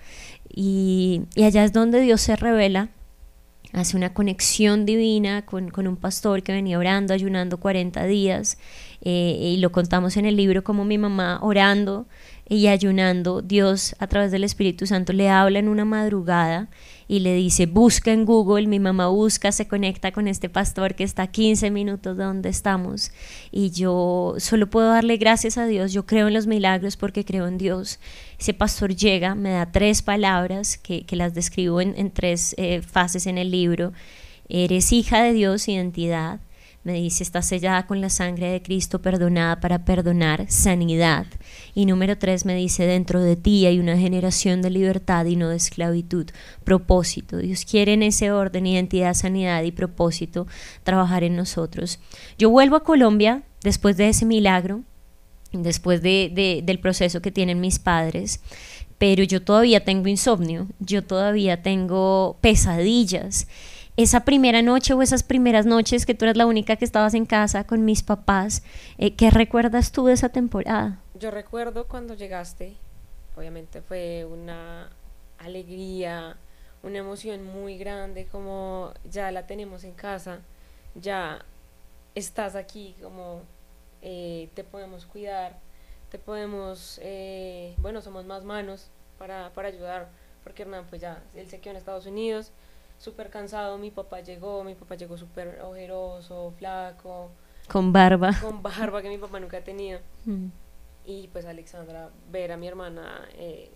Y, 0.50 1.22
y 1.36 1.44
allá 1.44 1.64
es 1.64 1.74
donde 1.74 2.02
Dios 2.02 2.22
se 2.22 2.36
revela 2.36 2.90
hace 3.74 3.98
una 3.98 4.14
conexión 4.14 4.86
divina 4.86 5.46
con, 5.46 5.72
un 5.88 5.98
pastor 5.98 6.44
que 6.44 6.52
venía 6.52 6.78
orando, 6.78 7.14
ayunando 7.14 7.58
40 7.60 8.06
días, 8.06 8.58
eh, 9.02 9.38
y 9.42 9.58
lo 9.58 9.72
contamos 9.72 10.18
en 10.18 10.26
el 10.26 10.36
libro 10.36 10.64
como 10.64 10.86
mi 10.86 10.98
mamá 10.98 11.40
orando 11.42 12.06
y 12.52 12.68
ayunando, 12.68 13.42
Dios 13.42 13.96
a 14.00 14.08
través 14.08 14.30
del 14.30 14.44
Espíritu 14.44 14.86
Santo 14.86 15.14
le 15.14 15.30
habla 15.30 15.60
en 15.60 15.70
una 15.70 15.86
madrugada 15.86 16.68
y 17.08 17.22
le 17.22 17.34
dice, 17.34 17.66
busca 17.66 18.12
en 18.12 18.26
Google, 18.26 18.68
mi 18.68 18.78
mamá 18.78 19.08
busca, 19.08 19.54
se 19.54 19.70
conecta 19.70 20.12
con 20.12 20.28
este 20.28 20.50
pastor 20.50 20.94
que 20.96 21.06
está 21.06 21.24
a 21.24 21.28
15 21.28 21.72
minutos 21.72 22.18
de 22.18 22.26
donde 22.26 22.50
estamos 22.50 23.14
y 23.54 23.70
yo 23.70 24.36
solo 24.38 24.70
puedo 24.70 24.90
darle 24.90 25.16
gracias 25.16 25.58
a 25.58 25.66
Dios, 25.66 25.94
yo 25.94 26.06
creo 26.06 26.28
en 26.28 26.34
los 26.34 26.46
milagros 26.46 26.98
porque 26.98 27.24
creo 27.24 27.48
en 27.48 27.58
Dios. 27.58 28.00
Ese 28.38 28.54
pastor 28.54 28.94
llega, 28.94 29.34
me 29.34 29.52
da 29.52 29.72
tres 29.72 30.02
palabras 30.02 30.78
que, 30.78 31.06
las 31.12 31.34
describo 31.34 31.80
en, 31.80 32.12
tres 32.12 32.54
eh, 32.58 32.82
fases 32.82 33.28
en 33.28 33.38
el 33.38 33.50
libro. 33.50 33.94
Eres 34.50 34.92
hija 34.92 35.24
de 35.24 35.32
Dios, 35.32 35.70
identidad. 35.70 36.42
Me 36.84 36.94
dice, 36.94 37.22
está 37.22 37.44
sellada 37.44 37.86
con 37.86 38.02
la 38.02 38.10
sangre 38.10 38.50
de 38.50 38.64
Cristo, 38.64 39.04
perdonada 39.04 39.60
para 39.60 39.86
perdonar, 39.86 40.50
sanidad. 40.50 41.28
Y 41.76 41.86
número 41.86 42.18
tres 42.18 42.44
me 42.44 42.56
dice, 42.56 42.88
dentro 42.88 43.22
de 43.22 43.36
ti 43.36 43.68
hay 43.68 43.80
una 43.80 43.98
generación 43.98 44.64
de 44.64 44.72
libertad 44.72 45.26
y 45.26 45.36
no 45.36 45.50
de 45.50 45.58
esclavitud. 45.58 46.28
Propósito. 46.64 47.38
Dios 47.38 47.66
quiere 47.66 47.94
en 47.94 48.02
ese 48.02 48.32
orden, 48.32 48.66
identidad, 48.66 49.14
sanidad 49.14 49.62
y 49.62 49.72
propósito 49.72 50.48
trabajar 50.84 51.24
en 51.24 51.36
nosotros. 51.36 52.00
Yo 52.40 52.50
vuelvo 52.50 52.78
a 52.78 52.84
Colombia 52.84 53.44
después 53.64 53.96
de 53.98 54.10
ese 54.10 54.26
milagro, 54.26 54.82
después 55.52 56.02
de, 56.02 56.62
del 56.66 56.80
proceso 56.80 57.22
que 57.22 57.32
tienen 57.32 57.60
mis 57.62 57.78
padres 57.78 58.42
pero 58.98 59.24
yo 59.24 59.42
todavía 59.42 59.84
tengo 59.84 60.10
insomnio, 60.10 60.68
yo 60.78 61.04
todavía 61.04 61.64
tengo 61.64 62.38
pesadillas 62.40 63.48
esa 63.98 64.22
primera 64.22 64.62
noche 64.62 64.94
o 64.94 65.02
esas 65.02 65.24
primeras 65.24 65.66
noches 65.66 66.06
que 66.06 66.14
tú 66.14 66.26
eras 66.26 66.38
la 66.38 66.46
única 66.46 66.76
que 66.76 66.86
estabas 66.86 67.14
en 67.14 67.26
casa 67.26 67.66
con 67.66 67.86
mis 67.86 68.04
papás, 68.04 68.64
eh, 68.98 69.16
¿qué 69.16 69.30
recuerdas 69.30 69.92
tú 69.92 70.06
de 70.06 70.14
esa 70.14 70.30
temporada? 70.30 71.00
Yo 71.16 71.32
recuerdo 71.32 71.88
cuando 71.88 72.14
llegaste, 72.14 72.76
obviamente 73.36 73.82
fue 73.82 74.26
una 74.26 74.90
alegría, 75.38 76.38
una 76.84 76.98
emoción 77.00 77.44
muy 77.44 77.78
grande, 77.78 78.26
como 78.26 78.94
ya 79.10 79.32
la 79.32 79.46
tenemos 79.46 79.84
en 79.84 79.94
casa, 79.94 80.40
ya 80.96 81.46
estás 82.16 82.56
aquí, 82.56 82.96
como 83.02 83.42
eh, 84.02 84.50
te 84.56 84.64
podemos 84.64 85.06
cuidar, 85.06 85.58
te 86.10 86.18
podemos, 86.18 87.00
eh, 87.04 87.76
bueno, 87.78 88.02
somos 88.02 88.26
más 88.26 88.44
manos 88.44 88.90
para, 89.18 89.52
para 89.54 89.68
ayudar, 89.68 90.10
porque 90.44 90.64
Hernán 90.64 90.86
pues 90.90 91.02
ya, 91.02 91.24
él 91.36 91.48
se 91.48 91.60
quedó 91.60 91.72
en 91.72 91.78
Estados 91.78 92.06
Unidos, 92.06 92.52
súper 93.02 93.32
cansado, 93.32 93.80
mi 93.80 93.90
papá 93.90 94.20
llegó, 94.22 94.64
mi 94.64 94.76
papá 94.76 94.94
llegó 94.94 95.18
súper 95.18 95.60
ojeroso, 95.62 96.54
flaco. 96.58 97.32
Con 97.68 97.92
barba. 97.92 98.32
Con 98.40 98.62
barba 98.62 99.02
que 99.02 99.10
mi 99.10 99.18
papá 99.18 99.40
nunca 99.40 99.58
ha 99.58 99.64
tenido. 99.64 100.00
Mm. 100.26 100.50
Y 101.06 101.28
pues 101.30 101.46
Alexandra, 101.46 102.12
ver 102.30 102.52
a 102.52 102.58
mi 102.58 102.68
hermana 102.68 103.28
eh, 103.34 103.72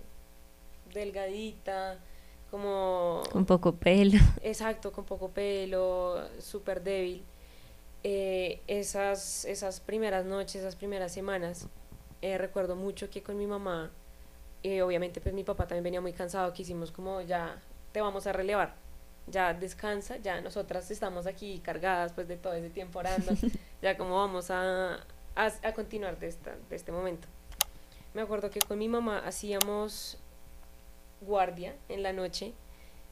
delgadita, 0.93 1.97
como... 2.51 3.23
Con 3.31 3.45
poco 3.45 3.75
pelo. 3.75 4.19
Exacto, 4.43 4.91
con 4.91 5.05
poco 5.05 5.29
pelo, 5.29 6.21
súper 6.39 6.83
débil. 6.83 7.25
Eh, 8.03 8.61
esas, 8.67 9.45
esas 9.45 9.79
primeras 9.79 10.23
noches, 10.25 10.57
esas 10.57 10.75
primeras 10.75 11.11
semanas, 11.11 11.67
eh, 12.21 12.37
recuerdo 12.37 12.75
mucho 12.75 13.09
que 13.09 13.23
con 13.23 13.39
mi 13.39 13.47
mamá, 13.47 13.89
obviamente 14.83 15.19
pues 15.19 15.33
mi 15.33 15.43
papá 15.43 15.65
también 15.65 15.83
venía 15.83 16.01
muy 16.01 16.13
cansado, 16.13 16.53
que 16.53 16.61
hicimos 16.61 16.91
como 16.91 17.21
ya 17.21 17.59
te 17.91 18.01
vamos 18.01 18.27
a 18.27 18.31
relevar 18.31 18.84
ya 19.27 19.53
descansa, 19.53 20.17
ya 20.17 20.41
nosotras 20.41 20.89
estamos 20.91 21.27
aquí 21.27 21.59
cargadas 21.59 22.13
pues 22.13 22.27
de 22.27 22.37
todo 22.37 22.53
ese 22.53 22.69
tiempo 22.69 22.99
orando, 22.99 23.33
ya 23.81 23.97
como 23.97 24.17
vamos 24.17 24.51
a, 24.51 25.05
a, 25.35 25.73
continuar 25.73 26.19
de, 26.19 26.27
esta, 26.27 26.55
de 26.69 26.75
este 26.75 26.91
momento. 26.91 27.27
Me 28.13 28.21
acuerdo 28.21 28.49
que 28.49 28.59
con 28.59 28.77
mi 28.77 28.87
mamá 28.87 29.19
hacíamos 29.19 30.17
guardia 31.21 31.75
en 31.89 32.03
la 32.03 32.13
noche, 32.13 32.53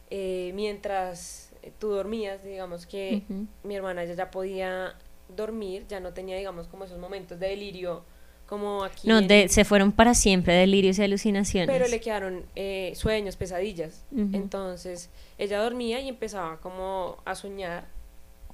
eh, 0.10 0.52
mientras 0.54 1.52
tú 1.80 1.90
dormías, 1.90 2.44
digamos 2.44 2.86
que 2.86 3.24
mi 3.64 3.76
hermana 3.76 4.06
ya, 4.06 4.14
ya 4.14 4.32
podía 4.32 4.96
dormir, 5.30 5.86
ya 5.88 6.00
no 6.00 6.14
tenía, 6.14 6.38
digamos, 6.38 6.68
como 6.68 6.86
esos 6.86 7.00
momentos 7.00 7.40
de 7.40 7.48
delirio 7.48 8.04
como 8.48 8.84
aquí. 8.84 9.08
No, 9.08 9.22
se 9.22 9.66
fueron 9.66 9.92
para 9.92 10.14
siempre 10.14 10.54
delirios 10.54 11.00
y 11.00 11.04
alucinaciones. 11.04 11.76
Pero 11.76 11.88
le 11.88 12.00
quedaron 12.00 12.46
eh, 12.56 12.94
sueños, 12.96 13.36
pesadillas. 13.36 14.06
Entonces 14.16 15.10
ella 15.38 15.62
dormía 15.62 16.00
y 16.00 16.10
empezaba 16.10 16.60
como 16.60 17.18
a 17.26 17.36
soñar 17.36 17.86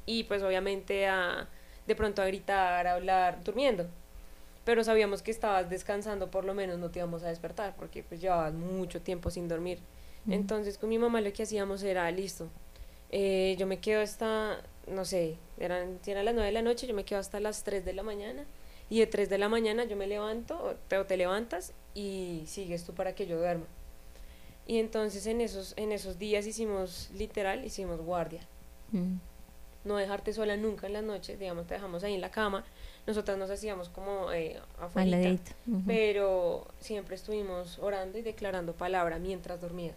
y 0.06 0.24
pues 0.24 0.42
obviamente 0.42 1.08
a 1.08 1.48
de 1.86 1.96
pronto 1.96 2.22
a 2.22 2.26
gritar, 2.26 2.88
a 2.88 2.94
hablar, 2.94 3.44
durmiendo. 3.44 3.88
Pero 4.64 4.84
sabíamos 4.84 5.24
que 5.24 5.32
estabas 5.32 5.70
descansando, 5.70 6.30
por 6.30 6.46
lo 6.46 6.54
menos 6.54 6.78
no 6.78 6.92
te 6.92 7.00
íbamos 7.00 7.24
a 7.24 7.30
despertar 7.30 7.76
porque 7.76 8.04
pues 8.04 8.22
llevabas 8.22 8.54
mucho 8.54 9.02
tiempo 9.02 9.32
sin 9.32 9.48
dormir. 9.48 9.80
Entonces 10.30 10.78
con 10.78 10.90
mi 10.90 11.00
mamá 11.00 11.22
lo 11.22 11.34
que 11.34 11.44
hacíamos 11.44 11.82
era, 11.82 12.10
listo, 12.12 12.50
eh, 13.12 13.56
yo 13.58 13.66
me 13.66 13.80
quedo 13.80 14.02
hasta, 14.02 14.62
no 14.88 15.06
sé, 15.06 15.38
eran, 15.58 16.00
si 16.04 16.12
eran 16.12 16.26
las 16.26 16.36
9 16.36 16.48
de 16.48 16.54
la 16.54 16.62
noche, 16.62 16.86
yo 16.86 16.94
me 16.94 17.06
quedo 17.06 17.20
hasta 17.20 17.40
las 17.40 17.64
3 17.64 17.84
de 17.84 17.94
la 17.94 18.04
mañana. 18.04 18.46
Y 18.90 19.00
de 19.00 19.08
3 19.08 19.30
de 19.30 19.38
la 19.38 19.50
mañana 19.50 19.84
yo 19.86 19.96
me 19.96 20.08
levanto, 20.08 20.56
o 20.56 20.74
te, 20.88 21.04
te 21.04 21.18
levantas 21.18 21.74
y 21.94 22.44
sigues 22.48 22.84
tú 22.84 22.94
para 22.94 23.14
que 23.14 23.28
yo 23.28 23.38
duerma. 23.38 23.66
Y 24.66 24.78
entonces 24.78 25.26
en 25.26 25.42
esos, 25.42 25.74
en 25.78 25.92
esos 25.92 26.20
días 26.20 26.46
hicimos, 26.46 27.10
literal, 27.16 27.66
hicimos 27.66 28.02
guardia. 28.02 28.42
Mm. 28.92 29.16
No 29.86 29.98
dejarte 29.98 30.34
sola 30.34 30.58
nunca 30.58 30.88
en 30.88 30.94
las 30.94 31.04
noches, 31.04 31.40
digamos, 31.40 31.66
te 31.66 31.74
dejamos 31.74 32.04
ahí 32.04 32.14
en 32.14 32.22
la 32.22 32.30
cama. 32.30 32.64
Nosotras 33.08 33.38
nos 33.38 33.50
hacíamos 33.50 33.90
como 33.90 34.32
eh, 34.32 34.60
afuera, 34.80 35.18
pero 35.88 36.68
siempre 36.80 37.16
estuvimos 37.16 37.80
orando 37.80 38.20
y 38.20 38.22
declarando 38.22 38.74
palabra 38.74 39.18
mientras 39.18 39.60
dormías. 39.60 39.96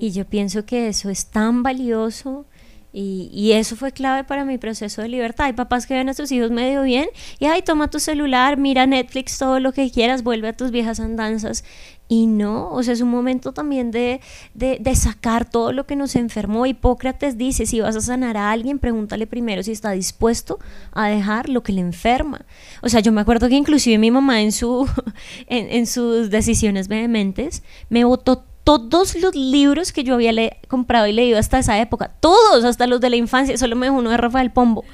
Y 0.00 0.10
yo 0.10 0.24
pienso 0.24 0.64
que 0.64 0.88
eso 0.88 1.10
es 1.10 1.26
tan 1.26 1.62
valioso 1.62 2.46
y, 2.92 3.52
eso 3.52 3.74
fue 3.74 3.92
clave 3.92 4.24
para 4.24 4.44
mi 4.44 4.58
proceso 4.58 5.00
de 5.02 5.08
libertad. 5.08 5.46
Hay 5.46 5.52
papás 5.54 5.86
que 5.86 5.94
ven 5.94 6.08
a 6.08 6.14
sus 6.14 6.30
hijos 6.30 6.50
medio 6.50 6.82
bien 6.82 7.08
y, 7.38 7.46
ay, 7.46 7.62
toma 7.62 7.88
tu 7.88 7.98
celular, 7.98 8.58
mira 8.58 8.86
Netflix, 8.86 9.38
todo 9.38 9.60
lo 9.60 9.72
que 9.72 9.90
quieras, 9.90 10.22
vuelve 10.22 10.48
a 10.48 10.52
tus 10.52 10.70
viejas 10.70 11.00
andanzas. 11.00 11.64
Y 12.08 12.26
no, 12.26 12.70
o 12.70 12.82
sea, 12.82 12.92
es 12.92 13.00
un 13.00 13.08
momento 13.08 13.52
también 13.52 13.90
de, 13.90 14.20
de, 14.52 14.76
de, 14.78 14.94
sacar 14.94 15.48
todo 15.48 15.72
lo 15.72 15.86
que 15.86 15.96
nos 15.96 16.14
enfermó. 16.14 16.66
Hipócrates 16.66 17.38
dice, 17.38 17.64
si 17.64 17.80
vas 17.80 17.96
a 17.96 18.02
sanar 18.02 18.36
a 18.36 18.50
alguien, 18.50 18.78
pregúntale 18.78 19.26
primero 19.26 19.62
si 19.62 19.72
está 19.72 19.92
dispuesto 19.92 20.58
a 20.92 21.08
dejar 21.08 21.48
lo 21.48 21.62
que 21.62 21.72
le 21.72 21.80
enferma. 21.80 22.44
O 22.82 22.90
sea, 22.90 23.00
yo 23.00 23.12
me 23.12 23.22
acuerdo 23.22 23.48
que 23.48 23.54
inclusive 23.54 23.96
mi 23.96 24.10
mamá 24.10 24.42
en, 24.42 24.52
su, 24.52 24.86
en, 25.46 25.70
en 25.70 25.86
sus 25.86 26.28
decisiones 26.28 26.88
vehementes 26.88 27.62
me 27.88 28.04
votó 28.04 28.44
todos 28.64 29.16
los 29.16 29.34
libros 29.34 29.92
que 29.92 30.04
yo 30.04 30.14
había 30.14 30.32
comprado 30.68 31.06
y 31.06 31.12
leído 31.12 31.38
hasta 31.38 31.58
esa 31.58 31.80
época, 31.80 32.12
todos, 32.20 32.64
hasta 32.64 32.86
los 32.86 33.00
de 33.00 33.10
la 33.10 33.16
infancia, 33.16 33.56
solo 33.58 33.74
me 33.74 33.86
dejó 33.86 33.98
uno 33.98 34.10
de 34.10 34.16
Rafael 34.16 34.52
Pombo. 34.52 34.84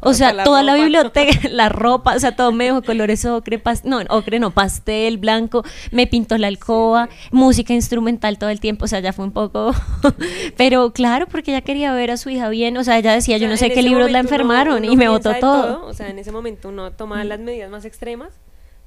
o 0.00 0.14
sea, 0.14 0.44
toda 0.44 0.62
la, 0.62 0.74
biblioteca, 0.74 1.48
la 1.50 1.68
ropa, 1.68 2.14
o 2.14 2.18
sea, 2.20 2.36
todo 2.36 2.52
me 2.52 2.64
dejó 2.64 2.82
colores 2.82 3.24
ocre, 3.24 3.60
no, 3.84 3.98
ocre 4.10 4.38
no, 4.38 4.52
pastel, 4.52 5.18
blanco, 5.18 5.64
me 5.90 6.06
pintó 6.06 6.38
la 6.38 6.46
alcoba, 6.46 7.08
música 7.32 7.74
instrumental 7.74 8.38
todo 8.38 8.50
el 8.50 8.60
tiempo, 8.60 8.84
o 8.84 8.88
sea, 8.88 9.00
ya 9.00 9.12
fue 9.12 9.24
un 9.24 9.32
poco, 9.32 9.74
pero 10.56 10.92
claro, 10.92 11.26
porque 11.26 11.50
ella 11.50 11.62
quería 11.62 11.92
ver 11.92 12.12
a 12.12 12.16
su 12.16 12.30
hija 12.30 12.48
bien, 12.48 12.76
o 12.76 12.84
sea, 12.84 12.96
ella 12.98 13.12
decía, 13.12 13.38
yo 13.38 13.48
no 13.48 13.56
sé 13.56 13.70
qué 13.70 13.82
libros 13.82 14.10
la 14.10 14.20
enfermaron 14.20 14.84
y 14.84 14.96
me 14.96 15.08
votó 15.08 15.34
todo. 15.34 15.84
O 15.84 15.94
sea, 15.94 16.08
en 16.08 16.18
ese 16.18 16.30
momento 16.30 16.68
uno 16.68 16.92
toma 16.92 17.24
las 17.24 17.40
medidas 17.40 17.70
más 17.70 17.84
extremas 17.84 18.32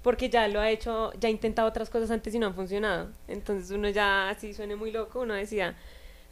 porque 0.05 0.29
ya 0.29 0.47
lo 0.47 0.59
ha 0.59 0.69
hecho, 0.69 1.11
ya 1.19 1.29
ha 1.29 1.31
intentado 1.31 1.67
otras 1.67 1.89
cosas 1.89 2.11
antes 2.11 2.35
y 2.35 2.37
no 2.37 2.45
han 2.45 2.53
funcionado. 2.53 3.09
Entonces 3.27 3.71
uno 3.71 3.89
ya, 3.89 4.29
así 4.29 4.53
suene 4.53 4.75
muy 4.75 4.91
loco, 4.91 5.21
uno 5.21 5.33
decía, 5.33 5.75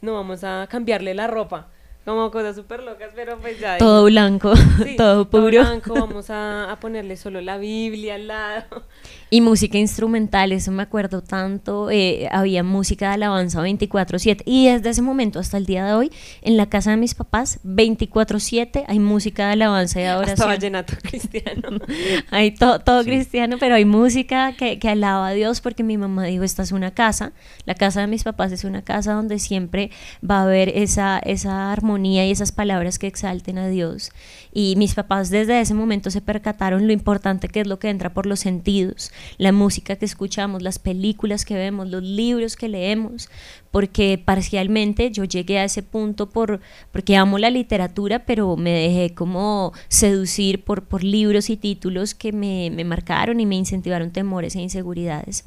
no 0.00 0.14
vamos 0.14 0.44
a 0.44 0.68
cambiarle 0.70 1.12
la 1.12 1.26
ropa, 1.26 1.72
como 2.04 2.30
cosas 2.30 2.54
súper 2.54 2.82
locas, 2.82 3.10
pero 3.14 3.38
pues 3.38 3.58
ya... 3.58 3.78
Todo 3.78 4.04
blanco, 4.04 4.52
todo 4.96 5.30
puro. 5.30 5.42
Todo 5.42 5.64
blanco, 5.64 5.94
vamos 5.94 6.28
a, 6.28 6.70
a, 6.70 6.78
ponerle 6.78 7.16
solo 7.16 7.40
la 7.40 7.56
Biblia 7.56 8.16
al 8.16 8.26
lado. 8.26 8.84
Y 9.30 9.40
música 9.40 9.78
instrumental, 9.78 10.52
eso 10.52 10.70
me 10.70 10.82
acuerdo 10.82 11.22
tanto, 11.22 11.90
eh, 11.90 12.28
había 12.30 12.62
música 12.62 13.08
de 13.08 13.14
alabanza 13.14 13.62
24/7 13.62 14.42
y 14.44 14.68
desde 14.68 14.90
ese 14.90 15.02
momento 15.02 15.38
hasta 15.38 15.56
el 15.56 15.64
día 15.64 15.84
de 15.84 15.94
hoy, 15.94 16.12
en 16.42 16.56
la 16.56 16.66
casa 16.66 16.90
de 16.90 16.98
mis 16.98 17.14
papás, 17.14 17.58
24/7 17.64 18.84
hay 18.86 18.98
música 18.98 19.46
de 19.46 19.54
alabanza 19.54 20.00
y 20.00 20.04
adoración. 20.04 20.34
Hasta 20.34 20.46
vallenato 20.46 20.94
cristiano. 21.02 21.78
hay 22.30 22.52
todo 22.52 23.02
cristiano, 23.02 23.56
pero 23.58 23.76
hay 23.76 23.86
música 23.86 24.54
que, 24.56 24.78
que 24.78 24.90
alaba 24.90 25.28
a 25.28 25.32
Dios 25.32 25.62
porque 25.62 25.82
mi 25.82 25.96
mamá 25.96 26.24
dijo, 26.24 26.44
esta 26.44 26.62
es 26.62 26.72
una 26.72 26.92
casa, 26.92 27.32
la 27.64 27.74
casa 27.74 28.02
de 28.02 28.08
mis 28.08 28.24
papás 28.24 28.52
es 28.52 28.64
una 28.64 28.82
casa 28.82 29.14
donde 29.14 29.38
siempre 29.38 29.90
va 30.28 30.40
a 30.40 30.42
haber 30.42 30.68
esa, 30.68 31.18
esa 31.18 31.72
armonía 31.72 31.93
y 32.02 32.18
esas 32.18 32.52
palabras 32.52 32.98
que 32.98 33.06
exalten 33.06 33.58
a 33.58 33.68
Dios. 33.68 34.10
Y 34.52 34.74
mis 34.76 34.94
papás 34.94 35.30
desde 35.30 35.60
ese 35.60 35.74
momento 35.74 36.10
se 36.10 36.20
percataron 36.20 36.86
lo 36.86 36.92
importante 36.92 37.48
que 37.48 37.60
es 37.60 37.66
lo 37.66 37.78
que 37.78 37.90
entra 37.90 38.12
por 38.12 38.26
los 38.26 38.40
sentidos, 38.40 39.12
la 39.38 39.52
música 39.52 39.96
que 39.96 40.04
escuchamos, 40.04 40.62
las 40.62 40.78
películas 40.78 41.44
que 41.44 41.54
vemos, 41.54 41.88
los 41.88 42.02
libros 42.02 42.56
que 42.56 42.68
leemos, 42.68 43.28
porque 43.74 44.22
parcialmente 44.24 45.10
yo 45.10 45.24
llegué 45.24 45.58
a 45.58 45.64
ese 45.64 45.82
punto 45.82 46.30
por, 46.30 46.60
porque 46.92 47.16
amo 47.16 47.38
la 47.38 47.50
literatura, 47.50 48.24
pero 48.24 48.56
me 48.56 48.70
dejé 48.70 49.14
como 49.14 49.72
seducir 49.88 50.62
por, 50.62 50.84
por 50.84 51.02
libros 51.02 51.50
y 51.50 51.56
títulos 51.56 52.14
que 52.14 52.30
me, 52.30 52.70
marcaron 52.84 53.40
y 53.40 53.46
me 53.46 53.56
incentivaron 53.56 54.12
temores 54.12 54.54
e 54.54 54.60
inseguridades. 54.60 55.44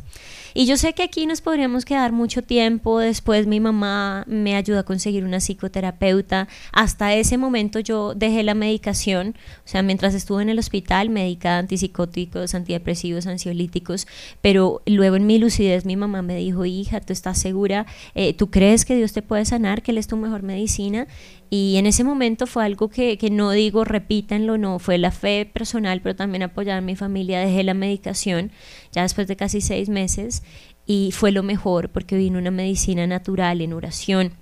Y 0.54 0.66
yo 0.66 0.76
sé 0.76 0.92
que 0.92 1.04
aquí 1.04 1.26
nos 1.26 1.40
podríamos 1.40 1.86
quedar 1.86 2.12
mucho 2.12 2.42
tiempo. 2.42 3.00
Después 3.00 3.48
mi 3.48 3.62
mamá 3.62 4.26
me 4.28 4.56
ayudó 4.56 4.80
a 4.80 4.84
conseguir 4.84 5.24
una 5.24 5.40
psicoterapeuta. 5.40 6.50
Hasta 6.74 7.14
ese 7.14 7.38
momento 7.38 7.80
yo 7.80 8.14
dejé 8.14 8.44
la 8.44 8.56
medicación. 8.56 9.36
O 9.60 9.70
sea, 9.70 9.84
mientras 9.84 10.14
estuve 10.14 10.42
en 10.42 10.50
el 10.50 10.60
hospital, 10.60 11.10
medicada 11.10 11.60
antipsicóticos, 11.60 12.56
antidepresivos, 12.56 13.26
ansiolíticos. 13.26 14.06
Pero 14.42 14.82
luego 14.86 15.16
en 15.16 15.28
mi 15.28 15.38
lucidez 15.38 15.86
mi 15.86 15.96
mamá 15.96 16.24
me 16.24 16.36
dijo, 16.36 16.66
hija, 16.66 17.00
¿tú 17.00 17.14
estás 17.14 17.38
segura? 17.38 17.86
Eh, 18.20 18.34
¿Tú 18.34 18.50
crees 18.50 18.84
que 18.84 18.96
Dios 18.96 19.14
te 19.14 19.22
puede 19.22 19.46
sanar? 19.46 19.84
¿Que 19.84 19.92
Él 19.92 20.00
es 20.00 20.08
tu 20.08 20.18
mejor 20.18 20.42
medicina? 20.42 21.06
Y 21.52 21.76
en 21.78 21.86
ese 21.86 22.04
momento 22.04 22.48
fue 22.48 22.66
algo 22.66 22.90
que, 22.90 23.20
que, 23.20 23.30
no 23.30 23.52
digo, 23.52 23.84
repítanlo, 23.84 24.58
no, 24.58 24.80
fue 24.80 24.98
la 24.98 25.12
fe 25.12 25.46
personal, 25.46 26.02
pero 26.02 26.16
también 26.16 26.42
apoyar 26.42 26.80
a 26.80 26.82
mi 26.82 26.96
familia, 26.96 27.40
dejé 27.40 27.64
la 27.64 27.76
medicación 27.76 28.52
ya 28.92 29.04
después 29.04 29.28
de 29.28 29.36
casi 29.36 29.62
seis 29.62 29.88
meses 29.88 30.42
y 30.88 31.12
fue 31.12 31.32
lo 31.32 31.44
mejor 31.44 31.90
porque 31.90 32.18
vino 32.18 32.40
una 32.40 32.50
medicina 32.50 33.06
natural 33.06 33.62
en 33.62 33.74
oración 33.74 34.34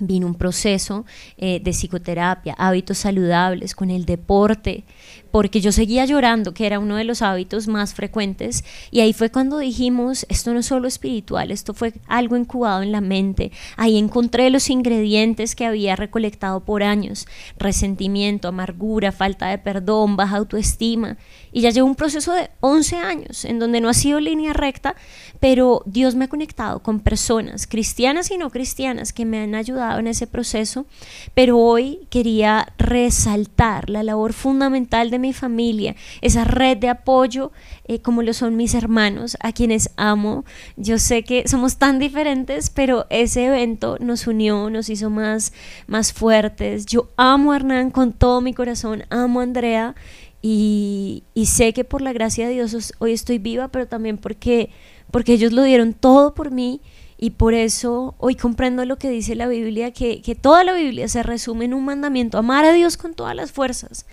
vino 0.00 0.26
un 0.26 0.34
proceso 0.34 1.04
eh, 1.36 1.60
de 1.62 1.72
psicoterapia, 1.72 2.54
hábitos 2.58 2.98
saludables, 2.98 3.74
con 3.74 3.90
el 3.90 4.04
deporte, 4.04 4.84
porque 5.30 5.60
yo 5.60 5.72
seguía 5.72 6.04
llorando, 6.04 6.54
que 6.54 6.66
era 6.66 6.78
uno 6.78 6.96
de 6.96 7.04
los 7.04 7.22
hábitos 7.22 7.68
más 7.68 7.94
frecuentes, 7.94 8.64
y 8.90 9.00
ahí 9.00 9.12
fue 9.12 9.30
cuando 9.30 9.58
dijimos, 9.58 10.26
esto 10.28 10.52
no 10.52 10.60
es 10.60 10.66
solo 10.66 10.88
espiritual, 10.88 11.50
esto 11.50 11.74
fue 11.74 11.92
algo 12.06 12.36
incubado 12.36 12.82
en 12.82 12.92
la 12.92 13.00
mente, 13.00 13.52
ahí 13.76 13.98
encontré 13.98 14.50
los 14.50 14.70
ingredientes 14.70 15.54
que 15.54 15.66
había 15.66 15.96
recolectado 15.96 16.60
por 16.60 16.82
años, 16.82 17.26
resentimiento, 17.58 18.48
amargura, 18.48 19.12
falta 19.12 19.48
de 19.48 19.58
perdón, 19.58 20.16
baja 20.16 20.36
autoestima, 20.36 21.16
y 21.52 21.62
ya 21.62 21.70
llevo 21.70 21.88
un 21.88 21.94
proceso 21.94 22.32
de 22.32 22.50
11 22.60 22.96
años, 22.96 23.44
en 23.44 23.58
donde 23.58 23.80
no 23.80 23.88
ha 23.88 23.94
sido 23.94 24.20
línea 24.20 24.52
recta, 24.52 24.94
pero 25.38 25.82
Dios 25.86 26.14
me 26.14 26.26
ha 26.26 26.28
conectado 26.28 26.80
con 26.80 27.00
personas, 27.00 27.66
cristianas 27.66 28.30
y 28.30 28.38
no 28.38 28.50
cristianas, 28.50 29.12
que 29.12 29.24
me 29.24 29.42
han 29.42 29.54
ayudado 29.54 29.98
en 30.00 30.06
ese 30.06 30.26
proceso, 30.26 30.86
pero 31.34 31.58
hoy 31.58 32.06
quería 32.10 32.72
resaltar 32.78 33.90
la 33.90 34.02
labor 34.02 34.32
fundamental 34.32 35.10
de 35.10 35.19
mi 35.20 35.32
familia, 35.32 35.94
esa 36.20 36.44
red 36.44 36.78
de 36.78 36.88
apoyo, 36.88 37.52
eh, 37.84 38.00
como 38.00 38.22
lo 38.22 38.32
son 38.32 38.56
mis 38.56 38.74
hermanos, 38.74 39.36
a 39.40 39.52
quienes 39.52 39.90
amo. 39.96 40.44
Yo 40.76 40.98
sé 40.98 41.22
que 41.22 41.46
somos 41.48 41.76
tan 41.76 41.98
diferentes, 41.98 42.70
pero 42.70 43.06
ese 43.10 43.46
evento 43.46 43.96
nos 44.00 44.26
unió, 44.26 44.70
nos 44.70 44.88
hizo 44.88 45.10
más, 45.10 45.52
más 45.86 46.12
fuertes. 46.12 46.86
Yo 46.86 47.08
amo 47.16 47.52
a 47.52 47.56
Hernán 47.56 47.90
con 47.90 48.12
todo 48.12 48.40
mi 48.40 48.54
corazón, 48.54 49.04
amo 49.10 49.40
a 49.40 49.44
Andrea. 49.44 49.94
Y, 50.42 51.24
y 51.34 51.46
sé 51.46 51.74
que 51.74 51.84
por 51.84 52.00
la 52.00 52.14
gracia 52.14 52.48
de 52.48 52.54
Dios 52.54 52.94
hoy 52.98 53.12
estoy 53.12 53.38
viva, 53.38 53.68
pero 53.68 53.86
también 53.86 54.16
porque, 54.16 54.70
porque 55.10 55.34
ellos 55.34 55.52
lo 55.52 55.62
dieron 55.62 55.92
todo 55.92 56.32
por 56.32 56.50
mí 56.50 56.80
y 57.22 57.30
por 57.32 57.52
eso 57.52 58.14
hoy 58.16 58.34
comprendo 58.34 58.82
lo 58.86 58.96
que 58.96 59.10
dice 59.10 59.34
la 59.34 59.46
Biblia, 59.46 59.90
que, 59.90 60.22
que, 60.22 60.34
toda 60.34 60.64
la 60.64 60.72
Biblia 60.72 61.06
se 61.06 61.22
resume 61.22 61.66
en 61.66 61.74
un 61.74 61.84
mandamiento, 61.84 62.38
amar 62.38 62.64
a 62.64 62.72
Dios 62.72 62.96
con 62.96 63.12
todas 63.12 63.36
las 63.36 63.52
fuerzas, 63.52 64.06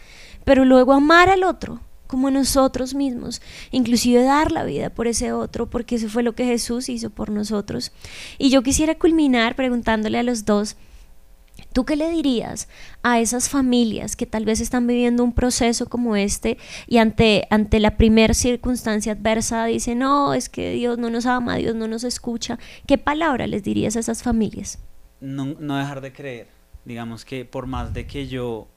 pero 0.47 0.63
luego 0.63 0.93
amar 0.93 1.27
al 1.27 1.43
otro 1.43 1.81
como 2.07 2.31
nosotros 2.31 2.95
mismos, 2.95 3.41
inclusive 3.71 4.23
dar 4.23 4.53
la 4.53 4.63
vida 4.63 4.89
por 4.89 5.05
ese 5.05 5.33
otro, 5.33 5.69
porque 5.69 5.95
eso 5.95 6.07
fue 6.07 6.23
lo 6.23 6.35
que 6.35 6.45
Jesús 6.45 6.87
hizo 6.87 7.09
por 7.09 7.31
nosotros. 7.31 7.91
Y 8.37 8.49
yo 8.49 8.63
quisiera 8.63 8.95
culminar 8.95 9.57
preguntándole 9.57 10.17
a 10.17 10.23
los 10.23 10.45
dos, 10.45 10.77
¿Tú 11.73 11.85
qué 11.85 11.95
le 11.95 12.09
dirías 12.09 12.69
a 13.03 13.19
esas 13.19 13.49
familias 13.49 14.15
que 14.15 14.27
tal 14.27 14.45
vez 14.45 14.61
están 14.61 14.87
viviendo 14.87 15.23
un 15.23 15.33
proceso 15.33 15.87
como 15.87 16.15
este 16.15 16.57
y 16.87 16.97
ante, 16.99 17.47
ante 17.49 17.79
la 17.79 17.97
primera 17.97 18.33
circunstancia 18.35 19.13
adversa 19.13 19.65
dicen, 19.65 19.99
no, 19.99 20.35
es 20.35 20.49
que 20.49 20.71
Dios 20.71 20.99
no 20.99 21.09
nos 21.09 21.25
ama, 21.25 21.55
Dios 21.55 21.75
no 21.75 21.87
nos 21.87 22.03
escucha? 22.03 22.57
¿Qué 22.85 22.97
palabra 22.99 23.47
les 23.47 23.63
dirías 23.63 23.95
a 23.95 23.99
esas 23.99 24.23
familias? 24.23 24.79
No, 25.19 25.45
no 25.59 25.77
dejar 25.77 26.01
de 26.01 26.13
creer. 26.13 26.47
Digamos 26.85 27.25
que 27.25 27.43
por 27.43 27.65
más 27.65 27.93
de 27.93 28.05
que 28.05 28.27
yo 28.27 28.67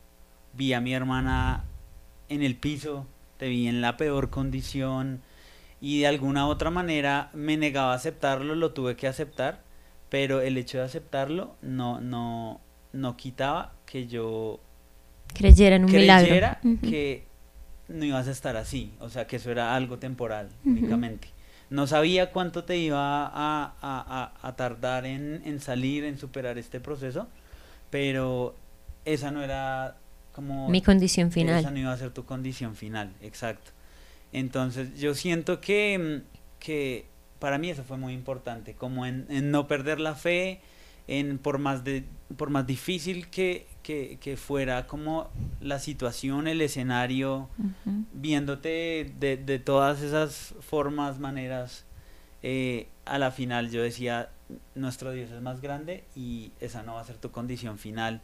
vi 0.53 0.73
a 0.73 0.81
mi 0.81 0.95
hermana 0.95 1.65
en 2.29 2.43
el 2.43 2.57
piso, 2.57 3.07
te 3.37 3.49
vi 3.49 3.67
en 3.67 3.81
la 3.81 3.97
peor 3.97 4.31
condición 4.31 5.23
y 5.81 6.01
de 6.01 6.07
alguna 6.07 6.47
u 6.47 6.51
otra 6.51 6.71
manera 6.71 7.31
me 7.33 7.57
negaba 7.57 7.93
a 7.93 7.97
aceptarlo, 7.97 8.55
lo 8.55 8.73
tuve 8.73 8.97
que 8.97 9.09
aceptar, 9.09 9.63
pero 10.09 10.41
el 10.41 10.59
hecho 10.59 10.79
de 10.79 10.85
aceptarlo 10.85 11.57
no, 11.63 12.01
no, 12.01 12.61
no 12.93 13.17
quitaba 13.17 13.73
que 13.87 14.07
yo 14.07 14.61
creyera 15.35 15.77
en 15.77 15.85
un 15.85 15.91
creyera 15.91 16.61
que 16.83 17.25
no 17.89 18.05
ibas 18.05 18.29
a 18.29 18.31
estar 18.31 18.57
así, 18.57 18.93
o 19.01 19.09
sea 19.09 19.27
que 19.27 19.37
eso 19.37 19.51
era 19.51 19.75
algo 19.75 19.99
temporal 19.99 20.51
únicamente. 20.65 21.29
No 21.71 21.87
sabía 21.87 22.33
cuánto 22.33 22.65
te 22.65 22.77
iba 22.77 23.27
a, 23.27 23.75
a, 23.81 24.33
a, 24.43 24.57
tardar 24.57 25.07
en, 25.07 25.41
en, 25.45 25.61
salir, 25.61 26.03
en 26.03 26.19
superar 26.19 26.59
este 26.59 26.81
proceso, 26.81 27.29
pero 27.91 28.57
esa 29.05 29.31
no 29.31 29.41
era 29.41 29.97
como... 30.33 30.69
Mi 30.69 30.83
condición 30.83 31.33
final. 31.33 31.61
Esa 31.61 31.71
no 31.71 31.79
iba 31.79 31.93
a 31.93 31.97
ser 31.97 32.11
tu 32.11 32.25
condición 32.25 32.77
final, 32.77 33.13
exacto. 33.21 33.73
Entonces 34.33 34.99
yo 34.99 35.15
siento 35.15 35.61
que, 35.61 36.23
que 36.59 37.07
para 37.39 37.59
mí 37.59 37.71
eso 37.71 37.83
fue 37.83 37.97
muy 37.97 38.13
importante, 38.13 38.75
como 38.75 39.07
en, 39.07 39.27
no 39.51 39.67
perder 39.67 39.99
la 39.99 40.15
fe, 40.15 40.61
en 41.09 41.39
por 41.39 41.59
más, 41.59 41.83
de, 41.83 42.05
por 42.37 42.51
más 42.51 42.67
difícil 42.67 43.29
que, 43.29 43.67
que, 43.83 44.37
fuera 44.37 44.87
como 44.87 45.29
la 45.61 45.81
situación, 45.81 46.47
el 46.47 46.61
escenario, 46.61 47.49
viéndote 48.13 49.13
de, 49.19 49.37
de, 49.37 49.59
todas 49.59 50.03
esas 50.03 50.55
formas, 50.61 51.19
maneras, 51.19 51.85
eh, 52.43 52.87
a 53.05 53.19
la 53.19 53.33
final 53.33 53.71
yo 53.71 53.83
decía, 53.83 54.31
nuestro 54.77 55.11
Dios 55.13 55.31
es 55.31 55.43
más 55.43 55.61
grande 55.61 56.05
y 56.15 56.53
esa 56.61 56.83
no 56.83 56.95
va 56.95 57.01
a 57.01 57.05
ser 57.05 57.17
tu 57.17 57.33
condición 57.33 57.79
final. 57.79 58.21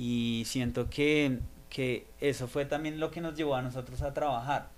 Y 0.00 0.44
siento 0.46 0.88
que, 0.88 1.40
que 1.68 2.06
eso 2.20 2.46
fue 2.46 2.64
también 2.64 3.00
lo 3.00 3.10
que 3.10 3.20
nos 3.20 3.34
llevó 3.34 3.56
a 3.56 3.62
nosotros 3.62 4.00
a 4.02 4.14
trabajar, 4.14 4.68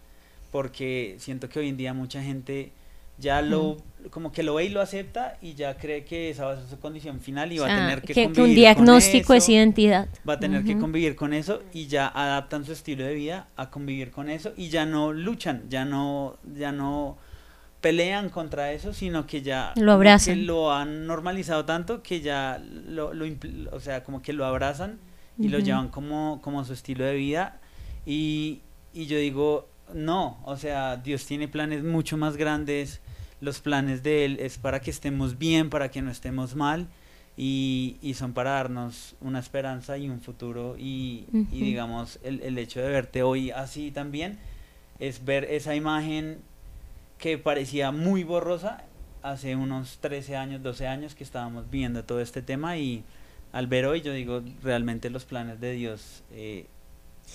porque 0.50 1.16
siento 1.18 1.50
que 1.50 1.58
hoy 1.58 1.68
en 1.68 1.76
día 1.76 1.92
mucha 1.92 2.22
gente 2.22 2.72
ya 3.18 3.42
lo 3.42 3.76
como 4.08 4.32
que 4.32 4.42
lo 4.42 4.54
ve 4.54 4.64
y 4.64 4.68
lo 4.70 4.80
acepta 4.80 5.36
y 5.42 5.52
ya 5.52 5.76
cree 5.76 6.06
que 6.06 6.30
esa 6.30 6.46
va 6.46 6.52
a 6.52 6.56
ser 6.56 6.66
su 6.70 6.80
condición 6.80 7.20
final 7.20 7.52
y 7.52 7.58
va 7.58 7.66
a 7.66 7.76
tener 7.76 8.00
que, 8.00 8.14
convivir 8.14 8.34
que 8.34 8.40
un 8.40 8.54
diagnóstico 8.54 9.34
es 9.34 9.46
identidad. 9.50 10.08
va 10.26 10.32
a 10.32 10.40
tener 10.40 10.64
que 10.64 10.78
convivir 10.78 11.16
con 11.16 11.34
eso 11.34 11.62
y 11.74 11.86
ya 11.86 12.08
adaptan 12.08 12.64
su 12.64 12.72
estilo 12.72 13.04
de 13.04 13.12
vida 13.12 13.48
a 13.56 13.68
convivir 13.68 14.10
con 14.12 14.30
eso 14.30 14.54
y 14.56 14.70
ya 14.70 14.86
no 14.86 15.12
luchan 15.12 15.64
ya 15.68 15.84
no 15.84 16.38
ya 16.56 16.72
no 16.72 17.18
pelean 17.82 18.30
contra 18.30 18.72
eso, 18.72 18.94
sino 18.94 19.26
que 19.26 19.42
ya 19.42 19.74
lo 19.76 19.92
abrazan. 19.92 20.46
lo 20.46 20.72
han 20.72 21.06
normalizado 21.06 21.66
tanto 21.66 22.02
que 22.02 22.22
ya 22.22 22.58
lo, 22.88 23.12
lo 23.12 23.26
o 23.72 23.80
sea, 23.80 24.02
como 24.02 24.22
que 24.22 24.32
lo 24.32 24.46
abrazan 24.46 24.98
y 25.40 25.48
lo 25.48 25.58
llevan 25.58 25.88
como, 25.88 26.40
como 26.42 26.64
su 26.64 26.72
estilo 26.72 27.04
de 27.04 27.14
vida. 27.14 27.60
Y, 28.06 28.60
y 28.92 29.06
yo 29.06 29.18
digo, 29.18 29.68
no, 29.94 30.38
o 30.44 30.56
sea, 30.56 30.96
Dios 30.96 31.26
tiene 31.26 31.48
planes 31.48 31.82
mucho 31.82 32.16
más 32.16 32.36
grandes. 32.36 33.00
Los 33.40 33.60
planes 33.60 34.02
de 34.02 34.24
Él 34.24 34.38
es 34.40 34.58
para 34.58 34.80
que 34.80 34.90
estemos 34.90 35.38
bien, 35.38 35.70
para 35.70 35.90
que 35.90 36.02
no 36.02 36.10
estemos 36.10 36.54
mal. 36.54 36.88
Y, 37.36 37.96
y 38.02 38.14
son 38.14 38.34
para 38.34 38.50
darnos 38.50 39.16
una 39.20 39.38
esperanza 39.38 39.96
y 39.96 40.10
un 40.10 40.20
futuro. 40.20 40.76
Y, 40.78 41.26
y 41.50 41.62
digamos, 41.62 42.18
el, 42.22 42.40
el 42.42 42.58
hecho 42.58 42.80
de 42.80 42.88
verte 42.88 43.22
hoy 43.22 43.50
así 43.50 43.90
también 43.90 44.38
es 44.98 45.24
ver 45.24 45.44
esa 45.44 45.74
imagen 45.74 46.38
que 47.18 47.38
parecía 47.38 47.90
muy 47.92 48.24
borrosa 48.24 48.84
hace 49.22 49.56
unos 49.56 49.98
13 50.00 50.36
años, 50.36 50.62
12 50.62 50.86
años 50.86 51.14
que 51.14 51.24
estábamos 51.24 51.70
viendo 51.70 52.04
todo 52.04 52.20
este 52.20 52.42
tema 52.42 52.76
y 52.76 53.04
al 53.52 53.66
ver 53.66 53.86
hoy 53.86 54.00
yo 54.00 54.12
digo, 54.12 54.42
realmente 54.62 55.10
los 55.10 55.24
planes 55.24 55.60
de 55.60 55.72
Dios 55.72 56.22
eh, 56.32 56.66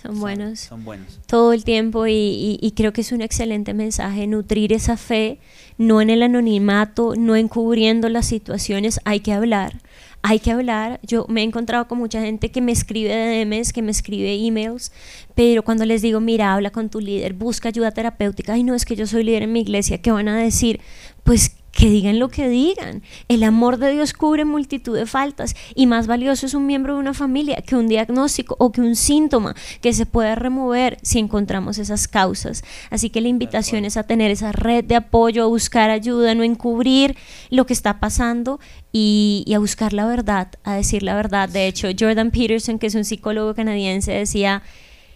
son, 0.01 0.19
buenos. 0.19 0.59
Son 0.59 0.83
buenos. 0.83 1.19
Todo 1.25 1.53
el 1.53 1.63
tiempo 1.63 2.05
y, 2.05 2.59
y, 2.61 2.71
creo 2.71 2.91
que 2.91 3.01
es 3.01 3.11
un 3.13 3.21
excelente 3.21 3.73
mensaje, 3.73 4.27
nutrir 4.27 4.73
esa 4.73 4.97
fe, 4.97 5.39
no 5.77 6.01
en 6.01 6.09
el 6.09 6.21
anonimato, 6.21 7.13
no 7.17 7.35
encubriendo 7.35 8.09
las 8.09 8.25
situaciones, 8.25 8.99
hay 9.05 9.21
que 9.21 9.31
hablar, 9.31 9.81
hay 10.21 10.39
que 10.39 10.51
hablar. 10.51 10.99
Yo 11.03 11.25
me 11.29 11.41
he 11.41 11.43
encontrado 11.45 11.87
con 11.87 11.97
mucha 11.97 12.19
gente 12.19 12.51
que 12.51 12.59
me 12.59 12.73
escribe 12.73 13.45
DMs, 13.45 13.71
que 13.71 13.81
me 13.81 13.91
escribe 13.91 14.33
emails, 14.35 14.91
pero 15.33 15.63
cuando 15.63 15.85
les 15.85 16.01
digo, 16.01 16.19
mira, 16.19 16.53
habla 16.53 16.71
con 16.71 16.89
tu 16.89 16.99
líder, 16.99 17.33
busca 17.33 17.69
ayuda 17.69 17.91
terapéutica, 17.91 18.53
ay, 18.53 18.63
no 18.63 18.75
es 18.75 18.83
que 18.83 18.97
yo 18.97 19.07
soy 19.07 19.23
líder 19.23 19.43
en 19.43 19.53
mi 19.53 19.61
iglesia, 19.61 20.01
¿qué 20.01 20.11
van 20.11 20.27
a 20.27 20.37
decir? 20.37 20.81
Pues 21.25 21.55
que 21.71 21.89
digan 21.89 22.19
lo 22.19 22.29
que 22.29 22.47
digan. 22.47 23.01
El 23.27 23.43
amor 23.43 23.77
de 23.77 23.91
Dios 23.91 24.13
cubre 24.13 24.45
multitud 24.45 24.95
de 24.95 25.07
faltas 25.07 25.55
y 25.73 25.87
más 25.87 26.05
valioso 26.07 26.45
es 26.45 26.53
un 26.53 26.65
miembro 26.65 26.93
de 26.93 26.99
una 26.99 27.15
familia 27.15 27.57
que 27.65 27.75
un 27.75 27.87
diagnóstico 27.87 28.55
o 28.59 28.71
que 28.71 28.79
un 28.79 28.95
síntoma 28.95 29.55
que 29.81 29.91
se 29.91 30.05
puede 30.05 30.35
remover 30.35 30.97
si 31.01 31.19
encontramos 31.19 31.79
esas 31.79 32.07
causas. 32.07 32.63
Así 32.91 33.09
que 33.09 33.21
la 33.21 33.27
invitación 33.27 33.85
es 33.85 33.97
a 33.97 34.03
tener 34.03 34.29
esa 34.31 34.51
red 34.53 34.85
de 34.85 34.95
apoyo, 34.95 35.43
a 35.43 35.47
buscar 35.47 35.89
ayuda, 35.89 36.33
no 36.35 36.43
encubrir 36.43 37.17
lo 37.49 37.65
que 37.65 37.73
está 37.73 37.99
pasando 37.99 38.59
y, 38.93 39.43
y 39.47 39.55
a 39.55 39.59
buscar 39.59 39.93
la 39.93 40.05
verdad, 40.05 40.47
a 40.63 40.75
decir 40.75 41.01
la 41.03 41.15
verdad. 41.15 41.49
De 41.49 41.67
hecho, 41.67 41.89
Jordan 41.99 42.29
Peterson, 42.29 42.79
que 42.79 42.87
es 42.87 42.95
un 42.95 43.03
psicólogo 43.03 43.55
canadiense, 43.55 44.13
decía, 44.13 44.61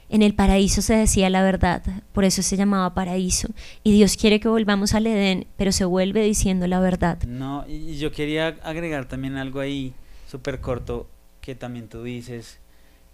en 0.09 0.23
el 0.23 0.33
paraíso 0.33 0.81
se 0.81 0.95
decía 0.95 1.29
la 1.29 1.43
verdad, 1.43 1.83
por 2.11 2.25
eso 2.25 2.41
se 2.41 2.57
llamaba 2.57 2.93
paraíso. 2.93 3.47
Y 3.83 3.91
Dios 3.91 4.17
quiere 4.17 4.39
que 4.39 4.47
volvamos 4.47 4.93
al 4.93 5.07
Edén, 5.07 5.47
pero 5.55 5.71
se 5.71 5.85
vuelve 5.85 6.23
diciendo 6.23 6.67
la 6.67 6.79
verdad. 6.79 7.21
No, 7.23 7.65
y 7.67 7.97
yo 7.97 8.11
quería 8.11 8.57
agregar 8.63 9.05
también 9.05 9.37
algo 9.37 9.59
ahí 9.59 9.93
súper 10.27 10.59
corto 10.59 11.07
que 11.41 11.55
también 11.55 11.87
tú 11.87 12.03
dices, 12.03 12.59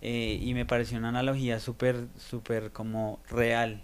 eh, 0.01 0.39
y 0.41 0.53
me 0.53 0.65
pareció 0.65 0.97
una 0.97 1.09
analogía 1.09 1.59
súper, 1.59 2.07
súper 2.17 2.71
como 2.71 3.19
real. 3.29 3.83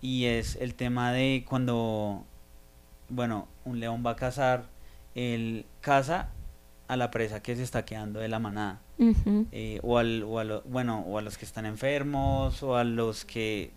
Y 0.00 0.24
es 0.24 0.56
el 0.56 0.74
tema 0.74 1.12
de 1.12 1.44
cuando, 1.48 2.24
bueno, 3.08 3.46
un 3.64 3.78
león 3.78 4.02
va 4.04 4.12
a 4.12 4.16
cazar, 4.16 4.64
él 5.14 5.66
caza 5.80 6.30
a 6.92 6.96
la 6.96 7.10
presa 7.10 7.42
que 7.42 7.56
se 7.56 7.62
está 7.62 7.86
quedando 7.86 8.20
de 8.20 8.28
la 8.28 8.38
manada. 8.38 8.82
Eh, 9.50 9.80
o, 9.82 9.96
al, 9.96 10.22
o, 10.24 10.38
a 10.38 10.60
bueno, 10.66 11.00
o 11.00 11.16
a 11.16 11.22
los 11.22 11.38
que 11.38 11.46
están 11.46 11.64
enfermos, 11.64 12.62
o 12.62 12.76
a 12.76 12.84
los 12.84 13.24
que 13.24 13.72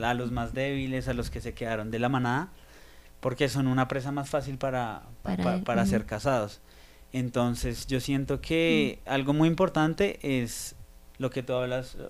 a 0.00 0.14
los 0.14 0.30
más 0.30 0.54
débiles, 0.54 1.08
a 1.08 1.14
los 1.14 1.30
que 1.30 1.40
se 1.40 1.52
quedaron 1.52 1.90
de 1.90 1.98
la 1.98 2.08
manada, 2.08 2.50
porque 3.18 3.48
son 3.48 3.66
una 3.66 3.88
presa 3.88 4.12
más 4.12 4.30
fácil 4.30 4.56
para, 4.56 5.02
para, 5.64 5.84
ser 5.84 6.06
casados. 6.06 6.60
Entonces 7.12 7.88
yo 7.88 7.98
siento 7.98 8.40
que 8.40 9.00
mm. 9.04 9.10
algo 9.10 9.32
muy 9.32 9.48
importante 9.48 10.20
es 10.22 10.76
lo 11.18 11.30
que 11.30 11.42
tú 11.42 11.54
hablas 11.54 11.96
eh, 11.96 12.08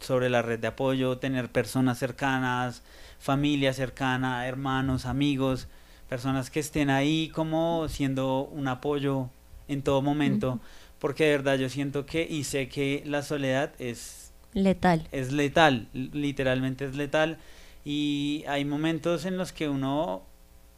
sobre 0.00 0.28
la 0.28 0.42
red 0.42 0.58
de 0.58 0.68
apoyo, 0.68 1.16
tener 1.16 1.50
personas 1.50 1.98
cercanas, 1.98 2.82
familia 3.18 3.72
cercana, 3.72 4.46
hermanos, 4.46 5.06
amigos, 5.06 5.66
personas 6.10 6.50
que 6.50 6.60
estén 6.60 6.90
ahí 6.90 7.30
como 7.30 7.88
siendo 7.88 8.44
un 8.44 8.68
apoyo 8.68 9.30
en 9.68 9.82
todo 9.82 10.02
momento, 10.02 10.60
porque 10.98 11.24
de 11.24 11.30
verdad 11.32 11.56
yo 11.58 11.68
siento 11.68 12.06
que 12.06 12.26
y 12.28 12.44
sé 12.44 12.68
que 12.68 13.02
la 13.06 13.22
soledad 13.22 13.72
es 13.78 14.32
letal. 14.54 15.06
Es 15.12 15.32
letal, 15.32 15.88
literalmente 15.92 16.84
es 16.84 16.96
letal 16.96 17.38
y 17.84 18.44
hay 18.46 18.64
momentos 18.64 19.24
en 19.24 19.36
los 19.36 19.52
que 19.52 19.68
uno 19.68 20.22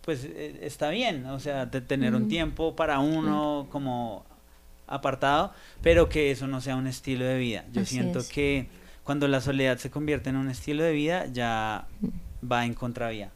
pues 0.04 0.24
e, 0.24 0.58
está 0.62 0.90
bien, 0.90 1.26
o 1.26 1.40
sea, 1.40 1.66
de 1.66 1.80
tener 1.80 2.14
un 2.14 2.28
tiempo 2.28 2.76
para 2.76 2.98
uno 2.98 3.66
como 3.70 4.24
apartado, 4.86 5.52
pero 5.82 6.08
que 6.08 6.30
eso 6.30 6.46
no 6.46 6.60
sea 6.60 6.76
un 6.76 6.86
estilo 6.86 7.24
de 7.24 7.38
vida. 7.38 7.64
Yo 7.72 7.84
siento 7.84 8.20
que 8.30 8.68
cuando 9.02 9.28
la 9.28 9.40
soledad 9.40 9.78
se 9.78 9.90
convierte 9.90 10.30
en 10.30 10.36
un 10.36 10.50
estilo 10.50 10.82
de 10.82 10.92
vida 10.92 11.26
ya 11.26 11.86
va 12.50 12.64
en 12.66 12.74
contravía. 12.74 13.30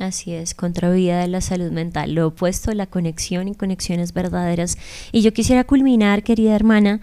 Así 0.00 0.34
es, 0.34 0.54
contravía 0.54 1.18
de 1.18 1.28
la 1.28 1.40
salud 1.40 1.70
mental, 1.70 2.14
lo 2.14 2.26
opuesto, 2.26 2.74
la 2.74 2.86
conexión 2.86 3.46
y 3.46 3.54
conexiones 3.54 4.12
verdaderas. 4.12 4.76
Y 5.12 5.22
yo 5.22 5.32
quisiera 5.32 5.62
culminar, 5.62 6.24
querida 6.24 6.56
hermana, 6.56 7.00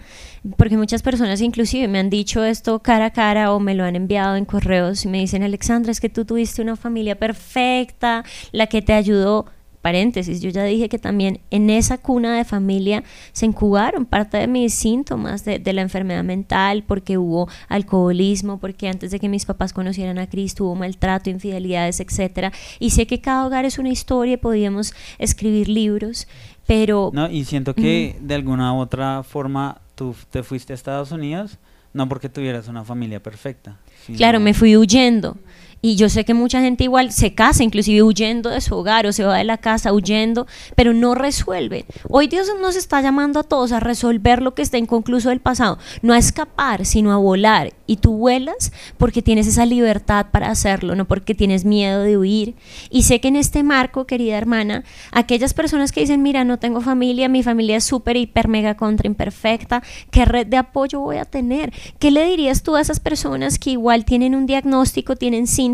porque 0.58 0.76
muchas 0.76 1.02
personas 1.02 1.40
inclusive 1.40 1.88
me 1.88 1.98
han 1.98 2.10
dicho 2.10 2.44
esto 2.44 2.80
cara 2.80 3.06
a 3.06 3.12
cara 3.12 3.52
o 3.52 3.60
me 3.60 3.74
lo 3.74 3.84
han 3.84 3.96
enviado 3.96 4.36
en 4.36 4.44
correos 4.44 5.06
y 5.06 5.08
me 5.08 5.18
dicen, 5.18 5.42
Alexandra, 5.42 5.90
es 5.90 6.00
que 6.00 6.10
tú 6.10 6.26
tuviste 6.26 6.60
una 6.60 6.76
familia 6.76 7.18
perfecta, 7.18 8.24
la 8.52 8.66
que 8.66 8.82
te 8.82 8.92
ayudó 8.92 9.46
paréntesis, 9.82 10.40
yo 10.40 10.50
ya 10.50 10.64
dije 10.64 10.88
que 10.88 10.98
también 10.98 11.40
en 11.50 11.68
esa 11.68 11.98
cuna 11.98 12.36
de 12.36 12.44
familia 12.44 13.02
se 13.32 13.46
incubaron 13.46 14.06
parte 14.06 14.38
de 14.38 14.46
mis 14.46 14.72
síntomas 14.72 15.44
de, 15.44 15.60
la 15.72 15.82
enfermedad 15.82 16.22
mental, 16.22 16.84
porque 16.86 17.18
hubo 17.18 17.48
alcoholismo, 17.68 18.58
porque 18.58 18.88
antes 18.88 19.10
de 19.10 19.18
que 19.18 19.28
mis 19.28 19.44
papás 19.44 19.72
conocieran 19.72 20.18
a 20.18 20.28
Cristo 20.28 20.64
hubo 20.64 20.76
maltrato, 20.76 21.30
infidelidades, 21.30 21.98
etcétera. 22.00 22.52
Y 22.78 22.90
sé 22.90 23.06
que 23.06 23.20
cada 23.20 23.44
hogar 23.44 23.64
es 23.64 23.78
una 23.78 23.90
historia, 23.90 24.38
podíamos 24.38 24.94
escribir 25.18 25.68
libros, 25.68 26.28
pero... 26.66 27.10
No, 27.12 27.28
y 27.28 27.44
siento 27.44 27.74
que 27.74 28.16
de 28.20 28.34
alguna 28.34 28.72
u 28.72 28.78
otra 28.78 29.24
forma 29.24 29.80
tú 29.96 30.14
te 30.30 30.44
fuiste 30.44 30.72
a 30.72 30.74
Estados 30.74 31.10
Unidos, 31.10 31.58
no 31.92 32.08
porque 32.08 32.28
tuvieras 32.28 32.68
una 32.68 32.84
familia 32.84 33.20
perfecta. 33.20 33.78
Claro, 34.16 34.40
me 34.40 34.54
fui 34.54 34.76
huyendo. 34.76 35.36
Y 35.84 35.96
yo 35.96 36.08
sé 36.08 36.24
que 36.24 36.32
mucha 36.32 36.60
gente 36.60 36.84
igual 36.84 37.10
se 37.10 37.34
casa, 37.34 37.64
inclusive 37.64 38.04
huyendo 38.04 38.50
de 38.50 38.60
su 38.60 38.72
hogar 38.76 39.04
o 39.04 39.12
se 39.12 39.24
va 39.24 39.38
de 39.38 39.42
la 39.42 39.58
casa 39.58 39.92
huyendo, 39.92 40.46
pero 40.76 40.94
no 40.94 41.16
resuelve. 41.16 41.86
Hoy 42.08 42.28
Dios 42.28 42.46
nos 42.60 42.76
está 42.76 43.02
llamando 43.02 43.40
a 43.40 43.42
todos 43.42 43.72
a 43.72 43.80
resolver 43.80 44.42
lo 44.42 44.54
que 44.54 44.62
está 44.62 44.78
inconcluso 44.78 45.30
del 45.30 45.40
pasado, 45.40 45.78
no 46.00 46.12
a 46.12 46.18
escapar, 46.18 46.86
sino 46.86 47.10
a 47.10 47.16
volar. 47.16 47.72
Y 47.88 47.96
tú 47.96 48.16
vuelas 48.16 48.70
porque 48.96 49.22
tienes 49.22 49.48
esa 49.48 49.66
libertad 49.66 50.26
para 50.30 50.50
hacerlo, 50.50 50.94
no 50.94 51.06
porque 51.06 51.34
tienes 51.34 51.64
miedo 51.64 52.02
de 52.02 52.16
huir. 52.16 52.54
Y 52.88 53.02
sé 53.02 53.20
que 53.20 53.26
en 53.26 53.34
este 53.34 53.64
marco, 53.64 54.06
querida 54.06 54.38
hermana, 54.38 54.84
aquellas 55.10 55.52
personas 55.52 55.90
que 55.90 56.02
dicen, 56.02 56.22
mira, 56.22 56.44
no 56.44 56.60
tengo 56.60 56.80
familia, 56.80 57.28
mi 57.28 57.42
familia 57.42 57.78
es 57.78 57.84
súper, 57.84 58.16
hiper, 58.16 58.46
mega, 58.46 58.76
contra, 58.76 59.08
imperfecta, 59.08 59.82
¿qué 60.12 60.26
red 60.26 60.46
de 60.46 60.58
apoyo 60.58 61.00
voy 61.00 61.16
a 61.16 61.24
tener? 61.24 61.72
¿Qué 61.98 62.12
le 62.12 62.24
dirías 62.24 62.62
tú 62.62 62.76
a 62.76 62.80
esas 62.80 63.00
personas 63.00 63.58
que 63.58 63.70
igual 63.70 64.04
tienen 64.04 64.36
un 64.36 64.46
diagnóstico, 64.46 65.16
tienen 65.16 65.48
síntomas? 65.48 65.71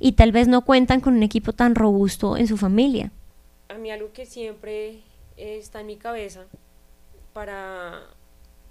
Y 0.00 0.12
tal 0.12 0.32
vez 0.32 0.48
no 0.48 0.64
cuentan 0.64 1.00
con 1.00 1.14
un 1.14 1.22
equipo 1.22 1.52
tan 1.52 1.74
robusto 1.74 2.36
en 2.36 2.46
su 2.46 2.56
familia. 2.56 3.10
A 3.68 3.74
mí 3.74 3.90
algo 3.90 4.12
que 4.12 4.26
siempre 4.26 5.00
está 5.36 5.80
en 5.80 5.86
mi 5.86 5.96
cabeza 5.96 6.44
para 7.32 8.02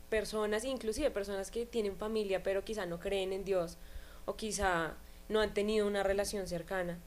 personas, 0.10 0.64
inclusive 0.64 1.12
personas 1.12 1.52
que 1.52 1.66
tienen 1.66 1.98
familia 1.98 2.44
pero 2.44 2.64
quizá 2.64 2.86
no 2.86 3.00
creen 3.00 3.34
en 3.34 3.44
Dios 3.44 3.78
o 4.26 4.36
quizá 4.36 4.94
no 5.30 5.42
han 5.42 5.54
tenido 5.54 5.88
una 5.88 6.04
relación 6.04 6.48
cercana. 6.48 7.00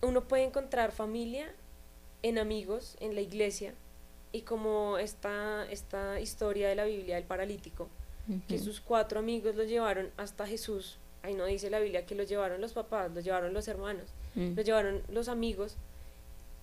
Uno 0.00 0.22
puede 0.24 0.44
encontrar 0.44 0.92
familia 0.92 1.54
en 2.22 2.38
amigos, 2.38 2.96
en 3.00 3.14
la 3.14 3.20
iglesia, 3.20 3.74
y 4.32 4.42
como 4.42 4.98
esta, 4.98 5.66
esta 5.70 6.20
historia 6.20 6.68
de 6.68 6.74
la 6.74 6.84
Biblia 6.84 7.16
del 7.16 7.24
paralítico, 7.24 7.88
que 8.48 8.58
sus 8.58 8.80
cuatro 8.80 9.18
amigos 9.18 9.56
lo 9.56 9.64
llevaron 9.64 10.10
hasta 10.16 10.46
Jesús. 10.46 10.98
Ahí 11.22 11.34
no 11.34 11.44
dice 11.46 11.70
la 11.70 11.78
Biblia 11.78 12.04
que 12.04 12.14
lo 12.14 12.24
llevaron 12.24 12.60
los 12.60 12.72
papás, 12.72 13.10
lo 13.14 13.20
llevaron 13.20 13.52
los 13.54 13.68
hermanos, 13.68 14.06
Mm. 14.34 14.54
lo 14.56 14.62
llevaron 14.62 15.02
los 15.08 15.28
amigos. 15.28 15.76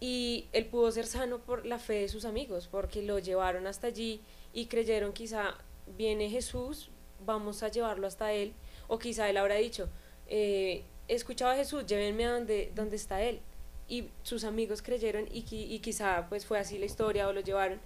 Y 0.02 0.46
él 0.54 0.66
pudo 0.66 0.92
ser 0.92 1.06
sano 1.06 1.40
por 1.40 1.66
la 1.66 1.78
fe 1.80 1.96
de 2.02 2.08
sus 2.08 2.26
amigos, 2.26 2.68
porque 2.72 3.02
lo 3.02 3.20
llevaron 3.20 3.68
hasta 3.68 3.88
allí 3.88 4.22
y 4.54 4.66
creyeron 4.68 5.12
quizá 5.14 5.56
viene 5.98 6.30
Jesús, 6.30 6.90
vamos 7.26 7.64
a 7.64 7.68
llevarlo 7.70 8.08
hasta 8.08 8.32
él. 8.34 8.54
O 8.88 8.98
quizá 8.98 9.30
él 9.30 9.38
habrá 9.38 9.56
dicho, 9.56 9.90
eh, 10.28 10.84
he 11.08 11.16
escuchado 11.16 11.52
a 11.52 11.56
Jesús, 11.56 11.86
llévenme 11.86 12.26
a 12.26 12.32
donde, 12.34 12.72
donde 12.76 12.96
está 12.96 13.22
él. 13.22 13.40
Y 13.88 14.06
sus 14.24 14.44
amigos 14.44 14.82
creyeron 14.82 15.26
y, 15.32 15.44
qui- 15.44 15.68
y 15.70 15.80
quizá 15.80 16.28
pues 16.30 16.46
fue 16.46 16.60
así 16.60 16.78
la 16.78 16.86
historia 16.86 17.28
o 17.28 17.34
lo 17.34 17.42
llevaron. 17.42 17.80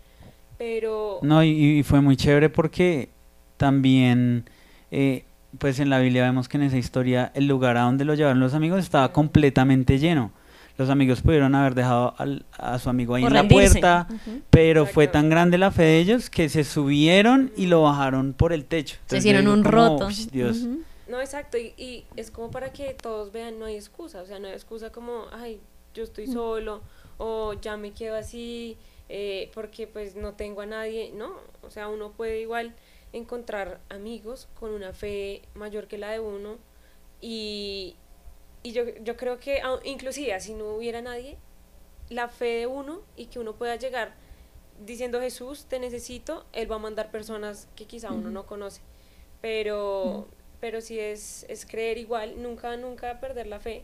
Pero 0.57 1.19
No, 1.23 1.43
y, 1.43 1.79
y 1.79 1.83
fue 1.83 1.99
muy 2.01 2.15
chévere 2.15 2.49
porque 2.49 3.09
también, 3.57 4.47
eh, 4.91 5.23
pues 5.59 5.79
en 5.79 5.89
la 5.89 5.99
Biblia 5.99 6.23
vemos 6.23 6.47
que 6.49 6.57
en 6.57 6.63
esa 6.63 6.77
historia 6.77 7.31
el 7.35 7.47
lugar 7.47 7.77
a 7.77 7.81
donde 7.81 8.05
lo 8.05 8.13
llevaron 8.15 8.39
los 8.39 8.53
amigos 8.53 8.79
estaba 8.79 9.11
completamente 9.11 9.99
lleno. 9.99 10.31
Los 10.77 10.89
amigos 10.89 11.21
pudieron 11.21 11.53
haber 11.53 11.75
dejado 11.75 12.15
al- 12.17 12.45
a 12.57 12.79
su 12.79 12.89
amigo 12.89 13.13
ahí 13.13 13.23
O 13.23 13.27
en 13.27 13.33
la 13.33 13.47
puerta, 13.47 14.07
pero 14.49 14.87
fue 14.87 15.07
tan 15.07 15.29
grande 15.29 15.59
la 15.59 15.69
fe 15.69 15.83
de 15.83 15.99
ellos 15.99 16.31
que 16.31 16.49
se 16.49 16.63
subieron 16.63 17.51
y 17.55 17.67
lo 17.67 17.83
bajaron 17.83 18.33
por 18.33 18.53
el 18.53 18.65
techo. 18.65 18.95
Se 18.95 19.01
Entonces 19.17 19.19
hicieron 19.25 19.47
un 19.47 19.63
como, 19.63 19.71
roto. 19.71 20.07
"Ush, 20.07 20.27
Dios. 20.31 20.65
No, 21.07 21.19
exacto, 21.21 21.59
y, 21.59 21.73
y 21.77 22.05
es 22.15 22.31
como 22.31 22.49
para 22.49 22.71
que 22.73 22.95
todos 22.99 23.31
vean, 23.31 23.59
no 23.59 23.65
hay 23.65 23.75
excusa, 23.75 24.21
o 24.23 24.25
sea, 24.25 24.39
no 24.39 24.47
hay 24.47 24.53
excusa 24.53 24.89
como, 24.91 25.25
ay, 25.31 25.59
yo 25.93 26.03
estoy 26.03 26.25
solo, 26.25 26.81
o 27.19 27.53
ya 27.61 27.77
me 27.77 27.91
quedo 27.91 28.15
así, 28.15 28.75
eh, 29.09 29.51
porque 29.53 29.85
pues 29.85 30.15
no 30.15 30.31
tengo 30.33 30.61
a 30.61 30.65
nadie, 30.65 31.11
no, 31.15 31.29
o 31.61 31.69
sea, 31.69 31.87
uno 31.87 32.09
puede 32.13 32.41
igual 32.41 32.73
encontrar 33.13 33.79
amigos 33.89 34.49
con 34.59 34.71
una 34.71 34.91
fe 34.93 35.43
mayor 35.53 35.87
que 35.87 35.97
la 35.97 36.11
de 36.11 36.19
uno, 36.19 36.57
y, 37.21 37.95
y 38.63 38.73
yo, 38.73 38.83
yo 39.03 39.15
creo 39.15 39.39
que, 39.39 39.61
inclusive, 39.85 40.37
si 40.41 40.53
no 40.53 40.75
hubiera 40.75 41.01
nadie, 41.01 41.37
la 42.09 42.27
fe 42.27 42.59
de 42.59 42.67
uno 42.67 43.01
y 43.15 43.27
que 43.27 43.39
uno 43.39 43.53
pueda 43.53 43.75
llegar 43.77 44.13
diciendo 44.85 45.21
Jesús, 45.21 45.65
te 45.65 45.79
necesito, 45.79 46.45
Él 46.51 46.71
va 46.71 46.75
a 46.75 46.79
mandar 46.79 47.11
personas 47.11 47.67
que 47.75 47.85
quizá 47.85 48.11
uno 48.11 48.29
no 48.29 48.45
conoce. 48.45 48.81
Pero, 49.41 50.27
pero 50.59 50.81
si 50.81 50.99
es, 50.99 51.45
es 51.49 51.65
creer 51.65 51.97
igual, 51.97 52.41
nunca, 52.41 52.75
nunca 52.77 53.19
perder 53.19 53.47
la 53.47 53.59
fe. 53.59 53.83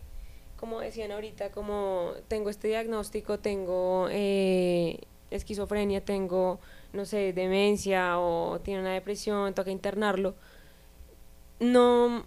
Como 0.57 0.79
decían 0.81 1.11
ahorita, 1.11 1.51
como 1.51 2.13
tengo 2.27 2.49
este 2.49 2.67
diagnóstico, 2.67 3.39
tengo 3.39 4.07
eh, 4.11 4.99
esquizofrenia, 5.31 6.03
tengo, 6.03 6.59
no 6.93 7.05
sé, 7.05 7.33
demencia 7.33 8.19
o 8.19 8.59
tiene 8.61 8.81
una 8.81 8.93
depresión, 8.93 9.53
toca 9.53 9.71
internarlo. 9.71 10.35
No, 11.59 12.25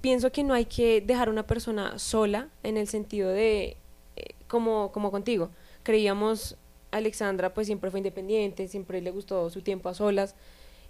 pienso 0.00 0.30
que 0.32 0.44
no 0.44 0.54
hay 0.54 0.66
que 0.66 1.00
dejar 1.00 1.28
a 1.28 1.30
una 1.30 1.46
persona 1.46 1.98
sola 1.98 2.48
en 2.62 2.76
el 2.76 2.86
sentido 2.86 3.30
de, 3.30 3.76
eh, 4.16 4.34
como, 4.46 4.92
como 4.92 5.10
contigo, 5.10 5.50
creíamos, 5.82 6.56
Alexandra 6.90 7.52
pues 7.52 7.66
siempre 7.66 7.90
fue 7.90 8.00
independiente, 8.00 8.68
siempre 8.68 9.00
le 9.00 9.10
gustó 9.10 9.50
su 9.50 9.62
tiempo 9.62 9.88
a 9.88 9.94
solas 9.94 10.34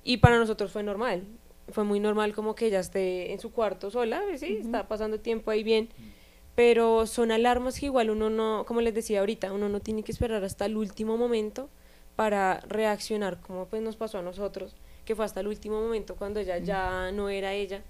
y 0.05 0.19
para 0.19 0.39
nosotros 0.39 0.73
fue 0.73 0.83
normal, 0.83 1.25
fue 1.71 1.85
muy 1.85 2.01
normal 2.01 2.35
como 2.35 2.55
que 2.55 2.66
ella 2.66 2.81
esté 2.81 3.33
en 3.33 3.41
su 3.41 3.53
cuarto 3.53 3.91
sola, 3.91 4.23
sí, 4.37 4.59
está 4.61 4.89
pasando 4.89 5.21
tiempo 5.21 5.51
ahí 5.51 5.62
bien, 5.62 5.89
pero 6.55 7.07
son 7.07 7.31
alarmas 7.31 7.79
que 7.79 7.87
igual 7.87 8.11
uno 8.11 8.31
no, 8.31 8.64
como 8.66 8.81
les 8.81 8.95
decía 8.95 9.21
ahorita, 9.21 9.53
uno 9.53 9.69
no 9.69 9.81
tiene 9.81 10.03
que 10.03 10.12
esperar 10.12 10.45
hasta 10.45 10.66
el 10.66 10.77
último 10.77 11.16
momento 11.16 11.69
para 12.19 12.59
reaccionar, 12.66 13.41
como 13.41 13.66
pues 13.66 13.81
nos 13.81 13.95
pasó 13.95 14.19
a 14.19 14.23
nosotros, 14.23 14.75
que 15.05 15.14
fue 15.14 15.25
hasta 15.25 15.39
el 15.39 15.47
último 15.47 15.81
momento 15.81 16.16
cuando 16.16 16.41
ella 16.41 16.59
ya 16.59 17.12
no 17.12 17.29
era 17.29 17.53
ella 17.53 17.85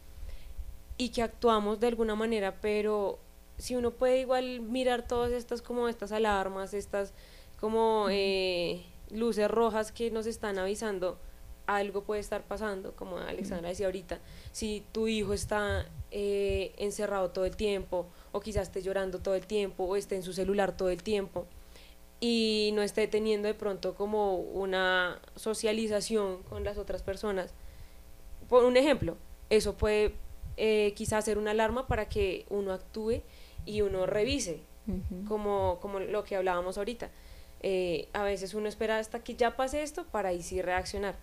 y 0.99 1.09
que 1.09 1.23
actuamos 1.23 1.81
de 1.81 1.87
alguna 1.87 2.15
manera, 2.15 2.61
pero 2.61 3.19
si 3.57 3.75
uno 3.75 3.93
puede 3.93 4.21
igual 4.21 4.61
mirar 4.61 5.09
todas 5.09 5.33
estas 5.33 5.63
como 5.63 5.89
estas 5.89 6.13
alarmas, 6.13 6.75
estas 6.75 7.15
como 7.59 8.09
eh, 8.11 8.85
luces 9.11 9.51
rojas 9.51 9.93
que 9.93 10.11
nos 10.11 10.27
están 10.27 10.59
avisando, 10.59 11.19
algo 11.67 12.03
puede 12.03 12.21
estar 12.21 12.43
pasando, 12.43 12.95
como 12.97 13.17
Alexandra 13.17 13.71
decía 13.71 13.87
ahorita, 13.87 14.19
si 14.53 14.85
tu 14.93 15.09
hijo 15.09 15.33
está 15.33 15.87
eh, 16.11 16.75
encerrado 16.77 17.31
todo 17.31 17.47
el 17.47 17.57
tiempo, 17.57 18.05
o 18.33 18.41
quizás 18.41 18.65
esté 18.65 18.83
llorando 18.83 19.21
todo 19.21 19.37
el 19.37 19.47
tiempo, 19.47 19.85
o 19.85 19.97
esté 19.97 20.17
en 20.17 20.23
su 20.23 20.35
celular 20.35 20.77
todo 20.77 20.91
el 20.91 21.03
tiempo, 21.03 21.47
y 22.21 22.71
no 22.75 22.83
esté 22.83 23.07
teniendo 23.07 23.47
de 23.49 23.55
pronto 23.55 23.95
como 23.95 24.37
una 24.37 25.21
socialización 25.37 26.43
con 26.45 26.65
las 26.65 26.79
otras 26.79 27.03
personas. 27.03 27.53
Por 28.49 28.65
un 28.65 28.77
ejemplo, 28.77 29.17
eso 29.51 29.77
puede 29.77 30.15
eh, 30.57 30.93
quizás 30.97 31.25
ser 31.25 31.39
una 31.39 31.53
alarma 31.53 31.87
para 31.87 32.09
que 32.09 32.45
uno 32.51 32.73
actúe 32.73 33.23
y 33.65 33.83
uno 33.83 34.07
revise, 34.07 34.61
Ujú. 34.87 35.25
como, 35.29 35.79
como 35.81 36.01
lo 36.01 36.25
que 36.25 36.35
hablábamos 36.37 36.79
ahorita. 36.79 37.11
Eh, 37.61 38.09
a 38.13 38.23
veces 38.23 38.55
uno 38.55 38.69
espera 38.69 38.99
hasta 38.99 39.21
que 39.23 39.35
ya 39.35 39.57
pase 39.57 39.83
esto 39.83 40.05
para 40.07 40.31
ahí 40.31 40.43
sí 40.43 40.63
reaccionar. 40.63 41.17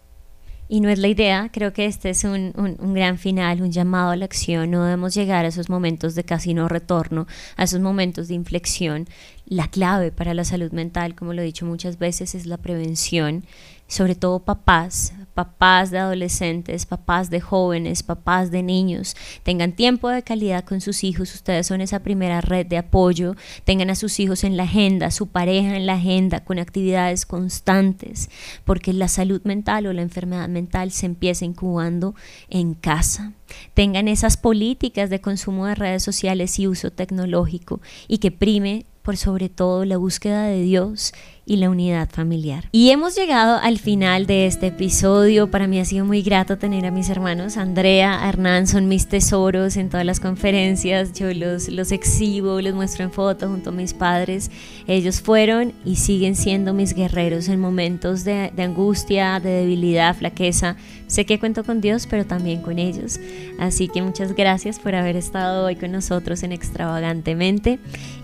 Y 0.68 0.80
no 0.80 0.90
es 0.90 0.98
la 0.98 1.08
idea, 1.08 1.50
creo 1.54 1.74
que 1.74 1.86
este 1.86 2.10
es 2.10 2.24
un, 2.24 2.52
un- 2.56 2.94
gran 2.96 3.20
final, 3.20 3.62
un 3.62 3.72
llamado 3.72 4.10
a 4.10 4.16
la 4.16 4.26
acción, 4.26 4.72
no 4.72 4.84
debemos 4.84 5.14
llegar 5.14 5.46
a 5.46 5.50
esos 5.50 5.70
momentos 5.70 6.16
de 6.16 6.24
casi 6.24 6.56
no 6.56 6.68
retorno, 6.68 7.28
a 7.56 7.66
esos 7.66 7.82
momentos 7.82 8.28
de 8.30 8.34
inflexión. 8.34 9.08
La 9.46 9.68
clave 9.68 10.12
para 10.12 10.34
la 10.34 10.44
salud 10.44 10.72
mental, 10.72 11.14
como 11.14 11.34
lo 11.34 11.44
he 11.44 11.46
dicho 11.46 11.68
muchas 11.68 12.00
veces, 12.00 12.34
es 12.34 12.48
la 12.48 12.58
prevención, 12.58 13.44
sobre 13.88 14.16
todo 14.16 14.40
papás, 14.40 15.14
papás 15.36 15.92
de 15.92 16.00
adolescentes, 16.00 16.86
papás 16.86 17.30
de 17.30 17.42
jóvenes, 17.42 18.02
papás 18.04 18.50
de 18.52 18.64
niños, 18.64 19.16
tengan 19.44 19.74
tiempo 19.74 20.10
de 20.10 20.24
calidad 20.24 20.64
con 20.64 20.82
sus 20.82 21.04
hijos, 21.04 21.36
ustedes 21.36 21.68
son 21.68 21.82
esa 21.82 22.00
primera 22.00 22.40
red 22.42 22.66
de 22.66 22.78
apoyo, 22.78 23.36
tengan 23.66 23.90
a 23.90 23.96
sus 23.96 24.20
hijos 24.20 24.46
en 24.46 24.56
la 24.56 24.64
agenda, 24.64 25.12
su 25.12 25.28
pareja 25.28 25.76
en 25.76 25.86
la 25.86 25.96
agenda, 25.96 26.44
con 26.44 26.58
actividades 26.58 27.26
constantes, 27.26 28.30
porque 28.64 28.94
la 28.94 29.10
salud 29.10 29.42
mental 29.44 29.86
o 29.88 29.94
la 29.94 30.02
enfermedad 30.02 30.48
mental 30.48 30.92
se 30.92 31.06
empieza 31.06 31.46
incubando 31.46 32.16
en 32.50 32.74
casa. 32.74 33.34
Tengan 33.74 34.08
esas 34.08 34.38
políticas 34.38 35.10
de 35.10 35.20
consumo 35.20 35.66
de 35.66 35.76
redes 35.76 36.04
sociales 36.04 36.58
y 36.60 36.68
uso 36.68 36.92
tecnológico 36.92 37.82
y 38.08 38.20
que 38.20 38.32
prime 38.32 38.86
por 39.06 39.18
sobre 39.18 39.50
todo 39.50 39.86
la 39.86 39.98
búsqueda 39.98 40.46
de 40.46 40.64
Dios 40.64 41.14
y 41.46 41.58
la 41.58 41.70
unidad 41.70 42.10
familiar. 42.10 42.70
Y 42.72 42.90
hemos 42.90 43.16
llegado 43.16 43.58
al 43.58 43.80
final 43.80 44.26
de 44.26 44.48
este 44.48 44.68
episodio. 44.68 45.52
Para 45.52 45.68
mí 45.68 45.80
ha 45.80 45.86
sido 45.86 46.06
muy 46.06 46.22
grato 46.22 46.58
tener 46.58 46.86
a 46.86 46.92
mis 46.92 47.10
hermanos 47.10 47.58
Andrea, 47.58 48.28
Hernán, 48.28 48.68
son 48.68 48.88
mis 48.88 49.08
tesoros 49.08 49.78
en 49.78 49.90
todas 49.90 50.06
las 50.06 50.20
conferencias. 50.20 51.14
Yo 51.14 51.34
los, 51.34 51.70
los 51.70 51.92
exhibo, 51.92 52.62
los 52.62 52.74
muestro 52.74 53.04
en 53.04 53.12
foto 53.12 53.48
junto 53.48 53.70
a 53.70 53.74
mis 53.74 53.94
padres. 53.94 54.50
Ellos 54.88 55.22
fueron 55.22 55.74
y 55.86 55.98
siguen 55.98 56.36
siendo 56.36 56.74
mis 56.74 56.94
guerreros 56.94 57.48
en 57.48 57.60
momentos 57.60 58.24
de, 58.24 58.52
de 58.56 58.64
angustia, 58.64 59.40
de 59.40 59.50
debilidad, 59.50 60.16
flaqueza. 60.16 60.76
Sé 61.08 61.26
que 61.26 61.40
cuento 61.40 61.64
con 61.64 61.82
Dios, 61.82 62.08
pero 62.08 62.26
también 62.26 62.62
con 62.62 62.80
ellos. 62.80 63.20
Así 63.60 63.88
que 63.88 64.02
muchas 64.02 64.36
gracias 64.36 64.80
por 64.80 64.96
haber 64.96 65.16
estado 65.16 65.66
hoy 65.66 65.76
con 65.76 65.92
nosotros 65.92 66.44
en 66.44 66.52
Extravagantemente. 66.52 67.80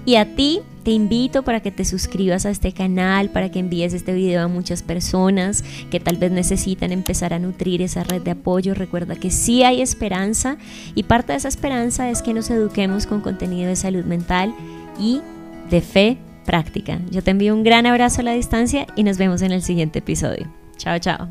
Y 0.06 0.16
a 0.16 0.36
ti 0.36 0.62
te 0.84 0.92
invito 0.92 1.44
para 1.44 1.60
que 1.60 1.72
te 1.72 1.86
suscribas 1.86 2.46
a 2.46 2.50
este 2.50 2.72
canal, 2.72 3.30
para 3.30 3.52
que 3.52 3.60
envíes 3.60 3.94
este 3.94 4.14
video 4.14 4.44
a 4.44 4.48
muchas 4.48 4.82
personas 4.82 5.64
que 5.92 6.00
tal 6.00 6.18
vez 6.18 6.32
necesitan 6.32 6.92
empezar 6.92 7.34
a 7.34 7.40
nutrir 7.40 7.82
esa 7.82 8.04
red 8.04 8.22
de 8.22 8.32
apoyo. 8.32 8.74
Recuerda 8.74 9.16
que 9.16 9.30
sí 9.30 9.64
hay 9.64 9.82
esperanza 9.82 10.58
y 10.96 11.04
parte 11.04 11.34
de 11.34 11.38
esa 11.38 11.50
esperanza 11.50 12.10
es 12.10 12.22
que 12.22 12.34
nos 12.34 12.50
eduquemos 12.50 13.06
con 13.06 13.22
contenido 13.22 13.68
de 13.70 13.76
salud 13.76 14.06
mental 14.06 14.56
y 15.00 15.22
de 15.70 15.82
fe 15.82 16.18
práctica. 16.46 17.00
Yo 17.12 17.24
te 17.24 17.32
envío 17.32 17.54
un 17.54 17.64
gran 17.64 17.86
abrazo 17.86 18.22
a 18.22 18.24
la 18.24 18.34
distancia 18.34 18.88
y 18.96 19.04
nos 19.04 19.18
vemos 19.18 19.42
en 19.42 19.52
el 19.52 19.62
siguiente 19.62 20.00
episodio. 20.00 20.48
Chao, 20.78 20.98
chao. 21.00 21.30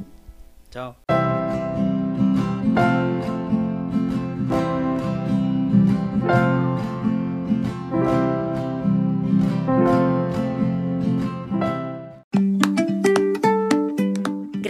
Chao. 0.70 1.29